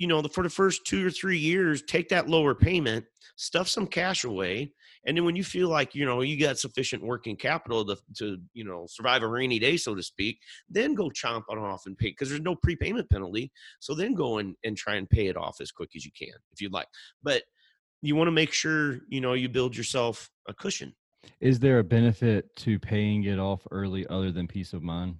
you 0.00 0.06
know, 0.06 0.22
the, 0.22 0.30
for 0.30 0.42
the 0.42 0.50
first 0.50 0.86
two 0.86 1.06
or 1.06 1.10
three 1.10 1.38
years, 1.38 1.82
take 1.82 2.08
that 2.08 2.26
lower 2.26 2.54
payment, 2.54 3.04
stuff 3.36 3.68
some 3.68 3.86
cash 3.86 4.24
away. 4.24 4.72
And 5.06 5.14
then 5.14 5.26
when 5.26 5.36
you 5.36 5.44
feel 5.44 5.68
like, 5.68 5.94
you 5.94 6.06
know, 6.06 6.22
you 6.22 6.40
got 6.40 6.58
sufficient 6.58 7.02
working 7.02 7.36
capital 7.36 7.84
to, 7.84 7.98
to 8.16 8.38
you 8.54 8.64
know, 8.64 8.86
survive 8.88 9.22
a 9.22 9.28
rainy 9.28 9.58
day, 9.58 9.76
so 9.76 9.94
to 9.94 10.02
speak, 10.02 10.38
then 10.70 10.94
go 10.94 11.10
chomp 11.10 11.42
on 11.50 11.58
off 11.58 11.82
and 11.84 11.98
pay 11.98 12.08
because 12.08 12.30
there's 12.30 12.40
no 12.40 12.56
prepayment 12.56 13.10
penalty. 13.10 13.52
So 13.80 13.94
then 13.94 14.14
go 14.14 14.38
and, 14.38 14.56
and 14.64 14.74
try 14.74 14.96
and 14.96 15.08
pay 15.08 15.26
it 15.26 15.36
off 15.36 15.58
as 15.60 15.70
quick 15.70 15.90
as 15.94 16.04
you 16.04 16.12
can 16.18 16.34
if 16.50 16.62
you'd 16.62 16.72
like. 16.72 16.88
But 17.22 17.42
you 18.00 18.16
want 18.16 18.28
to 18.28 18.32
make 18.32 18.54
sure 18.54 19.00
you 19.08 19.20
know 19.20 19.34
you 19.34 19.50
build 19.50 19.76
yourself 19.76 20.30
a 20.48 20.54
cushion 20.54 20.94
is 21.40 21.58
there 21.58 21.80
a 21.80 21.84
benefit 21.84 22.56
to 22.56 22.78
paying 22.78 23.24
it 23.24 23.38
off 23.38 23.66
early 23.70 24.06
other 24.08 24.32
than 24.32 24.46
peace 24.46 24.72
of 24.72 24.82
mind 24.82 25.16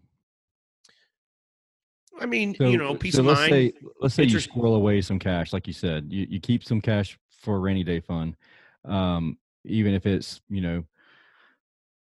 i 2.21 2.27
mean 2.27 2.55
so, 2.55 2.69
you 2.69 2.79
know 2.79 2.95
peace 2.95 3.15
so 3.15 3.21
of 3.21 3.27
let's 3.27 3.41
mind 3.41 3.51
say, 3.51 3.73
let's 4.01 4.15
say 4.15 4.25
you 4.25 4.39
squirrel 4.39 4.77
away 4.77 5.01
some 5.01 5.19
cash 5.19 5.53
like 5.53 5.67
you 5.67 5.73
said 5.73 6.07
you, 6.09 6.27
you 6.31 6.41
keep 6.41 6.63
some 6.63 6.81
cash 6.81 7.19
for 7.31 7.57
a 7.57 7.59
rainy 7.59 7.83
day 7.83 8.01
fund 8.01 8.37
um, 8.85 9.37
even 9.65 9.95
if 9.95 10.07
it's 10.07 10.41
you 10.49 10.61
know 10.61 10.85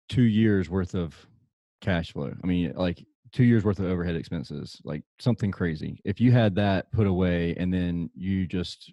two 0.08 0.22
years 0.22 0.70
worth 0.70 0.94
of 0.94 1.14
cash 1.80 2.12
flow. 2.12 2.32
I 2.42 2.46
mean 2.46 2.72
like 2.74 3.04
two 3.32 3.44
years 3.44 3.64
worth 3.64 3.78
of 3.78 3.86
overhead 3.86 4.16
expenses 4.16 4.80
like 4.84 5.02
something 5.18 5.50
crazy. 5.50 6.00
If 6.04 6.20
you 6.20 6.32
had 6.32 6.54
that 6.56 6.90
put 6.92 7.06
away 7.06 7.54
and 7.58 7.72
then 7.72 8.10
you 8.14 8.46
just 8.46 8.92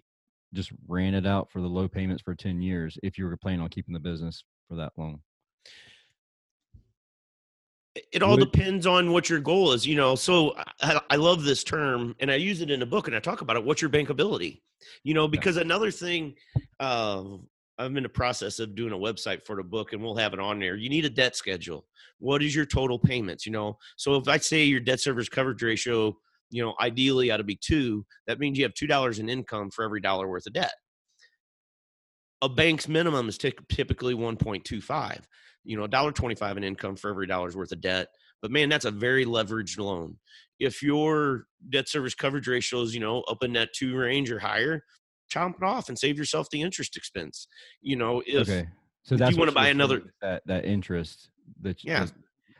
just 0.52 0.70
ran 0.86 1.14
it 1.14 1.26
out 1.26 1.50
for 1.50 1.60
the 1.60 1.66
low 1.66 1.88
payments 1.88 2.22
for 2.22 2.34
10 2.34 2.62
years 2.62 2.98
if 3.02 3.18
you 3.18 3.26
were 3.26 3.36
planning 3.36 3.60
on 3.60 3.68
keeping 3.68 3.92
the 3.92 4.00
business 4.00 4.44
for 4.68 4.76
that 4.76 4.92
long 4.96 5.20
it 8.12 8.22
all 8.22 8.36
Would, 8.36 8.52
depends 8.52 8.86
on 8.86 9.12
what 9.12 9.28
your 9.28 9.40
goal 9.40 9.72
is, 9.72 9.86
you 9.86 9.96
know. 9.96 10.14
So 10.14 10.54
I, 10.80 11.00
I, 11.10 11.16
love 11.16 11.44
this 11.44 11.64
term, 11.64 12.14
and 12.20 12.30
I 12.30 12.36
use 12.36 12.60
it 12.60 12.70
in 12.70 12.82
a 12.82 12.86
book, 12.86 13.06
and 13.06 13.16
I 13.16 13.20
talk 13.20 13.40
about 13.40 13.56
it. 13.56 13.64
What's 13.64 13.80
your 13.80 13.90
bankability? 13.90 14.60
You 15.04 15.14
know, 15.14 15.28
because 15.28 15.56
yeah. 15.56 15.62
another 15.62 15.90
thing, 15.90 16.34
uh, 16.80 17.24
I'm 17.78 17.96
in 17.96 18.02
the 18.02 18.08
process 18.08 18.58
of 18.58 18.74
doing 18.74 18.92
a 18.92 18.96
website 18.96 19.44
for 19.44 19.56
the 19.56 19.62
book, 19.62 19.92
and 19.92 20.02
we'll 20.02 20.16
have 20.16 20.32
it 20.32 20.40
on 20.40 20.58
there. 20.58 20.76
You 20.76 20.88
need 20.88 21.04
a 21.04 21.10
debt 21.10 21.36
schedule. 21.36 21.86
What 22.18 22.42
is 22.42 22.54
your 22.54 22.66
total 22.66 22.98
payments? 22.98 23.46
You 23.46 23.52
know, 23.52 23.78
so 23.96 24.16
if 24.16 24.28
I 24.28 24.38
say 24.38 24.64
your 24.64 24.80
debt 24.80 25.00
service 25.00 25.28
coverage 25.28 25.62
ratio, 25.62 26.16
you 26.50 26.62
know, 26.62 26.74
ideally 26.80 27.30
ought 27.30 27.38
to 27.38 27.44
be 27.44 27.56
two, 27.56 28.04
that 28.26 28.38
means 28.38 28.58
you 28.58 28.64
have 28.64 28.74
two 28.74 28.86
dollars 28.86 29.18
in 29.18 29.28
income 29.28 29.70
for 29.70 29.84
every 29.84 30.00
dollar 30.00 30.28
worth 30.28 30.46
of 30.46 30.52
debt. 30.52 30.72
A 32.42 32.48
bank's 32.48 32.88
minimum 32.88 33.28
is 33.28 33.38
t- 33.38 33.54
typically 33.68 34.14
1.25 34.14 35.22
you 35.66 35.76
know, 35.76 35.84
a 35.84 35.88
dollar 35.88 36.12
twenty-five 36.12 36.56
in 36.56 36.64
income 36.64 36.96
for 36.96 37.10
every 37.10 37.26
dollar's 37.26 37.56
worth 37.56 37.72
of 37.72 37.80
debt. 37.80 38.08
But 38.40 38.50
man, 38.50 38.68
that's 38.68 38.84
a 38.84 38.90
very 38.90 39.26
leveraged 39.26 39.78
loan. 39.78 40.16
If 40.58 40.82
your 40.82 41.46
debt 41.68 41.88
service 41.88 42.14
coverage 42.14 42.46
ratio 42.46 42.80
is, 42.82 42.94
you 42.94 43.00
know, 43.00 43.22
up 43.22 43.42
in 43.42 43.52
that 43.54 43.74
two 43.74 43.96
range 43.96 44.30
or 44.30 44.38
higher, 44.38 44.84
chomp 45.30 45.56
it 45.56 45.62
off 45.62 45.88
and 45.88 45.98
save 45.98 46.16
yourself 46.16 46.48
the 46.50 46.62
interest 46.62 46.96
expense. 46.96 47.48
You 47.82 47.96
know, 47.96 48.22
if, 48.26 48.48
okay. 48.48 48.68
so 49.02 49.16
that's 49.16 49.32
you 49.32 49.38
want 49.38 49.50
to 49.50 49.54
buy 49.54 49.68
another 49.68 50.14
that, 50.22 50.42
that 50.46 50.64
interest 50.64 51.30
that 51.62 51.82
yeah. 51.82 52.06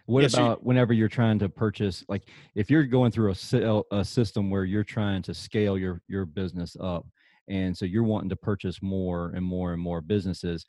what 0.07 0.23
yes, 0.23 0.35
about 0.35 0.65
whenever 0.65 0.93
you're 0.93 1.09
trying 1.09 1.39
to 1.39 1.49
purchase 1.49 2.05
like 2.09 2.29
if 2.55 2.71
you're 2.71 2.85
going 2.85 3.13
through 3.13 3.33
a, 3.33 3.83
a 3.93 4.05
system 4.05 4.51
where 4.51 4.65
you're 4.65 4.85
trying 4.85 5.23
to 5.23 5.35
scale 5.35 5.79
your 5.79 6.03
your 6.09 6.27
business 6.27 6.77
up 6.81 7.07
and 7.49 7.77
so 7.77 7.85
you're 7.85 8.03
wanting 8.03 8.29
to 8.29 8.37
purchase 8.37 8.83
more 8.83 9.33
and 9.35 9.45
more 9.45 9.73
and 9.73 9.81
more 9.81 10.01
businesses 10.01 10.67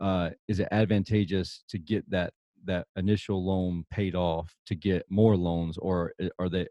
uh, 0.00 0.30
is 0.48 0.60
it 0.60 0.68
advantageous 0.70 1.62
to 1.68 1.78
get 1.78 2.08
that 2.10 2.32
that 2.64 2.86
initial 2.96 3.44
loan 3.44 3.84
paid 3.90 4.14
off 4.14 4.54
to 4.66 4.74
get 4.74 5.04
more 5.08 5.36
loans 5.36 5.78
or 5.78 6.12
eh, 6.20 6.28
are 6.38 6.48
they 6.48 6.66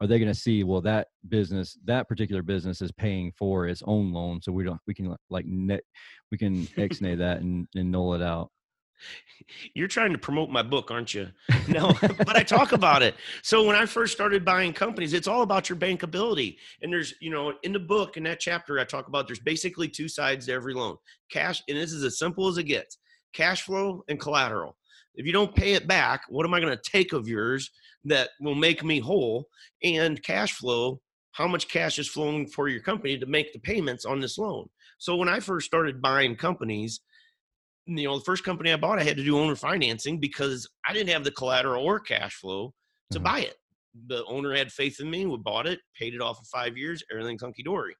are 0.00 0.06
they 0.06 0.18
going 0.18 0.32
to 0.32 0.38
see 0.38 0.64
well 0.64 0.80
that 0.80 1.08
business 1.28 1.78
that 1.84 2.08
particular 2.08 2.42
business 2.42 2.80
is 2.80 2.92
paying 2.92 3.32
for 3.32 3.66
its 3.66 3.82
own 3.86 4.12
loan 4.12 4.40
so 4.40 4.52
we 4.52 4.64
don't 4.64 4.80
we 4.86 4.94
can 4.94 5.14
like 5.30 5.46
net 5.46 5.82
we 6.30 6.38
can 6.38 6.66
exnay 6.78 7.16
that 7.18 7.40
and, 7.40 7.66
and 7.74 7.90
null 7.90 8.14
it 8.14 8.22
out 8.22 8.50
you're 9.74 9.88
trying 9.88 10.12
to 10.12 10.18
promote 10.18 10.50
my 10.50 10.62
book, 10.62 10.90
aren't 10.90 11.14
you? 11.14 11.28
No, 11.68 11.94
but 12.00 12.36
I 12.36 12.42
talk 12.42 12.72
about 12.72 13.02
it. 13.02 13.14
So 13.42 13.64
when 13.64 13.76
I 13.76 13.86
first 13.86 14.12
started 14.12 14.44
buying 14.44 14.72
companies, 14.72 15.12
it's 15.12 15.28
all 15.28 15.42
about 15.42 15.68
your 15.68 15.78
bankability. 15.78 16.56
And 16.82 16.92
there's, 16.92 17.14
you 17.20 17.30
know, 17.30 17.52
in 17.62 17.72
the 17.72 17.78
book, 17.78 18.16
in 18.16 18.24
that 18.24 18.40
chapter, 18.40 18.80
I 18.80 18.84
talk 18.84 19.06
about 19.06 19.28
there's 19.28 19.38
basically 19.38 19.86
two 19.86 20.08
sides 20.08 20.46
to 20.46 20.52
every 20.52 20.74
loan 20.74 20.96
cash, 21.30 21.62
and 21.68 21.78
this 21.78 21.92
is 21.92 22.02
as 22.02 22.18
simple 22.18 22.48
as 22.48 22.58
it 22.58 22.64
gets 22.64 22.98
cash 23.32 23.62
flow 23.62 24.02
and 24.08 24.18
collateral. 24.18 24.76
If 25.14 25.24
you 25.24 25.32
don't 25.32 25.54
pay 25.54 25.74
it 25.74 25.86
back, 25.86 26.22
what 26.28 26.44
am 26.44 26.54
I 26.54 26.60
going 26.60 26.76
to 26.76 26.90
take 26.90 27.12
of 27.12 27.28
yours 27.28 27.70
that 28.04 28.30
will 28.40 28.54
make 28.54 28.82
me 28.82 28.98
whole? 28.98 29.46
And 29.84 30.22
cash 30.22 30.54
flow, 30.54 31.00
how 31.32 31.46
much 31.46 31.68
cash 31.68 31.98
is 31.98 32.08
flowing 32.08 32.46
for 32.46 32.68
your 32.68 32.82
company 32.82 33.18
to 33.18 33.26
make 33.26 33.52
the 33.52 33.60
payments 33.60 34.04
on 34.04 34.20
this 34.20 34.38
loan? 34.38 34.68
So 34.98 35.16
when 35.16 35.28
I 35.28 35.40
first 35.40 35.66
started 35.66 36.02
buying 36.02 36.36
companies, 36.36 37.00
you 37.86 38.04
know, 38.04 38.18
the 38.18 38.24
first 38.24 38.44
company 38.44 38.72
I 38.72 38.76
bought, 38.76 38.98
I 38.98 39.04
had 39.04 39.16
to 39.16 39.24
do 39.24 39.38
owner 39.38 39.56
financing 39.56 40.18
because 40.18 40.68
I 40.88 40.92
didn't 40.92 41.10
have 41.10 41.24
the 41.24 41.30
collateral 41.30 41.84
or 41.84 42.00
cash 42.00 42.34
flow 42.34 42.72
to 43.10 43.18
mm-hmm. 43.18 43.24
buy 43.24 43.40
it. 43.40 43.56
The 44.06 44.24
owner 44.24 44.54
had 44.54 44.72
faith 44.72 45.00
in 45.00 45.10
me. 45.10 45.26
We 45.26 45.36
bought 45.36 45.66
it, 45.66 45.80
paid 45.98 46.14
it 46.14 46.20
off 46.20 46.38
in 46.38 46.44
five 46.44 46.76
years. 46.76 47.02
Everything's 47.10 47.42
hunky 47.42 47.62
dory. 47.62 47.94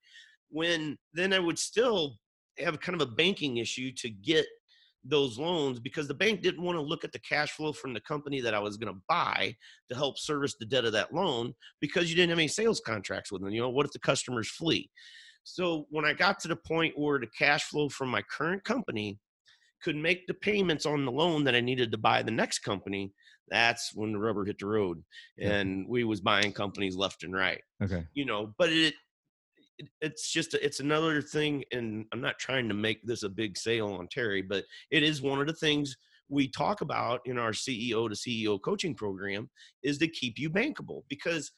When 0.51 0.97
then 1.12 1.33
I 1.33 1.39
would 1.39 1.59
still 1.59 2.16
have 2.59 2.80
kind 2.80 3.01
of 3.01 3.07
a 3.07 3.11
banking 3.11 3.59
issue 3.59 3.93
to 3.97 4.11
get 4.11 4.47
those 5.05 5.39
loans 5.39 5.80
because 5.80 6.07
the 6.07 6.14
bank 6.14 6.43
didn't 6.43 6.62
want 6.62 6.76
to 6.76 6.83
look 6.83 7.03
at 7.05 7.12
the 7.12 7.18
cash 7.18 7.51
flow 7.51 7.72
from 7.72 7.93
the 7.93 8.01
company 8.01 8.41
that 8.41 8.55
I 8.55 8.61
was 8.61 8.76
going 8.76 8.93
to 8.93 9.01
buy 9.09 9.55
to 9.89 9.97
help 9.97 10.18
service 10.18 10.55
the 10.59 10.66
debt 10.66 10.85
of 10.85 10.93
that 10.93 11.12
loan 11.12 11.55
because 11.80 12.09
you 12.09 12.14
didn't 12.14 12.30
have 12.30 12.39
any 12.39 12.49
sales 12.49 12.80
contracts 12.80 13.33
with 13.33 13.43
them. 13.43 13.51
You 13.51 13.62
know, 13.62 13.70
what 13.70 13.87
if 13.87 13.93
the 13.93 13.99
customers 13.99 14.49
flee? 14.49 14.89
So 15.45 15.87
when 15.91 16.05
I 16.05 16.12
got 16.12 16.39
to 16.41 16.49
the 16.49 16.57
point 16.57 16.97
where 16.97 17.18
the 17.18 17.26
cash 17.26 17.64
flow 17.64 17.89
from 17.89 18.11
my 18.11 18.22
current 18.22 18.62
company 18.62 19.18
could 19.83 19.97
make 19.97 20.26
the 20.26 20.35
payments 20.35 20.87
on 20.87 21.05
the 21.05 21.12
loan 21.12 21.45
that 21.45 21.55
I 21.55 21.61
needed 21.61 21.91
to 21.93 21.99
buy 21.99 22.22
the 22.22 22.30
next 22.30 22.61
company, 22.61 23.12
that's 23.49 23.93
when 23.95 24.12
the 24.12 24.18
rubber 24.18 24.45
hit 24.45 24.59
the 24.59 24.66
road 24.66 25.03
and 25.39 25.87
we 25.89 26.05
was 26.05 26.20
buying 26.20 26.53
companies 26.53 26.97
left 26.97 27.22
and 27.24 27.35
right. 27.35 27.61
Okay. 27.83 28.05
You 28.14 28.24
know, 28.24 28.55
but 28.59 28.70
it, 28.70 28.95
it 29.78 29.89
it's 30.01 30.30
just 30.30 30.55
it's 30.55 30.80
another 30.80 31.20
thing 31.20 31.64
and 31.72 32.07
I'm 32.12 32.20
not 32.20 32.39
trying 32.39 32.68
to 32.68 32.74
make 32.74 33.05
this 33.05 33.24
a 33.24 33.28
big 33.28 33.59
sale 33.59 33.89
on 33.89 34.09
Terry, 34.09 34.43
but 34.43 34.64
it 34.91 35.03
is 35.03 35.20
one 35.20 35.41
of 35.41 35.47
the 35.47 35.55
things 35.55 35.97
we 36.28 36.49
talk 36.49 36.80
about 36.80 37.20
in 37.26 37.37
our 37.37 37.53
CEO 37.53 38.09
to 38.09 38.14
CEO 38.14 38.61
coaching 38.61 38.95
program 38.95 39.51
is 39.83 39.99
to 39.99 40.09
keep 40.09 40.39
you 40.39 40.49
bankable 40.49 41.03
because 41.09 41.53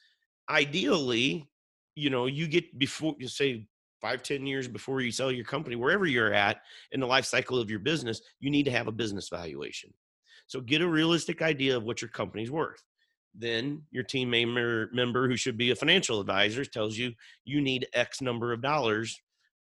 ideally, 0.51 1.49
you 1.95 2.11
know, 2.11 2.27
you 2.27 2.49
get 2.49 2.77
before 2.79 3.15
you 3.19 3.29
say 3.29 3.69
five, 4.05 4.23
ten 4.23 4.47
years 4.47 4.69
before 4.69 5.01
you 5.01 5.11
sell 5.11 5.33
your 5.33 5.47
company, 5.47 5.77
wherever 5.77 6.05
you're 6.05 6.35
at 6.35 6.61
in 6.93 7.01
the 7.01 7.07
life 7.07 7.25
cycle 7.25 7.59
of 7.59 7.71
your 7.71 7.79
business, 7.79 8.21
you 8.39 8.51
need 8.51 8.65
to 8.65 8.71
have 8.71 8.87
a 8.87 8.93
business 8.93 9.31
valuation. 9.31 9.91
So 10.47 10.61
get 10.61 10.83
a 10.83 10.87
realistic 10.87 11.41
idea 11.41 11.75
of 11.75 11.85
what 11.85 12.03
your 12.03 12.11
company's 12.11 12.51
worth. 12.51 12.83
Then 13.35 13.81
your 13.93 14.05
team 14.05 14.29
member, 14.29 14.91
member 14.93 15.27
who 15.27 15.39
should 15.39 15.57
be 15.57 15.71
a 15.71 15.75
financial 15.75 16.21
advisor 16.21 16.67
tells 16.67 16.99
you 16.99 17.15
you 17.47 17.63
need 17.63 17.89
X 17.95 18.21
number 18.21 18.53
of 18.53 18.61
dollars 18.61 19.19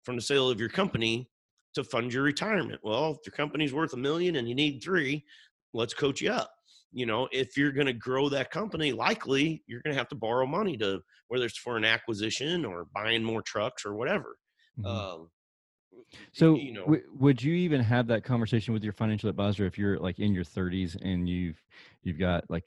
from 0.02 0.16
the 0.16 0.22
sale 0.22 0.48
of 0.48 0.58
your 0.58 0.70
company 0.70 1.28
to 1.74 1.84
fund 1.84 2.10
your 2.10 2.22
retirement. 2.22 2.80
Well, 2.82 3.10
if 3.10 3.18
your 3.26 3.34
company's 3.36 3.74
worth 3.74 3.92
a 3.92 3.98
million 3.98 4.36
and 4.36 4.48
you 4.48 4.54
need 4.54 4.82
three, 4.82 5.26
let's 5.74 5.92
coach 5.92 6.22
you 6.22 6.30
up 6.30 6.54
you 6.92 7.06
know 7.06 7.28
if 7.32 7.56
you're 7.56 7.72
going 7.72 7.86
to 7.86 7.92
grow 7.92 8.28
that 8.28 8.50
company 8.50 8.92
likely 8.92 9.62
you're 9.66 9.80
going 9.82 9.94
to 9.94 9.98
have 9.98 10.08
to 10.08 10.14
borrow 10.14 10.46
money 10.46 10.76
to 10.76 11.00
whether 11.28 11.46
it's 11.46 11.58
for 11.58 11.76
an 11.76 11.84
acquisition 11.84 12.64
or 12.64 12.86
buying 12.94 13.24
more 13.24 13.42
trucks 13.42 13.86
or 13.86 13.94
whatever. 13.94 14.36
Mm-hmm. 14.78 14.86
um, 14.86 15.30
so 16.32 16.56
you 16.56 16.72
know 16.72 16.84
w- 16.84 17.02
would 17.18 17.42
you 17.42 17.54
even 17.54 17.80
have 17.80 18.06
that 18.06 18.24
conversation 18.24 18.74
with 18.74 18.84
your 18.84 18.92
financial 18.92 19.28
advisor 19.28 19.66
if 19.66 19.78
you're 19.78 19.98
like 19.98 20.18
in 20.18 20.34
your 20.34 20.44
30s 20.44 20.96
and 21.02 21.28
you've 21.28 21.62
you've 22.02 22.18
got 22.18 22.44
like 22.50 22.64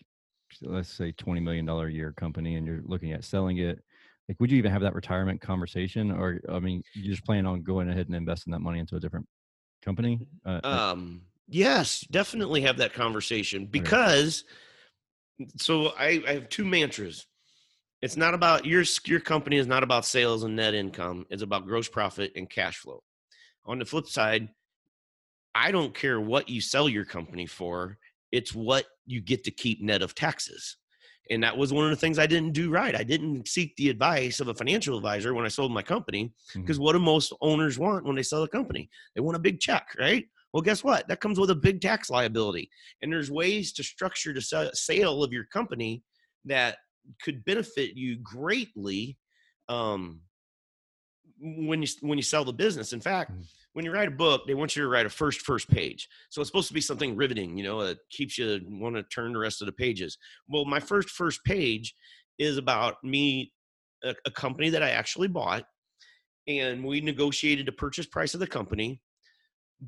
let's 0.61 0.89
say 0.89 1.11
20 1.11 1.41
million 1.41 1.65
dollar 1.65 1.87
a 1.87 1.91
year 1.91 2.11
company 2.11 2.55
and 2.55 2.65
you're 2.65 2.81
looking 2.85 3.13
at 3.13 3.23
selling 3.23 3.57
it? 3.57 3.79
Like 4.29 4.39
would 4.39 4.51
you 4.51 4.57
even 4.57 4.71
have 4.71 4.81
that 4.81 4.95
retirement 4.95 5.41
conversation 5.41 6.11
or 6.11 6.39
i 6.49 6.59
mean 6.59 6.81
you 6.93 7.09
just 7.09 7.25
plan 7.25 7.45
on 7.45 7.61
going 7.61 7.89
ahead 7.89 8.07
and 8.07 8.15
investing 8.15 8.51
that 8.51 8.59
money 8.59 8.79
into 8.79 8.95
a 8.95 8.99
different 8.99 9.27
company? 9.83 10.27
Uh, 10.45 10.59
um 10.63 11.21
Yes, 11.47 12.01
definitely 12.09 12.61
have 12.61 12.77
that 12.77 12.93
conversation 12.93 13.67
because 13.67 14.45
so 15.57 15.87
I, 15.97 16.23
I 16.27 16.33
have 16.33 16.49
two 16.49 16.65
mantras. 16.65 17.27
It's 18.01 18.17
not 18.17 18.33
about 18.33 18.65
your 18.65 18.83
your 19.05 19.19
company 19.19 19.57
is 19.57 19.67
not 19.67 19.83
about 19.83 20.05
sales 20.05 20.43
and 20.43 20.55
net 20.55 20.73
income. 20.73 21.25
It's 21.29 21.43
about 21.43 21.65
gross 21.65 21.87
profit 21.87 22.31
and 22.35 22.49
cash 22.49 22.77
flow. 22.77 23.03
On 23.65 23.79
the 23.79 23.85
flip 23.85 24.07
side, 24.07 24.49
I 25.53 25.71
don't 25.71 25.93
care 25.93 26.19
what 26.19 26.49
you 26.49 26.61
sell 26.61 26.89
your 26.89 27.05
company 27.05 27.45
for. 27.45 27.97
It's 28.31 28.53
what 28.53 28.85
you 29.05 29.21
get 29.21 29.43
to 29.45 29.51
keep 29.51 29.81
net 29.81 30.01
of 30.01 30.13
taxes. 30.13 30.77
And 31.31 31.43
that 31.43 31.57
was 31.57 31.73
one 31.73 31.85
of 31.85 31.89
the 31.89 31.95
things 31.95 32.19
I 32.19 32.27
didn't 32.27 32.51
do 32.51 32.69
right. 32.69 32.95
I 32.95 33.03
didn't 33.03 33.47
seek 33.47 33.75
the 33.75 33.89
advice 33.89 34.39
of 34.39 34.47
a 34.47 34.53
financial 34.53 34.97
advisor 34.97 35.33
when 35.33 35.45
I 35.45 35.47
sold 35.47 35.71
my 35.71 35.81
company. 35.81 36.31
Because 36.53 36.77
mm-hmm. 36.77 36.83
what 36.83 36.93
do 36.93 36.99
most 36.99 37.33
owners 37.41 37.79
want 37.79 38.05
when 38.05 38.15
they 38.15 38.21
sell 38.23 38.43
a 38.43 38.47
company? 38.47 38.89
They 39.15 39.21
want 39.21 39.37
a 39.37 39.39
big 39.39 39.59
check, 39.59 39.87
right? 39.97 40.25
Well, 40.55 40.61
guess 40.61 40.85
what? 40.85 41.05
That 41.09 41.19
comes 41.19 41.37
with 41.37 41.49
a 41.49 41.55
big 41.55 41.81
tax 41.81 42.09
liability. 42.09 42.69
And 43.01 43.11
there's 43.11 43.29
ways 43.29 43.73
to 43.73 43.83
structure 43.83 44.33
the 44.33 44.71
sale 44.73 45.21
of 45.21 45.33
your 45.33 45.43
company 45.51 46.01
that 46.45 46.77
could 47.21 47.43
benefit 47.43 47.97
you 47.97 48.15
greatly 48.23 49.17
um, 49.67 50.21
when 51.41 51.81
you 51.81 51.89
when 51.99 52.17
you 52.17 52.21
sell 52.21 52.45
the 52.45 52.53
business. 52.53 52.93
In 52.93 53.01
fact, 53.01 53.33
mm. 53.33 53.43
when 53.73 53.83
you 53.83 53.91
write 53.91 54.07
a 54.07 54.11
book, 54.11 54.47
they 54.47 54.53
want 54.53 54.77
you 54.77 54.83
to 54.83 54.87
write 54.87 55.05
a 55.05 55.09
first 55.09 55.41
first 55.41 55.69
page. 55.69 56.07
So 56.29 56.39
it's 56.39 56.47
supposed 56.47 56.69
to 56.69 56.73
be 56.73 56.79
something 56.79 57.17
riveting, 57.17 57.57
you 57.57 57.65
know, 57.65 57.85
that 57.85 57.97
keeps 58.09 58.37
you 58.37 58.61
want 58.65 58.95
to 58.95 59.03
turn 59.03 59.33
the 59.33 59.39
rest 59.39 59.61
of 59.61 59.65
the 59.65 59.73
pages. 59.73 60.17
Well, 60.47 60.63
my 60.63 60.79
first 60.79 61.09
first 61.09 61.43
page 61.43 61.93
is 62.39 62.57
about 62.57 63.03
me, 63.03 63.51
a, 64.05 64.15
a 64.25 64.31
company 64.31 64.69
that 64.69 64.81
I 64.81 64.91
actually 64.91 65.27
bought, 65.27 65.65
and 66.47 66.81
we 66.81 67.01
negotiated 67.01 67.65
the 67.65 67.73
purchase 67.73 68.05
price 68.05 68.33
of 68.33 68.39
the 68.39 68.47
company. 68.47 69.01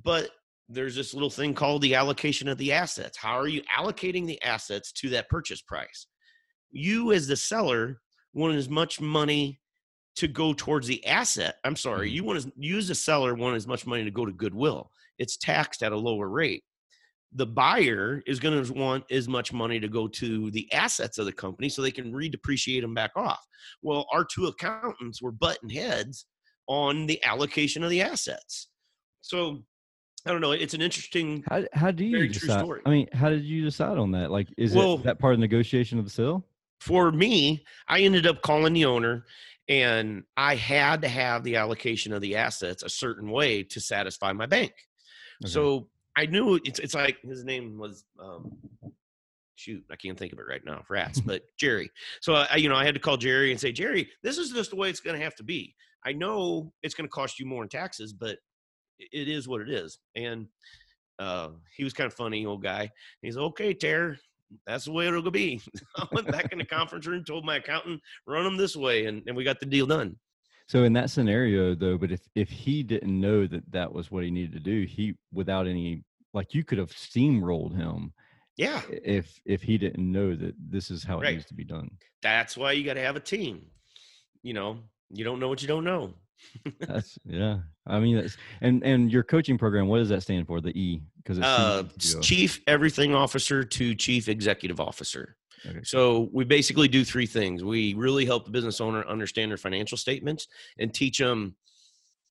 But 0.03 0.29
there's 0.69 0.95
this 0.95 1.13
little 1.13 1.29
thing 1.29 1.53
called 1.53 1.81
the 1.81 1.95
allocation 1.95 2.47
of 2.47 2.57
the 2.57 2.73
assets. 2.73 3.17
How 3.17 3.39
are 3.39 3.47
you 3.47 3.61
allocating 3.75 4.25
the 4.25 4.41
assets 4.43 4.91
to 4.93 5.09
that 5.09 5.29
purchase 5.29 5.61
price? 5.61 6.07
You, 6.71 7.13
as 7.13 7.27
the 7.27 7.37
seller, 7.37 8.01
want 8.33 8.55
as 8.55 8.69
much 8.69 8.99
money 8.99 9.59
to 10.17 10.27
go 10.27 10.53
towards 10.53 10.87
the 10.87 11.05
asset. 11.05 11.55
I'm 11.63 11.75
sorry, 11.75 12.07
mm-hmm. 12.07 12.15
you 12.15 12.23
want 12.23 12.41
to 12.41 12.51
use 12.57 12.87
the 12.87 12.95
seller 12.95 13.35
want 13.35 13.55
as 13.55 13.67
much 13.67 13.85
money 13.85 14.03
to 14.03 14.11
go 14.11 14.25
to 14.25 14.31
goodwill. 14.31 14.91
It's 15.19 15.37
taxed 15.37 15.83
at 15.83 15.91
a 15.91 15.97
lower 15.97 16.27
rate. 16.27 16.63
The 17.33 17.45
buyer 17.45 18.21
is 18.25 18.39
going 18.39 18.63
to 18.63 18.73
want 18.73 19.03
as 19.11 19.27
much 19.27 19.53
money 19.53 19.79
to 19.79 19.87
go 19.87 20.07
to 20.07 20.49
the 20.51 20.71
assets 20.73 21.17
of 21.17 21.25
the 21.25 21.33
company 21.33 21.69
so 21.69 21.81
they 21.81 21.91
can 21.91 22.13
redepreciate 22.13 22.81
them 22.81 22.93
back 22.93 23.11
off. 23.15 23.45
Well, 23.81 24.07
our 24.11 24.25
two 24.25 24.47
accountants 24.47 25.21
were 25.21 25.31
butting 25.31 25.69
heads 25.69 26.25
on 26.67 27.05
the 27.05 27.23
allocation 27.23 27.83
of 27.83 27.89
the 27.89 28.01
assets. 28.01 28.69
So 29.21 29.63
I 30.27 30.31
don't 30.31 30.41
know. 30.41 30.51
It's 30.51 30.73
an 30.73 30.81
interesting. 30.81 31.43
How 31.49 31.63
how 31.73 31.91
do 31.91 32.03
you 32.03 32.27
decide? 32.27 32.65
I 32.85 32.89
mean, 32.89 33.07
how 33.13 33.29
did 33.29 33.43
you 33.43 33.63
decide 33.63 33.97
on 33.97 34.11
that? 34.11 34.29
Like, 34.31 34.47
is 34.57 34.73
well, 34.73 34.95
it 34.95 35.03
that 35.03 35.19
part 35.19 35.33
of 35.33 35.39
negotiation 35.39 35.99
of 35.99 36.05
the 36.05 36.11
sale? 36.11 36.45
For 36.79 37.11
me, 37.11 37.65
I 37.87 38.01
ended 38.01 38.27
up 38.27 38.41
calling 38.41 38.73
the 38.73 38.85
owner, 38.85 39.25
and 39.67 40.23
I 40.35 40.55
had 40.55 41.01
to 41.01 41.07
have 41.07 41.43
the 41.43 41.55
allocation 41.55 42.13
of 42.13 42.21
the 42.21 42.35
assets 42.35 42.83
a 42.83 42.89
certain 42.89 43.31
way 43.31 43.63
to 43.63 43.79
satisfy 43.79 44.33
my 44.33 44.45
bank. 44.45 44.73
Okay. 45.43 45.51
So 45.51 45.87
I 46.15 46.25
knew 46.25 46.59
it's 46.63 46.79
it's 46.79 46.93
like 46.93 47.17
his 47.23 47.43
name 47.45 47.77
was 47.77 48.03
um, 48.19 48.51
shoot, 49.57 49.83
I 49.91 49.95
can't 49.95 50.17
think 50.17 50.33
of 50.33 50.39
it 50.39 50.45
right 50.47 50.63
now, 50.65 50.83
rats, 50.89 51.19
but 51.19 51.43
Jerry. 51.57 51.89
So 52.21 52.35
I, 52.35 52.55
you 52.55 52.69
know, 52.69 52.75
I 52.75 52.85
had 52.85 52.93
to 52.93 52.99
call 52.99 53.17
Jerry 53.17 53.51
and 53.51 53.59
say, 53.59 53.71
Jerry, 53.71 54.09
this 54.23 54.37
is 54.37 54.51
just 54.51 54.69
the 54.71 54.75
way 54.75 54.89
it's 54.89 54.99
going 54.99 55.17
to 55.17 55.23
have 55.23 55.35
to 55.35 55.43
be. 55.43 55.75
I 56.05 56.13
know 56.13 56.71
it's 56.83 56.95
going 56.95 57.07
to 57.07 57.11
cost 57.11 57.39
you 57.39 57.45
more 57.45 57.63
in 57.63 57.69
taxes, 57.69 58.13
but 58.13 58.37
it 58.99 59.27
is 59.27 59.47
what 59.47 59.61
it 59.61 59.69
is. 59.69 59.99
And 60.15 60.47
uh, 61.19 61.49
he 61.75 61.83
was 61.83 61.93
kind 61.93 62.07
of 62.07 62.13
funny, 62.13 62.45
old 62.45 62.63
guy. 62.63 62.91
He's 63.21 63.37
okay, 63.37 63.73
Ter. 63.73 64.17
That's 64.65 64.85
the 64.85 64.91
way 64.91 65.07
it'll 65.07 65.29
be. 65.29 65.61
I 65.97 66.07
went 66.11 66.31
back 66.31 66.51
in 66.51 66.59
the 66.59 66.65
conference 66.65 67.05
room, 67.05 67.23
told 67.23 67.45
my 67.45 67.57
accountant, 67.57 68.01
run 68.25 68.43
them 68.43 68.57
this 68.57 68.75
way, 68.75 69.05
and, 69.05 69.23
and 69.27 69.35
we 69.35 69.43
got 69.43 69.59
the 69.59 69.65
deal 69.65 69.85
done. 69.85 70.17
So 70.67 70.83
in 70.83 70.93
that 70.93 71.09
scenario, 71.09 71.75
though, 71.75 71.97
but 71.97 72.11
if 72.11 72.21
if 72.35 72.49
he 72.49 72.83
didn't 72.83 73.19
know 73.19 73.47
that 73.47 73.69
that 73.71 73.91
was 73.91 74.11
what 74.11 74.23
he 74.23 74.31
needed 74.31 74.51
to 74.53 74.59
do, 74.59 74.85
he 74.85 75.15
without 75.31 75.65
any 75.65 76.03
like 76.33 76.53
you 76.53 76.63
could 76.65 76.77
have 76.77 76.91
steamrolled 76.91 77.75
him. 77.75 78.13
Yeah. 78.57 78.81
If 78.89 79.39
if 79.45 79.61
he 79.61 79.77
didn't 79.77 80.11
know 80.11 80.35
that 80.35 80.55
this 80.59 80.91
is 80.91 81.05
how 81.05 81.21
it 81.21 81.31
needs 81.31 81.45
to 81.45 81.53
be 81.53 81.63
done. 81.63 81.89
That's 82.21 82.57
why 82.57 82.73
you 82.73 82.83
got 82.83 82.95
to 82.95 83.01
have 83.01 83.15
a 83.15 83.21
team. 83.21 83.67
You 84.43 84.53
know, 84.53 84.79
you 85.09 85.23
don't 85.23 85.39
know 85.39 85.47
what 85.47 85.61
you 85.61 85.69
don't 85.69 85.85
know 85.85 86.13
that's 86.79 87.17
yeah. 87.25 87.59
I 87.85 87.99
mean, 87.99 88.17
that's 88.17 88.37
and 88.61 88.83
and 88.83 89.11
your 89.11 89.23
coaching 89.23 89.57
program. 89.57 89.87
What 89.87 89.99
does 89.99 90.09
that 90.09 90.21
stand 90.21 90.47
for? 90.47 90.61
The 90.61 90.77
E 90.79 91.01
because 91.17 91.37
it's 91.37 91.47
uh, 91.47 91.83
chief 92.21 92.61
everything 92.67 93.13
officer 93.13 93.63
to 93.63 93.95
chief 93.95 94.29
executive 94.29 94.79
officer. 94.79 95.37
Okay. 95.65 95.79
So 95.83 96.29
we 96.31 96.45
basically 96.45 96.87
do 96.87 97.03
three 97.03 97.25
things. 97.25 97.63
We 97.63 97.93
really 97.95 98.25
help 98.25 98.45
the 98.45 98.51
business 98.51 98.79
owner 98.79 99.05
understand 99.07 99.51
their 99.51 99.57
financial 99.57 99.97
statements 99.97 100.47
and 100.77 100.93
teach 100.93 101.17
them, 101.17 101.55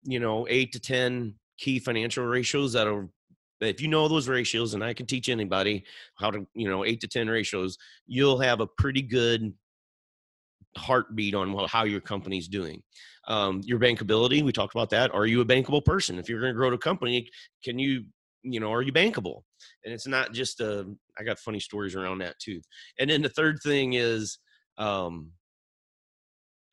you 0.05 0.21
know, 0.21 0.47
eight 0.49 0.73
to 0.73 0.81
ten 0.81 1.35
key 1.59 1.79
financial 1.79 2.25
ratios 2.25 2.73
that 2.75 2.87
are. 2.87 3.09
If 3.63 3.81
you 3.81 3.89
know 3.89 4.07
those 4.07 4.29
ratios, 4.29 4.75
and 4.75 4.85
I 4.85 4.93
can 4.93 5.07
teach 5.07 5.31
anybody 5.31 5.85
how 6.17 6.31
to, 6.31 6.47
you 6.55 6.69
know, 6.69 6.85
eight 6.85 7.01
to 7.01 7.09
ten 7.09 7.27
ratios, 7.27 7.79
you'll 8.07 8.39
have 8.39 8.61
a 8.61 8.67
pretty 8.67 9.01
good 9.01 9.55
heartbeat 10.77 11.35
on 11.35 11.57
how 11.67 11.85
your 11.85 12.01
company's 12.01 12.49
doing. 12.49 12.83
Um, 13.29 13.61
your 13.65 13.81
bankability, 13.81 14.43
we 14.43 14.53
talked 14.53 14.75
about 14.75 14.91
that. 14.91 15.13
Are 15.13 15.27
you 15.27 15.41
a 15.41 15.45
bankable 15.45 15.85
person? 15.85 16.19
If 16.19 16.29
you're 16.29 16.41
going 16.41 16.53
to 16.53 16.57
grow 16.57 16.73
a 16.73 16.79
company, 16.79 17.29
can 17.65 17.79
you, 17.79 18.05
you 18.43 18.61
know, 18.61 18.73
are 18.73 18.83
you 18.83 18.93
bankable? 18.93 19.43
And 19.85 19.93
it's 19.93 20.07
not 20.07 20.33
just 20.33 20.61
a, 20.61 20.83
um, 20.83 20.99
I 21.19 21.25
got 21.25 21.39
funny 21.41 21.59
stories 21.59 21.97
around 21.97 22.19
that 22.19 22.39
too. 22.39 22.61
And 23.01 23.11
then 23.11 23.23
the 23.23 23.29
third 23.29 23.59
thing 23.65 23.95
is 23.95 24.39
um, 24.79 25.33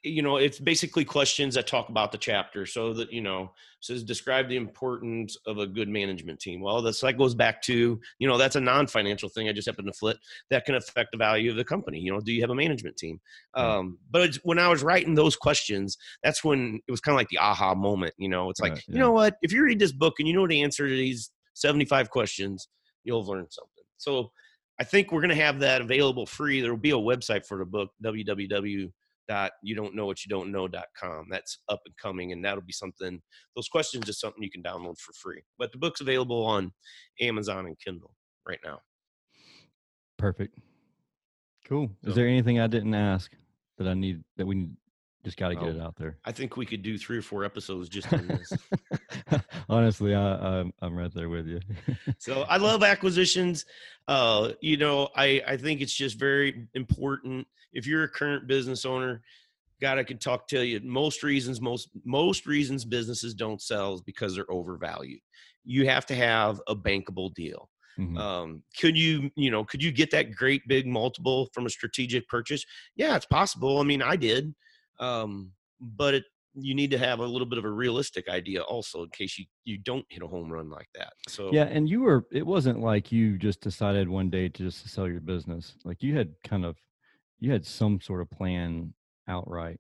you 0.04 0.22
know 0.22 0.38
it's 0.38 0.60
basically 0.60 1.06
questions 1.06 1.56
that 1.56 1.68
talk 1.68 1.90
about 1.90 2.12
the 2.12 2.18
chapter 2.18 2.66
so 2.66 2.94
that 2.94 3.12
you 3.12 3.22
know 3.22 3.52
says 3.80 4.04
describe 4.04 4.50
the 4.50 4.56
importance 4.56 5.38
of 5.46 5.58
a 5.58 5.68
good 5.68 5.88
management 5.88 6.40
team. 6.40 6.62
Well 6.62 6.82
this 6.82 7.02
that 7.02 7.18
goes 7.18 7.36
back 7.36 7.62
to 7.64 8.00
you 8.20 8.28
know 8.28 8.38
that's 8.38 8.56
a 8.56 8.62
non-financial 8.62 9.30
thing 9.30 9.48
i 9.48 9.54
just 9.54 9.68
happen 9.68 9.86
to 9.86 9.94
flip 9.94 10.18
that 10.50 10.66
can 10.66 10.76
affect 10.76 11.10
the 11.12 11.18
value 11.18 11.52
of 11.52 11.58
the 11.58 11.64
company. 11.64 12.00
You 12.00 12.14
know 12.14 12.20
do 12.20 12.32
you 12.32 12.42
have 12.42 12.50
a 12.50 12.56
management 12.56 12.98
team? 12.98 13.20
Um, 13.54 14.00
but 14.12 14.36
when 14.44 14.60
i 14.60 14.68
was 14.68 14.84
writing 14.84 15.16
those 15.16 15.36
questions 15.36 15.98
that's 16.24 16.44
when 16.44 16.80
it 16.88 16.92
was 16.92 17.02
kind 17.02 17.14
of 17.14 17.20
like 17.20 17.30
the 17.30 17.40
aha 17.40 17.76
moment 17.76 18.14
you 18.18 18.30
know? 18.30 18.50
It's 18.50 18.60
like 18.60 18.74
right, 18.74 18.84
yeah. 18.88 18.94
you 18.94 19.00
know 19.00 19.12
what? 19.12 19.38
If 19.42 19.52
you 19.52 19.64
read 19.64 19.80
this 19.80 19.92
book 19.92 20.16
and 20.20 20.28
you 20.28 20.34
know 20.34 20.48
the 20.48 20.62
answer 20.62 20.88
to 20.88 20.96
these 20.96 21.32
75 21.54 22.10
questions 22.10 22.68
you'll 23.04 23.26
learn 23.26 23.48
something. 23.50 23.84
So 23.98 24.32
i 24.80 24.84
think 24.84 25.12
we're 25.12 25.22
going 25.22 25.30
to 25.30 25.44
have 25.44 25.60
that 25.60 25.82
available 25.82 26.26
free. 26.26 26.62
There 26.62 26.72
will 26.72 26.80
be 26.80 26.92
a 26.92 26.96
website 26.96 27.46
for 27.46 27.60
the 27.60 27.66
book 27.66 27.92
www 28.04 28.92
dot 29.28 29.52
you 29.64 29.76
don't 29.76 29.96
know 29.96 30.06
what 30.06 30.24
you 30.26 30.30
don't 30.30 30.52
know 30.52 30.68
dot 30.68 30.88
com. 31.00 31.28
That's 31.30 31.60
up 31.70 31.82
and 31.86 31.96
coming 31.98 32.32
and 32.32 32.44
that'll 32.44 32.62
be 32.62 32.74
something 32.74 33.22
those 33.56 33.68
questions 33.68 34.08
is 34.10 34.20
something 34.20 34.44
you 34.44 34.52
can 34.52 34.64
download 34.64 34.98
for 35.00 35.14
free 35.14 35.42
but 35.58 35.72
the 35.72 35.78
book's 35.78 36.02
available 36.02 36.46
on 36.46 36.72
amazon 37.22 37.66
and 37.66 37.78
kindle 37.80 38.12
right 38.48 38.60
now. 38.64 38.80
Perfect. 40.18 40.58
Cool. 41.68 41.90
So, 42.04 42.10
is 42.10 42.16
there 42.16 42.28
anything 42.28 42.60
i 42.60 42.68
didn't 42.68 42.94
ask 42.94 43.32
that 43.78 43.88
i 43.88 43.94
need 43.94 44.24
that 44.38 44.46
we 44.46 44.70
just 45.26 45.38
got 45.38 45.50
to 45.50 45.56
get 45.56 45.68
it 45.68 45.82
out 45.82 45.96
there 45.98 46.18
i 46.24 46.32
think 46.32 46.56
we 46.56 46.66
could 46.66 46.82
do 46.82 46.98
three 46.98 47.18
or 47.18 47.22
four 47.22 47.44
episodes 47.44 47.90
just 47.90 48.12
on 48.14 48.26
this 48.28 48.54
honestly 49.70 50.16
I, 50.16 50.60
I'm, 50.60 50.72
I'm 50.82 50.96
right 50.96 51.14
there 51.14 51.28
with 51.28 51.48
you 51.48 51.60
so 52.18 52.44
i 52.44 52.56
love 52.56 52.84
acquisitions 52.84 53.66
uh 54.08 54.52
you 54.62 54.78
know 54.78 55.10
i 55.16 55.42
i 55.48 55.58
think 55.58 55.82
it's 55.82 55.94
just 55.94 56.18
very 56.18 56.68
important 56.76 57.46
if 57.76 57.86
you're 57.86 58.04
a 58.04 58.10
current 58.10 58.48
business 58.48 58.86
owner, 58.86 59.22
God, 59.82 60.00
I 60.00 60.04
could 60.04 60.22
talk 60.22 60.48
to 60.48 60.66
you. 60.66 60.80
Most 60.82 61.22
reasons, 61.22 61.62
most 61.62 61.90
most 62.06 62.48
reasons 62.48 62.86
businesses 62.86 63.34
don't 63.36 63.62
sell 63.62 63.94
is 63.94 64.02
because 64.02 64.34
they're 64.34 64.50
overvalued. 64.50 65.20
You 65.66 65.88
have 65.88 66.06
to 66.08 66.16
have 66.16 66.62
a 66.68 66.76
bankable 66.76 67.34
deal. 67.34 67.70
Mm-hmm. 68.00 68.18
Um, 68.18 68.64
could 68.80 68.98
you, 68.98 69.30
you 69.36 69.52
know, 69.52 69.64
could 69.64 69.84
you 69.84 69.92
get 69.92 70.12
that 70.12 70.34
great 70.34 70.68
big 70.68 70.88
multiple 70.88 71.50
from 71.54 71.66
a 71.66 71.70
strategic 71.70 72.28
purchase? 72.28 72.66
Yeah, 72.96 73.16
it's 73.16 73.26
possible. 73.26 73.80
I 73.80 73.84
mean, 73.84 74.02
I 74.02 74.16
did, 74.16 74.54
um, 75.00 75.52
but 75.80 76.16
it, 76.16 76.24
you 76.56 76.74
need 76.74 76.92
to 76.92 76.98
have 76.98 77.20
a 77.20 77.26
little 77.26 77.46
bit 77.46 77.60
of 77.60 77.66
a 77.66 77.70
realistic 77.70 78.30
idea 78.30 78.62
also 78.62 79.04
in 79.04 79.10
case 79.10 79.38
you 79.38 79.46
you 79.66 79.78
don't 79.78 80.06
hit 80.10 80.24
a 80.24 80.28
home 80.28 80.52
run 80.52 80.70
like 80.70 80.88
that. 80.96 81.14
So 81.28 81.50
yeah, 81.52 81.66
and 81.66 81.90
you 81.90 82.02
were. 82.02 82.26
It 82.32 82.46
wasn't 82.46 82.80
like 82.80 83.12
you 83.12 83.38
just 83.38 83.62
decided 83.62 84.08
one 84.08 84.30
day 84.30 84.50
to 84.50 84.64
just 84.64 84.90
sell 84.90 85.08
your 85.08 85.22
business. 85.22 85.76
Like 85.84 86.02
you 86.02 86.16
had 86.16 86.34
kind 86.44 86.66
of 86.66 86.78
you 87.40 87.52
had 87.52 87.66
some 87.66 88.00
sort 88.00 88.22
of 88.22 88.30
plan 88.30 88.94
outright. 89.28 89.80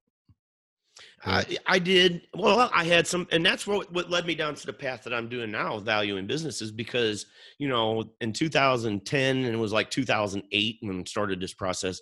I, 1.25 1.57
I 1.65 1.79
did 1.79 2.21
well. 2.33 2.69
I 2.73 2.85
had 2.85 3.05
some, 3.05 3.27
and 3.31 3.45
that's 3.45 3.67
what 3.67 3.91
what 3.91 4.09
led 4.09 4.25
me 4.25 4.35
down 4.35 4.55
to 4.55 4.65
the 4.65 4.73
path 4.73 5.03
that 5.03 5.13
I'm 5.13 5.27
doing 5.27 5.51
now, 5.51 5.79
valuing 5.79 6.27
businesses. 6.27 6.71
Because 6.71 7.25
you 7.57 7.67
know, 7.67 8.05
in 8.21 8.31
2010, 8.31 9.37
and 9.37 9.45
it 9.45 9.57
was 9.57 9.73
like 9.73 9.89
2008 9.89 10.77
when 10.81 10.99
I 10.99 11.03
started 11.03 11.41
this 11.41 11.53
process 11.53 11.99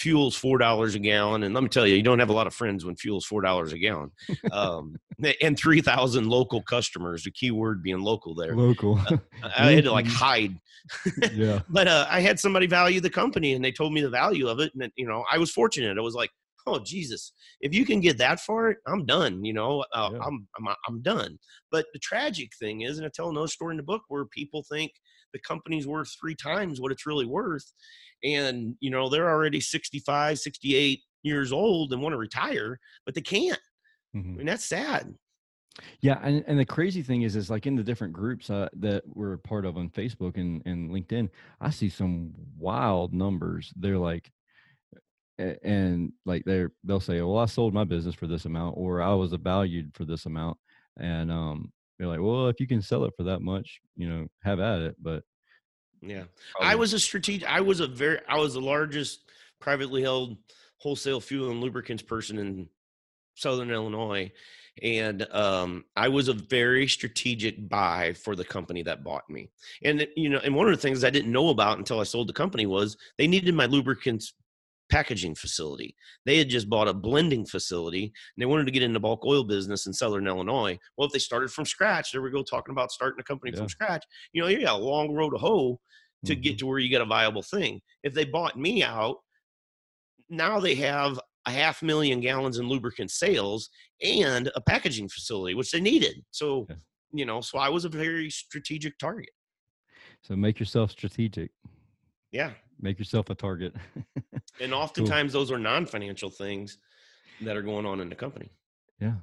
fuel's 0.00 0.34
four 0.34 0.56
dollars 0.56 0.94
a 0.94 0.98
gallon 0.98 1.42
and 1.42 1.54
let 1.54 1.62
me 1.62 1.68
tell 1.68 1.86
you 1.86 1.94
you 1.94 2.02
don't 2.02 2.18
have 2.18 2.30
a 2.30 2.32
lot 2.32 2.46
of 2.46 2.54
friends 2.54 2.86
when 2.86 2.96
fuel's 2.96 3.26
four 3.26 3.42
dollars 3.42 3.72
a 3.72 3.78
gallon. 3.78 4.10
Um, 4.52 4.96
and 5.42 5.58
3000 5.58 6.26
local 6.26 6.62
customers 6.62 7.24
the 7.24 7.30
key 7.30 7.50
word 7.50 7.82
being 7.82 8.00
local 8.00 8.34
there. 8.34 8.56
Local. 8.56 8.98
Uh, 8.98 9.18
i 9.58 9.72
had 9.72 9.84
to 9.84 9.92
like 9.92 10.06
hide. 10.06 10.56
Yeah. 11.32 11.60
But 11.68 11.86
uh, 11.86 12.06
i 12.08 12.20
had 12.20 12.40
somebody 12.40 12.66
value 12.66 13.00
the 13.00 13.10
company 13.10 13.52
and 13.52 13.64
they 13.64 13.72
told 13.72 13.92
me 13.92 14.00
the 14.00 14.08
value 14.08 14.48
of 14.48 14.58
it 14.60 14.72
and 14.74 14.90
you 14.96 15.06
know 15.06 15.24
i 15.30 15.36
was 15.36 15.50
fortunate. 15.50 15.98
I 15.98 16.00
was 16.00 16.14
like 16.14 16.30
oh 16.66 16.78
jesus 16.78 17.32
if 17.60 17.74
you 17.74 17.84
can 17.86 18.00
get 18.00 18.18
that 18.18 18.38
far 18.38 18.76
i'm 18.86 19.06
done 19.06 19.42
you 19.42 19.52
know 19.52 19.84
uh, 19.94 20.10
yeah. 20.12 20.18
I'm, 20.26 20.46
I'm 20.58 20.74
i'm 20.88 21.02
done. 21.02 21.38
But 21.70 21.86
the 21.92 21.98
tragic 21.98 22.50
thing 22.58 22.82
is 22.82 22.96
and 22.96 23.06
i 23.06 23.10
tell 23.14 23.28
another 23.28 23.48
story 23.48 23.74
in 23.74 23.76
the 23.76 23.82
book 23.92 24.02
where 24.08 24.24
people 24.26 24.64
think 24.72 24.92
the 25.32 25.38
company's 25.40 25.86
worth 25.86 26.14
three 26.20 26.34
times 26.34 26.80
what 26.80 26.92
it's 26.92 27.06
really 27.06 27.26
worth 27.26 27.72
and 28.24 28.74
you 28.80 28.90
know 28.90 29.08
they're 29.08 29.30
already 29.30 29.60
65 29.60 30.38
68 30.38 31.00
years 31.22 31.52
old 31.52 31.92
and 31.92 32.02
want 32.02 32.12
to 32.12 32.18
retire 32.18 32.78
but 33.04 33.14
they 33.14 33.20
can't 33.20 33.60
mm-hmm. 34.14 34.34
I 34.34 34.36
mean, 34.36 34.46
that's 34.46 34.64
sad 34.64 35.14
Yeah, 36.00 36.18
and, 36.22 36.44
and 36.46 36.58
the 36.58 36.64
crazy 36.64 37.02
thing 37.02 37.22
is, 37.22 37.36
is 37.36 37.48
like 37.48 37.66
in 37.66 37.76
the 37.76 37.82
different 37.82 38.12
groups 38.12 38.50
uh, 38.50 38.68
that 38.80 39.02
we're 39.06 39.36
part 39.38 39.64
of 39.64 39.76
on 39.76 39.88
Facebook 39.90 40.36
and, 40.36 40.62
and 40.66 40.90
LinkedIn, 40.90 41.30
I 41.60 41.70
see 41.70 41.88
some 41.88 42.32
wild 42.58 43.14
numbers. 43.14 43.72
They're 43.76 43.96
like, 43.96 44.30
and 45.62 46.12
like 46.26 46.44
they're 46.44 46.72
they'll 46.84 47.00
say, 47.00 47.20
"Well, 47.22 47.38
I 47.38 47.46
sold 47.46 47.74
my 47.74 47.84
business 47.84 48.14
for 48.14 48.26
this 48.26 48.44
amount," 48.44 48.74
or 48.76 49.00
"I 49.02 49.14
was 49.14 49.32
valued 49.32 49.94
for 49.94 50.04
this 50.04 50.26
amount," 50.26 50.58
and 50.98 51.30
um, 51.30 51.72
they're 52.00 52.08
like, 52.08 52.20
"Well, 52.20 52.48
if 52.48 52.58
you 52.58 52.66
can 52.66 52.80
sell 52.80 53.04
it 53.04 53.12
for 53.14 53.24
that 53.24 53.40
much, 53.40 53.80
you 53.94 54.08
know, 54.08 54.26
have 54.42 54.58
at 54.58 54.80
it." 54.80 54.96
But 54.98 55.22
yeah, 56.00 56.24
probably. 56.52 56.72
I 56.72 56.74
was 56.76 56.94
a 56.94 56.98
strategic. 56.98 57.46
I 57.46 57.60
was 57.60 57.80
a 57.80 57.86
very. 57.86 58.20
I 58.26 58.38
was 58.38 58.54
the 58.54 58.60
largest 58.60 59.30
privately 59.60 60.00
held 60.00 60.38
wholesale 60.78 61.20
fuel 61.20 61.50
and 61.50 61.60
lubricants 61.60 62.02
person 62.02 62.38
in 62.38 62.68
Southern 63.34 63.70
Illinois, 63.70 64.32
and 64.82 65.30
um, 65.30 65.84
I 65.94 66.08
was 66.08 66.28
a 66.28 66.32
very 66.32 66.88
strategic 66.88 67.68
buy 67.68 68.14
for 68.14 68.34
the 68.34 68.46
company 68.46 68.82
that 68.84 69.04
bought 69.04 69.28
me. 69.28 69.50
And 69.84 70.08
you 70.16 70.30
know, 70.30 70.40
and 70.42 70.54
one 70.54 70.68
of 70.68 70.74
the 70.74 70.80
things 70.80 71.04
I 71.04 71.10
didn't 71.10 71.32
know 71.32 71.50
about 71.50 71.76
until 71.76 72.00
I 72.00 72.04
sold 72.04 72.30
the 72.30 72.32
company 72.32 72.64
was 72.64 72.96
they 73.18 73.26
needed 73.26 73.54
my 73.54 73.66
lubricants 73.66 74.32
packaging 74.90 75.34
facility. 75.34 75.94
They 76.26 76.38
had 76.38 76.48
just 76.48 76.68
bought 76.68 76.88
a 76.88 76.94
blending 76.94 77.46
facility 77.46 78.04
and 78.04 78.12
they 78.42 78.46
wanted 78.46 78.66
to 78.66 78.72
get 78.72 78.82
in 78.82 78.92
the 78.92 79.00
bulk 79.00 79.24
oil 79.24 79.44
business 79.44 79.86
in 79.86 79.92
Southern 79.92 80.26
Illinois. 80.26 80.78
Well, 80.96 81.06
if 81.06 81.12
they 81.12 81.18
started 81.18 81.50
from 81.50 81.64
scratch, 81.64 82.12
there 82.12 82.22
we 82.22 82.30
go 82.30 82.42
talking 82.42 82.72
about 82.72 82.92
starting 82.92 83.20
a 83.20 83.24
company 83.24 83.52
yeah. 83.52 83.58
from 83.58 83.68
scratch. 83.68 84.04
You 84.32 84.42
know, 84.42 84.48
you 84.48 84.62
got 84.62 84.80
a 84.80 84.84
long 84.84 85.14
road 85.14 85.30
to 85.30 85.38
hoe 85.38 85.80
to 86.26 86.32
mm-hmm. 86.32 86.42
get 86.42 86.58
to 86.58 86.66
where 86.66 86.78
you 86.78 86.88
get 86.88 87.00
a 87.00 87.06
viable 87.06 87.42
thing. 87.42 87.80
If 88.02 88.12
they 88.14 88.24
bought 88.24 88.58
me 88.58 88.82
out, 88.82 89.16
now 90.28 90.60
they 90.60 90.74
have 90.76 91.18
a 91.46 91.50
half 91.50 91.82
million 91.82 92.20
gallons 92.20 92.58
in 92.58 92.68
lubricant 92.68 93.10
sales 93.10 93.70
and 94.02 94.50
a 94.54 94.60
packaging 94.60 95.08
facility, 95.08 95.54
which 95.54 95.70
they 95.70 95.80
needed. 95.80 96.22
So, 96.30 96.66
yeah. 96.68 96.76
you 97.12 97.24
know, 97.24 97.40
so 97.40 97.58
I 97.58 97.68
was 97.68 97.84
a 97.84 97.88
very 97.88 98.30
strategic 98.30 98.98
target. 98.98 99.30
So 100.22 100.36
make 100.36 100.60
yourself 100.60 100.90
strategic. 100.90 101.50
Yeah. 102.30 102.52
Make 102.80 102.98
yourself 102.98 103.30
a 103.30 103.34
target. 103.34 103.74
and 104.60 104.72
oftentimes 104.72 105.32
cool. 105.32 105.40
those 105.40 105.52
are 105.52 105.58
non-financial 105.58 106.30
things 106.30 106.78
that 107.42 107.56
are 107.56 107.62
going 107.62 107.86
on 107.86 108.00
in 108.00 108.08
the 108.08 108.14
company. 108.14 108.50
Yeah. 109.00 109.14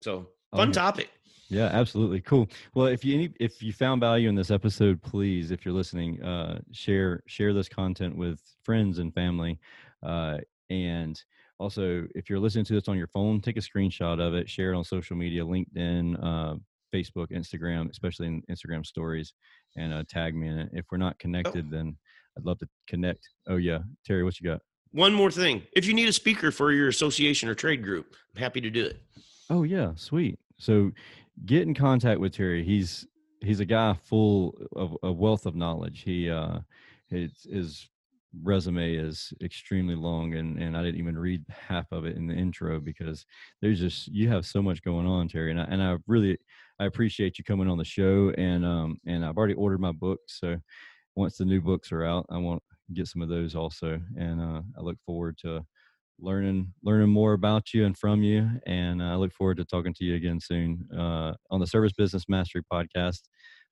So 0.00 0.28
fun 0.54 0.72
topic. 0.72 1.10
Yeah, 1.50 1.66
absolutely. 1.66 2.20
Cool. 2.20 2.48
Well, 2.74 2.86
if 2.86 3.04
you 3.04 3.30
if 3.40 3.62
you 3.62 3.72
found 3.72 4.00
value 4.00 4.28
in 4.28 4.34
this 4.34 4.50
episode, 4.50 5.00
please, 5.02 5.50
if 5.50 5.64
you're 5.64 5.74
listening, 5.74 6.22
uh, 6.22 6.60
share 6.72 7.22
share 7.26 7.54
this 7.54 7.68
content 7.68 8.16
with 8.16 8.40
friends 8.64 8.98
and 8.98 9.14
family. 9.14 9.58
Uh, 10.02 10.38
and 10.68 11.20
also, 11.58 12.06
if 12.14 12.28
you're 12.28 12.38
listening 12.38 12.66
to 12.66 12.74
this 12.74 12.88
on 12.88 12.98
your 12.98 13.06
phone, 13.06 13.40
take 13.40 13.56
a 13.56 13.60
screenshot 13.60 14.20
of 14.20 14.34
it, 14.34 14.48
share 14.48 14.72
it 14.72 14.76
on 14.76 14.84
social 14.84 15.16
media, 15.16 15.42
LinkedIn, 15.42 16.22
uh, 16.22 16.56
Facebook, 16.94 17.32
Instagram, 17.32 17.90
especially 17.90 18.26
in 18.26 18.42
Instagram 18.50 18.84
stories, 18.84 19.32
and 19.76 19.92
uh, 19.92 20.04
tag 20.08 20.34
me 20.34 20.48
in 20.48 20.58
it. 20.58 20.70
If 20.72 20.86
we're 20.90 20.98
not 20.98 21.14
oh. 21.14 21.18
connected, 21.18 21.66
oh. 21.68 21.76
then 21.76 21.96
I'd 22.38 22.44
love 22.44 22.58
to 22.58 22.68
connect. 22.86 23.28
Oh 23.48 23.56
yeah, 23.56 23.80
Terry, 24.06 24.22
what 24.22 24.38
you 24.40 24.48
got? 24.48 24.60
One 24.92 25.12
more 25.12 25.30
thing. 25.30 25.62
If 25.72 25.86
you 25.86 25.92
need 25.92 26.08
a 26.08 26.12
speaker 26.12 26.50
for 26.50 26.72
your 26.72 26.88
association 26.88 27.48
or 27.48 27.54
trade 27.54 27.82
group, 27.82 28.14
I'm 28.34 28.40
happy 28.40 28.60
to 28.60 28.70
do 28.70 28.84
it. 28.84 29.02
Oh 29.50 29.64
yeah, 29.64 29.92
sweet. 29.96 30.38
So 30.58 30.92
get 31.44 31.62
in 31.62 31.74
contact 31.74 32.20
with 32.20 32.32
Terry. 32.32 32.64
He's 32.64 33.06
he's 33.40 33.60
a 33.60 33.64
guy 33.64 33.94
full 34.04 34.54
of 34.76 34.96
a 35.02 35.12
wealth 35.12 35.46
of 35.46 35.56
knowledge. 35.56 36.02
He 36.02 36.30
uh 36.30 36.60
his, 37.10 37.32
his 37.50 37.88
resume 38.42 38.94
is 38.94 39.32
extremely 39.42 39.94
long 39.94 40.34
and 40.34 40.58
and 40.62 40.76
I 40.76 40.82
didn't 40.82 41.00
even 41.00 41.18
read 41.18 41.44
half 41.48 41.90
of 41.90 42.04
it 42.04 42.16
in 42.16 42.26
the 42.26 42.34
intro 42.34 42.78
because 42.78 43.24
there's 43.60 43.80
just 43.80 44.08
you 44.08 44.28
have 44.28 44.46
so 44.46 44.62
much 44.62 44.82
going 44.82 45.06
on 45.06 45.28
Terry 45.28 45.50
and 45.50 45.60
I, 45.60 45.64
and 45.64 45.82
I 45.82 45.96
really 46.06 46.38
I 46.78 46.84
appreciate 46.84 47.38
you 47.38 47.44
coming 47.44 47.68
on 47.68 47.78
the 47.78 47.84
show 47.84 48.30
and 48.36 48.64
um 48.64 48.98
and 49.06 49.24
I've 49.24 49.38
already 49.38 49.54
ordered 49.54 49.80
my 49.80 49.92
book 49.92 50.20
so 50.26 50.56
once 51.18 51.36
the 51.36 51.44
new 51.44 51.60
books 51.60 51.90
are 51.90 52.04
out, 52.04 52.24
I 52.30 52.38
want 52.38 52.62
to 52.70 52.94
get 52.94 53.08
some 53.08 53.22
of 53.22 53.28
those 53.28 53.56
also. 53.56 54.00
And 54.16 54.40
uh, 54.40 54.62
I 54.78 54.80
look 54.80 54.98
forward 55.04 55.36
to 55.42 55.64
learning 56.20 56.72
learning 56.82 57.10
more 57.10 57.32
about 57.32 57.74
you 57.74 57.84
and 57.84 57.98
from 57.98 58.22
you. 58.22 58.48
And 58.66 59.02
I 59.02 59.16
look 59.16 59.32
forward 59.32 59.56
to 59.56 59.64
talking 59.64 59.94
to 59.94 60.04
you 60.04 60.14
again 60.14 60.38
soon 60.40 60.88
uh, 60.96 61.34
on 61.50 61.60
the 61.60 61.66
Service 61.66 61.92
Business 61.92 62.24
Mastery 62.28 62.62
Podcast. 62.72 63.22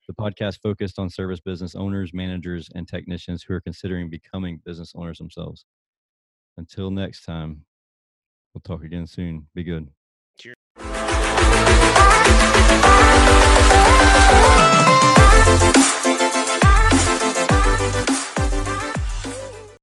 The 0.07 0.13
podcast 0.13 0.59
focused 0.61 0.99
on 0.99 1.09
service 1.09 1.41
business 1.41 1.75
owners, 1.75 2.13
managers, 2.13 2.69
and 2.75 2.87
technicians 2.87 3.43
who 3.43 3.53
are 3.53 3.61
considering 3.61 4.09
becoming 4.09 4.61
business 4.65 4.93
owners 4.95 5.17
themselves. 5.17 5.65
Until 6.57 6.91
next 6.91 7.23
time, 7.25 7.65
we'll 8.53 8.61
talk 8.61 8.85
again 8.85 9.05
soon. 9.05 9.47
Be 9.53 9.63
good. 9.63 9.89